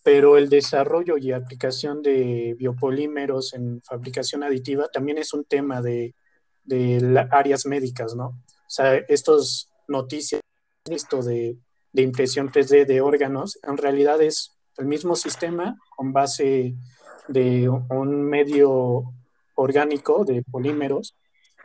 pero 0.03 0.37
el 0.37 0.47
desarrollo 0.49 1.17
y 1.17 1.31
aplicación 1.31 2.01
de 2.01 2.55
biopolímeros 2.57 3.53
en 3.53 3.81
fabricación 3.81 4.43
aditiva 4.43 4.87
también 4.89 5.17
es 5.17 5.33
un 5.33 5.43
tema 5.43 5.81
de, 5.81 6.13
de 6.67 7.27
áreas 7.31 7.65
médicas, 7.65 8.13
¿no? 8.15 8.27
O 8.27 8.69
sea, 8.69 8.95
estos 9.07 9.71
noticias, 9.87 10.41
esto 10.85 11.23
de, 11.23 11.57
de 11.93 12.01
impresión 12.01 12.51
3D 12.51 12.85
de 12.85 13.01
órganos, 13.01 13.57
en 13.63 13.77
realidad 13.77 14.21
es 14.21 14.57
el 14.77 14.85
mismo 14.85 15.15
sistema 15.15 15.75
con 15.95 16.13
base 16.13 16.75
de 17.27 17.69
un 17.69 18.23
medio 18.23 19.13
orgánico 19.55 20.23
de 20.23 20.43
polímeros 20.43 21.15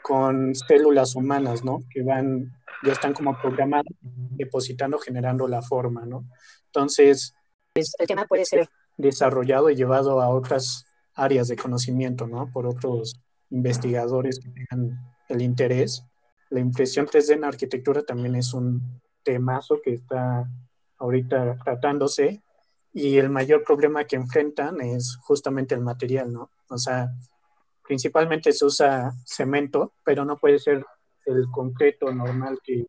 con 0.02 0.54
células 0.54 1.14
humanas, 1.14 1.62
¿no? 1.64 1.80
Que 1.90 2.02
van, 2.02 2.52
ya 2.84 2.92
están 2.92 3.12
como 3.12 3.38
programadas, 3.40 3.92
depositando, 4.00 4.98
generando 4.98 5.46
la 5.46 5.62
forma, 5.62 6.04
¿no? 6.04 6.24
Entonces, 6.66 7.34
el 7.74 8.06
tema 8.06 8.26
puede 8.26 8.44
ser 8.44 8.68
desarrollado 8.96 9.70
y 9.70 9.76
llevado 9.76 10.20
a 10.20 10.28
otras 10.28 10.84
áreas 11.14 11.48
de 11.48 11.56
conocimiento, 11.56 12.26
¿no? 12.26 12.50
Por 12.52 12.66
otros 12.66 13.20
investigadores 13.52 14.40
que 14.40 14.50
tengan 14.50 14.98
el 15.28 15.42
interés. 15.42 16.04
La 16.50 16.60
impresión 16.60 17.06
3D 17.06 17.34
en 17.34 17.44
arquitectura 17.44 18.02
también 18.02 18.34
es 18.34 18.52
un 18.52 19.00
temazo 19.22 19.80
que 19.82 19.94
está 19.94 20.50
ahorita 20.98 21.58
tratándose 21.64 22.42
y 22.92 23.16
el 23.16 23.30
mayor 23.30 23.64
problema 23.64 24.04
que 24.04 24.16
enfrentan 24.16 24.80
es 24.80 25.16
justamente 25.22 25.74
el 25.74 25.80
material, 25.80 26.32
¿no? 26.32 26.50
O 26.68 26.78
sea, 26.78 27.10
principalmente 27.86 28.52
se 28.52 28.64
usa 28.64 29.12
cemento, 29.24 29.94
pero 30.04 30.24
no 30.24 30.36
puede 30.36 30.58
ser 30.58 30.84
el 31.24 31.46
concreto 31.50 32.12
normal 32.12 32.58
que, 32.62 32.86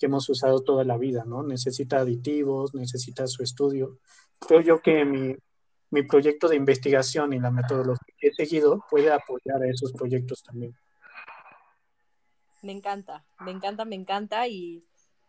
hemos 0.00 0.28
usado 0.28 0.60
toda 0.62 0.84
la 0.84 0.98
vida, 0.98 1.24
¿no? 1.26 1.42
Necesita 1.42 2.00
aditivos, 2.00 2.74
necesita 2.74 3.26
su 3.26 3.42
estudio. 3.42 4.00
Creo 4.38 4.60
yo 4.60 4.82
que 4.82 5.02
mi, 5.06 5.34
mi 5.88 6.02
proyecto 6.02 6.46
de 6.46 6.56
investigación 6.56 7.32
y 7.32 7.40
la 7.40 7.50
metodología 7.50 8.13
que 8.24 8.28
he 8.28 8.46
seguido 8.46 8.84
puede 8.90 9.12
apoyar 9.12 9.62
a 9.62 9.68
esos 9.68 9.92
proyectos 9.92 10.42
también. 10.42 10.74
Me 12.62 12.72
encanta, 12.72 13.22
me 13.40 13.50
encanta, 13.50 13.84
me 13.84 13.94
encanta 13.94 14.48
y, 14.48 14.82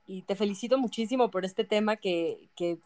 y 0.08 0.22
te 0.22 0.36
felicito 0.36 0.78
muchísimo 0.78 1.30
por 1.30 1.44
este 1.44 1.66
tema 1.66 1.98
que, 1.98 2.50
que 2.56 2.78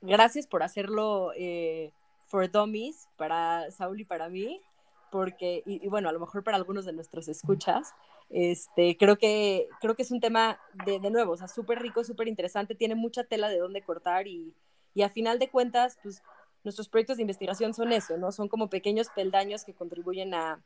gracias 0.00 0.46
por 0.46 0.62
hacerlo 0.62 1.32
eh, 1.36 1.92
for 2.24 2.50
dummies 2.50 3.08
para 3.16 3.70
Saúl 3.70 4.00
y 4.00 4.04
para 4.04 4.30
mí 4.30 4.60
porque, 5.10 5.62
y, 5.64 5.86
bueno, 5.86 6.08
a 6.08 6.12
lo 6.12 6.18
mejor 6.18 6.42
para 6.42 6.56
algunos 6.56 6.84
de 6.86 6.92
nuestros 6.92 7.28
escuchas, 7.28 7.94
este, 8.30 8.96
creo 8.96 9.16
que, 9.16 9.68
creo 9.80 9.94
que 9.94 10.02
es 10.02 10.10
un 10.10 10.18
tema 10.20 10.58
de, 10.84 10.98
de 10.98 11.10
nuevo, 11.10 11.34
o 11.34 11.36
sea, 11.36 11.46
súper 11.46 11.80
rico, 11.80 12.02
súper 12.02 12.26
interesante, 12.26 12.74
tiene 12.74 12.96
mucha 12.96 13.22
tela 13.22 13.48
de 13.48 13.58
dónde 13.58 13.82
cortar 13.82 14.26
y, 14.26 14.52
y 14.92 15.02
a 15.02 15.10
final 15.10 15.38
de 15.38 15.50
cuentas, 15.50 15.98
pues 16.02 16.20
nuestros 16.64 16.88
proyectos 16.88 17.18
de 17.18 17.22
investigación 17.22 17.74
son 17.74 17.92
eso, 17.92 18.16
¿no? 18.16 18.32
Son 18.32 18.48
como 18.48 18.68
pequeños 18.68 19.08
peldaños 19.14 19.64
que 19.64 19.74
contribuyen 19.74 20.34
a, 20.34 20.62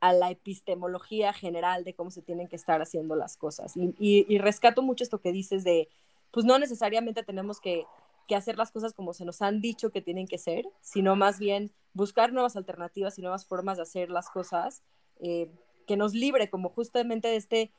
a 0.00 0.12
la 0.12 0.30
epistemología 0.30 1.32
general 1.32 1.84
de 1.84 1.94
cómo 1.94 2.10
se 2.10 2.22
tienen 2.22 2.48
que 2.48 2.56
estar 2.56 2.80
haciendo 2.82 3.16
las 3.16 3.36
cosas. 3.36 3.76
Y, 3.76 3.94
y, 3.98 4.26
y, 4.28 4.38
rescato 4.38 4.82
mucho 4.82 5.04
esto 5.04 5.20
que 5.20 5.32
dices 5.32 5.64
de, 5.64 5.88
pues 6.30 6.46
no 6.46 6.58
necesariamente 6.58 7.22
tenemos 7.22 7.60
que 7.60 7.86
que 8.30 8.36
hacer 8.36 8.56
las 8.56 8.70
cosas 8.70 8.94
como 8.94 9.12
se 9.12 9.24
nos 9.24 9.42
han 9.42 9.60
dicho 9.60 9.90
que 9.90 10.02
tienen 10.02 10.28
que 10.28 10.38
ser, 10.38 10.64
sino 10.80 11.16
más 11.16 11.40
bien 11.40 11.72
buscar 11.94 12.32
nuevas 12.32 12.54
alternativas 12.54 13.18
y 13.18 13.22
nuevas 13.22 13.44
formas 13.44 13.76
de 13.76 13.82
hacer 13.82 14.08
las 14.08 14.30
cosas 14.30 14.84
eh, 15.18 15.50
que 15.84 15.96
nos 15.96 16.14
libre 16.14 16.48
como 16.48 16.68
justamente 16.68 17.26
de 17.26 17.34
este 17.34 17.72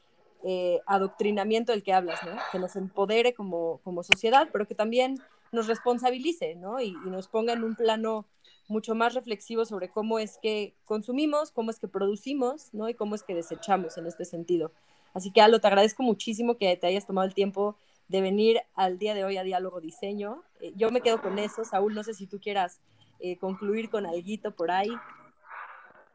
eh, 0.43 0.81
adoctrinamiento 0.87 1.71
del 1.71 1.83
que 1.83 1.93
hablas, 1.93 2.21
¿no? 2.25 2.33
Que 2.51 2.59
nos 2.59 2.75
empodere 2.75 3.33
como, 3.33 3.79
como 3.85 4.03
sociedad, 4.03 4.49
pero 4.51 4.67
que 4.67 4.75
también 4.75 5.21
nos 5.51 5.67
responsabilice, 5.67 6.55
¿no? 6.55 6.79
Y, 6.81 6.93
nos 7.05 7.27
ponga 7.27 7.53
en 7.53 7.63
un 7.63 7.75
plano 7.75 8.25
mucho 8.67 8.95
más 8.95 9.13
reflexivo 9.13 9.65
sobre 9.65 9.89
cómo 9.89 10.19
es 10.19 10.37
que 10.41 10.75
consumimos, 10.85 11.51
cómo 11.51 11.71
es 11.71 11.79
que 11.79 11.87
producimos, 11.87 12.73
¿no? 12.73 12.87
Y 12.87 12.93
cómo 12.93 13.15
es 13.15 13.23
que 13.23 13.35
desechamos 13.35 13.97
en 13.97 14.05
este 14.05 14.25
sentido. 14.25 14.71
Así 15.13 15.31
que, 15.31 15.41
Alo, 15.41 15.59
te 15.59 15.67
agradezco 15.67 16.03
muchísimo 16.03 16.57
que 16.57 16.75
te 16.77 16.87
hayas 16.87 17.05
tomado 17.05 17.27
el 17.27 17.33
tiempo 17.33 17.77
de 18.07 18.21
venir 18.21 18.61
al 18.75 18.97
día 18.97 19.13
de 19.13 19.23
hoy 19.23 19.37
a 19.37 19.43
Diálogo 19.43 19.81
Diseño. 19.81 20.43
Eh, 20.59 20.73
yo 20.75 20.89
me 20.91 21.01
quedo 21.01 21.21
con 21.21 21.39
eso. 21.39 21.63
Saúl, 21.65 21.93
no 21.93 22.03
sé 22.03 22.13
si 22.13 22.27
tú 22.27 22.39
quieras 22.39 22.79
eh, 23.19 23.37
concluir 23.37 23.89
con 23.89 24.05
algo 24.05 24.51
por 24.55 24.71
ahí. 24.71 24.91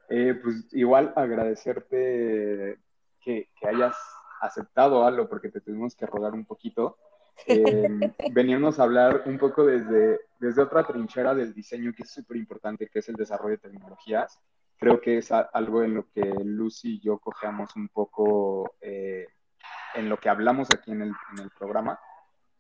Eh, 0.09 0.35
pues 0.43 0.67
igual 0.73 1.13
agradecerte 1.17 2.79
que, 3.21 3.49
hayas 3.63 3.97
aceptado 4.41 5.05
algo 5.05 5.29
porque 5.29 5.49
te 5.49 5.61
tuvimos 5.61 5.97
que 5.97 6.07
rodar 6.07 6.33
un 6.35 6.45
poquito. 6.45 6.99
venirnos 8.33 8.79
a 8.79 8.85
hablar 8.85 9.23
un 9.27 9.39
poco 9.39 9.65
desde, 9.65 10.21
desde 10.39 10.63
otra 10.63 10.87
trinchera 10.87 11.35
del 11.35 11.53
diseño 11.53 11.93
que 11.95 12.03
es 12.03 12.11
súper 12.11 12.37
importante, 12.37 12.89
que 12.89 13.01
es 13.01 13.09
el 13.09 13.17
desarrollo 13.17 13.57
de 13.57 13.69
tecnologías. 13.69 14.39
Creo 14.79 15.01
que 15.01 15.19
es 15.19 15.33
algo 15.33 15.83
en 15.83 15.95
lo 15.95 16.07
que 16.11 16.21
Lucy 16.45 16.97
y 16.97 17.01
yo 17.01 17.19
cojeamos 17.19 17.75
un 17.77 17.89
poco 17.89 18.77
en 18.81 20.09
lo 20.09 20.19
que 20.19 20.29
hablamos 20.29 20.69
aquí 20.71 20.93
en 20.93 21.03
el, 21.03 21.13
en 21.33 21.43
el 21.43 21.51
programa. 21.51 21.99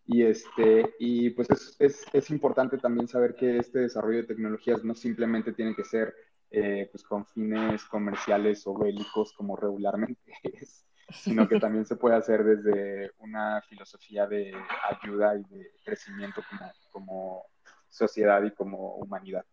Y, 0.07 0.23
este, 0.23 0.95
y 0.99 1.31
pues 1.31 1.51
es, 1.51 1.77
es, 1.81 2.07
es, 2.13 2.31
importante 2.31 2.79
también 2.79 3.09
saber 3.09 3.35
que 3.35 3.59
este 3.59 3.81
desarrollo 3.81 4.19
de 4.19 4.29
tecnologías 4.29 4.85
no 4.85 4.95
simplemente 4.95 5.53
tiene 5.53 5.75
que 5.75 5.85
ser 5.85 6.15
eh, 6.53 6.89
pues 6.93 7.03
con 7.03 7.27
fines 7.27 7.85
comerciales 7.87 8.65
o 8.69 8.79
bélicos 8.79 9.33
como 9.33 9.57
regularmente 9.57 10.33
es, 10.45 10.86
sino 11.11 11.49
que 11.49 11.59
también 11.61 11.87
se 11.87 11.97
puede 11.97 12.17
hacer 12.17 12.45
desde 12.45 13.13
una 13.19 13.63
filosofía 13.63 14.27
de 14.27 14.53
ayuda 14.91 15.37
y 15.37 15.45
de 15.45 15.73
crecimiento 15.85 16.43
como, 16.49 16.73
como 16.91 17.47
sociedad 17.89 18.43
y 18.43 18.51
como 18.53 18.97
humanidad. 18.97 19.45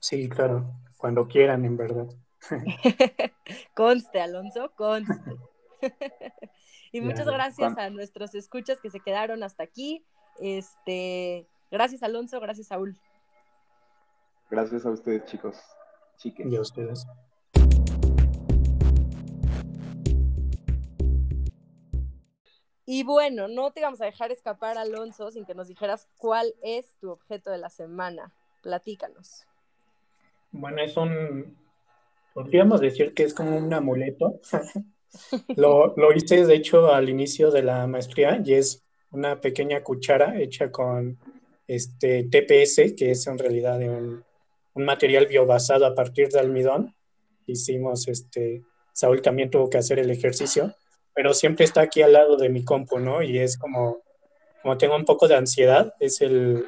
Sí, 0.00 0.28
claro, 0.28 0.70
cuando 0.96 1.26
quieran, 1.26 1.64
en 1.64 1.76
verdad. 1.76 2.06
conste, 3.74 4.20
Alonso, 4.20 4.70
conste. 4.76 5.36
y 6.92 7.00
muchas 7.00 7.26
gracias 7.26 7.76
a 7.76 7.90
nuestros 7.90 8.34
escuchas 8.34 8.80
que 8.80 8.90
se 8.90 9.00
quedaron 9.00 9.42
hasta 9.42 9.64
aquí. 9.64 10.04
Este, 10.40 11.48
gracias 11.70 12.02
Alonso, 12.02 12.40
gracias 12.40 12.68
Saúl. 12.68 12.96
Gracias 14.50 14.86
a 14.86 14.90
ustedes, 14.90 15.24
chicos. 15.26 15.60
Chiques. 16.16 16.46
Y 16.46 16.56
a 16.56 16.60
ustedes. 16.60 17.06
Y 22.90 23.02
bueno, 23.02 23.48
no 23.48 23.70
te 23.70 23.80
íbamos 23.80 24.00
a 24.00 24.06
dejar 24.06 24.32
escapar, 24.32 24.78
Alonso, 24.78 25.30
sin 25.30 25.44
que 25.44 25.54
nos 25.54 25.68
dijeras 25.68 26.08
cuál 26.16 26.54
es 26.62 26.96
tu 26.98 27.10
objeto 27.10 27.50
de 27.50 27.58
la 27.58 27.68
semana. 27.68 28.32
Platícanos. 28.62 29.44
Bueno, 30.52 30.80
es 30.80 30.96
un, 30.96 31.54
podríamos 32.32 32.80
decir 32.80 33.12
que 33.12 33.24
es 33.24 33.34
como 33.34 33.58
un 33.58 33.74
amuleto. 33.74 34.40
lo, 35.56 35.94
lo 35.98 36.14
hice, 36.14 36.46
de 36.46 36.54
hecho, 36.54 36.90
al 36.90 37.10
inicio 37.10 37.50
de 37.50 37.62
la 37.62 37.86
maestría 37.86 38.40
y 38.42 38.54
es 38.54 38.82
una 39.10 39.38
pequeña 39.38 39.82
cuchara 39.82 40.40
hecha 40.40 40.72
con 40.72 41.18
este 41.66 42.22
TPS, 42.22 42.94
que 42.96 43.10
es 43.10 43.26
en 43.26 43.36
realidad 43.36 43.82
un, 43.82 44.24
un 44.72 44.84
material 44.86 45.26
biobasado 45.26 45.84
a 45.84 45.94
partir 45.94 46.30
de 46.30 46.40
almidón. 46.40 46.94
Hicimos, 47.44 48.08
este, 48.08 48.62
Saúl 48.94 49.20
también 49.20 49.50
tuvo 49.50 49.68
que 49.68 49.76
hacer 49.76 49.98
el 49.98 50.10
ejercicio, 50.10 50.74
pero 51.18 51.34
siempre 51.34 51.64
está 51.64 51.80
aquí 51.80 52.00
al 52.00 52.12
lado 52.12 52.36
de 52.36 52.48
mi 52.48 52.64
compu, 52.64 53.00
¿no? 53.00 53.24
Y 53.24 53.40
es 53.40 53.58
como, 53.58 54.04
como 54.62 54.78
tengo 54.78 54.94
un 54.94 55.04
poco 55.04 55.26
de 55.26 55.34
ansiedad, 55.34 55.92
es 55.98 56.20
el, 56.20 56.64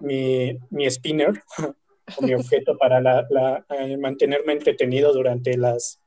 mi, 0.00 0.58
mi 0.70 0.90
spinner, 0.90 1.42
mi 2.22 2.32
objeto 2.32 2.78
para 2.78 3.02
la, 3.02 3.66
eh, 3.78 3.98
mantenerme 3.98 4.54
entretenido 4.54 5.12
durante 5.12 5.58
las 5.58 6.00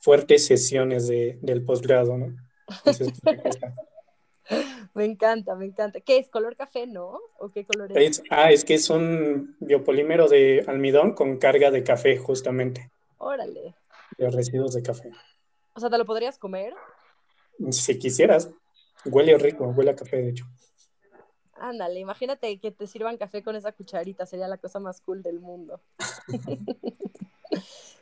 fuertes 0.00 0.44
sesiones 0.44 1.08
de, 1.08 1.38
del 1.40 1.64
posgrado, 1.64 2.18
¿no? 2.18 2.36
me 4.92 5.06
encanta, 5.06 5.54
me 5.54 5.64
encanta. 5.64 6.02
¿Qué 6.02 6.18
es? 6.18 6.28
¿Color 6.28 6.56
café, 6.56 6.86
no? 6.86 7.20
¿O 7.38 7.48
qué 7.48 7.64
color 7.64 7.90
es? 7.96 8.22
ah, 8.28 8.52
es 8.52 8.66
que 8.66 8.74
es 8.74 8.90
un 8.90 9.56
biopolímero 9.60 10.28
de 10.28 10.62
almidón 10.66 11.14
con 11.14 11.38
carga 11.38 11.70
de 11.70 11.82
café, 11.82 12.18
justamente. 12.18 12.90
Órale. 13.16 13.76
De 14.18 14.30
residuos 14.30 14.74
de 14.74 14.82
café. 14.82 15.10
O 15.72 15.80
sea, 15.80 15.88
¿te 15.88 15.96
lo 15.96 16.04
podrías 16.04 16.38
comer? 16.38 16.74
Si 17.70 17.98
quisieras. 17.98 18.50
Huele 19.04 19.38
rico, 19.38 19.66
huele 19.68 19.90
a 19.90 19.96
café, 19.96 20.16
de 20.16 20.30
hecho. 20.30 20.44
Ándale, 21.60 21.98
imagínate 22.00 22.58
que 22.58 22.70
te 22.70 22.86
sirvan 22.86 23.16
café 23.16 23.42
con 23.42 23.56
esa 23.56 23.72
cucharita, 23.72 24.26
sería 24.26 24.48
la 24.48 24.58
cosa 24.58 24.78
más 24.78 25.00
cool 25.00 25.22
del 25.22 25.40
mundo. 25.40 25.80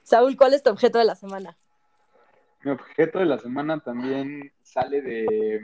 Saúl, 0.02 0.36
¿cuál 0.36 0.54
es 0.54 0.62
tu 0.62 0.70
objeto 0.70 0.98
de 0.98 1.04
la 1.04 1.14
semana? 1.14 1.56
Mi 2.62 2.70
objeto 2.70 3.18
de 3.18 3.26
la 3.26 3.38
semana 3.38 3.80
también 3.80 4.52
sale 4.62 5.00
de 5.00 5.60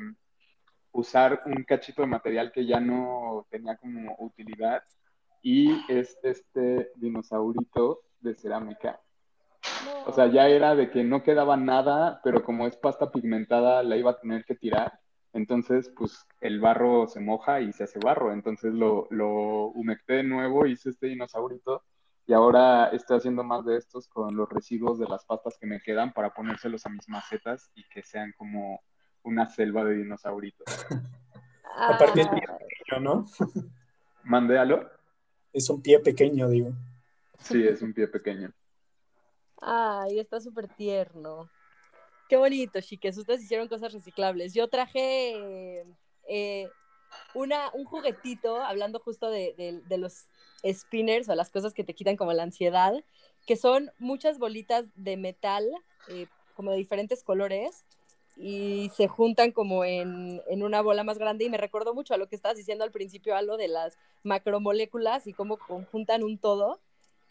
usar 0.93 1.43
un 1.47 1.65
cachito 1.65 2.03
de 2.03 2.09
material 2.09 2.53
que 2.53 2.67
ya 2.67 2.81
no 2.81 3.47
tenía 3.51 3.77
como 3.77 4.15
utilidad 4.19 4.83
y 5.43 5.73
es 5.93 6.19
este 6.23 6.93
dinosaurito 6.97 8.03
de 8.21 8.35
cerámica. 8.35 9.01
O 10.07 10.13
sea, 10.13 10.27
ya 10.27 10.49
era 10.49 10.75
de 10.75 10.91
que 10.91 11.05
no 11.05 11.23
quedaba 11.23 11.57
nada, 11.57 12.21
pero 12.25 12.43
como 12.43 12.67
es 12.67 12.77
pasta 12.77 13.11
pigmentada, 13.11 13.83
la 13.83 13.97
iba 13.97 14.13
a 14.13 14.21
tener 14.21 14.45
que 14.45 14.55
tirar. 14.55 14.99
Entonces, 15.33 15.91
pues 15.97 16.27
el 16.41 16.61
barro 16.61 17.07
se 17.07 17.21
moja 17.21 17.61
y 17.61 17.73
se 17.73 17.85
hace 17.85 17.99
barro. 17.99 18.33
Entonces 18.33 18.75
lo, 18.75 19.07
lo 19.11 19.67
humecté 19.69 20.15
de 20.15 20.25
nuevo, 20.25 20.67
hice 20.67 20.91
este 20.91 21.07
dinosaurito 21.07 21.85
y 22.27 22.33
ahora 22.35 22.89
estoy 22.89 23.17
haciendo 23.17 23.43
más 23.43 23.65
de 23.65 23.77
estos 23.77 24.09
con 24.09 24.37
los 24.37 24.49
residuos 24.49 24.99
de 24.99 25.07
las 25.07 25.25
pastas 25.25 25.59
que 25.59 25.67
me 25.67 25.81
quedan 25.81 26.13
para 26.13 26.33
ponérselos 26.33 26.87
a 26.87 26.91
mis 26.91 27.09
macetas 27.09 27.71
y 27.75 27.85
que 27.89 28.03
sean 28.03 28.33
como 28.37 28.81
una 29.23 29.47
selva 29.47 29.85
de 29.85 29.97
dinosauritos. 29.97 30.67
Aparte 31.77 32.21
es 32.21 32.29
pie 32.29 32.41
pequeño, 32.41 33.01
¿no? 33.01 33.27
¿Mandéalo? 34.25 34.89
Es 35.53 35.69
un 35.69 35.83
pie 35.83 35.99
pequeño, 35.99 36.49
digo. 36.49 36.73
Sí, 37.39 37.67
es 37.67 37.83
un 37.83 37.93
pie 37.93 38.07
pequeño. 38.07 38.53
Ay, 39.65 40.19
está 40.19 40.41
súper 40.41 40.67
tierno. 40.67 41.49
Qué 42.29 42.37
bonito, 42.37 42.81
chiques. 42.81 43.17
Ustedes 43.17 43.45
hicieron 43.45 43.69
cosas 43.69 43.93
reciclables. 43.93 44.55
Yo 44.55 44.67
traje 44.67 45.85
eh, 46.29 46.69
una, 47.33 47.71
un 47.73 47.85
juguetito, 47.85 48.61
hablando 48.61 48.99
justo 48.99 49.31
de, 49.31 49.81
los 49.89 50.27
spinners 50.65 51.29
o 51.29 51.37
las 51.37 51.51
cosas 51.51 51.75
que 51.75 51.85
te 51.85 51.95
quitan 51.95 52.17
como 52.17 52.33
la 52.33 52.43
ansiedad, 52.43 52.93
que 53.47 53.55
son 53.57 53.93
muchas 54.01 54.41
bolitas 54.41 54.87
de 54.97 55.17
metal, 55.17 55.71
eh, 56.09 56.27
como 56.57 56.73
de 56.73 56.79
diferentes 56.79 57.23
colores, 57.23 57.85
y 58.37 58.91
se 58.97 59.07
juntan 59.07 59.53
como 59.53 59.85
en, 59.85 60.43
en, 60.49 60.65
una 60.65 60.83
bola 60.83 61.05
más 61.05 61.19
grande. 61.19 61.45
Y 61.45 61.51
me 61.51 61.59
recordó 61.59 61.95
mucho 61.95 62.15
a 62.15 62.17
lo 62.17 62.29
que 62.29 62.35
estabas 62.35 62.57
diciendo 62.57 62.83
al 62.83 62.91
principio, 62.91 63.37
algo 63.37 63.57
de 63.57 63.69
las 63.69 63.97
macromoléculas 64.25 65.29
y 65.29 65.35
cómo 65.35 65.57
conjuntan 65.57 66.25
un 66.25 66.39
todo 66.39 66.81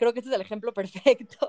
creo 0.01 0.13
que 0.13 0.19
este 0.19 0.31
es 0.31 0.35
el 0.35 0.41
ejemplo 0.41 0.73
perfecto, 0.73 1.47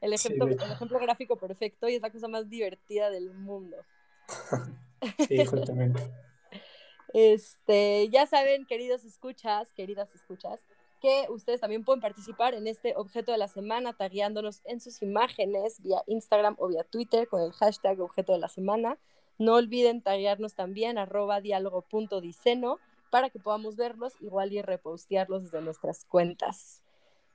el 0.00 0.14
ejemplo, 0.14 0.46
el 0.46 0.72
ejemplo 0.72 0.98
gráfico 0.98 1.36
perfecto 1.36 1.90
y 1.90 1.96
es 1.96 2.00
la 2.00 2.10
cosa 2.10 2.26
más 2.26 2.48
divertida 2.48 3.10
del 3.10 3.32
mundo. 3.34 3.76
Sí, 5.28 5.44
justamente. 5.44 6.00
Este, 7.14 8.08
ya 8.08 8.26
saben, 8.26 8.64
queridos 8.64 9.04
escuchas, 9.04 9.70
queridas 9.74 10.14
escuchas, 10.14 10.64
que 11.02 11.26
ustedes 11.28 11.60
también 11.60 11.84
pueden 11.84 12.00
participar 12.00 12.54
en 12.54 12.66
este 12.66 12.94
objeto 12.96 13.32
de 13.32 13.36
la 13.36 13.48
semana, 13.48 13.92
tagueándonos 13.92 14.62
en 14.64 14.80
sus 14.80 15.02
imágenes 15.02 15.82
vía 15.82 16.02
Instagram 16.06 16.56
o 16.58 16.68
vía 16.68 16.84
Twitter 16.84 17.28
con 17.28 17.42
el 17.42 17.52
hashtag 17.52 18.00
objeto 18.00 18.32
de 18.32 18.38
la 18.38 18.48
semana. 18.48 18.96
No 19.36 19.56
olviden 19.56 20.00
taguearnos 20.00 20.54
también 20.54 20.96
arroba 20.96 21.42
diálogo.diceno 21.42 22.78
para 23.10 23.28
que 23.28 23.40
podamos 23.40 23.76
verlos 23.76 24.14
igual 24.22 24.54
y 24.54 24.62
repostearlos 24.62 25.42
desde 25.42 25.60
nuestras 25.60 26.06
cuentas. 26.06 26.82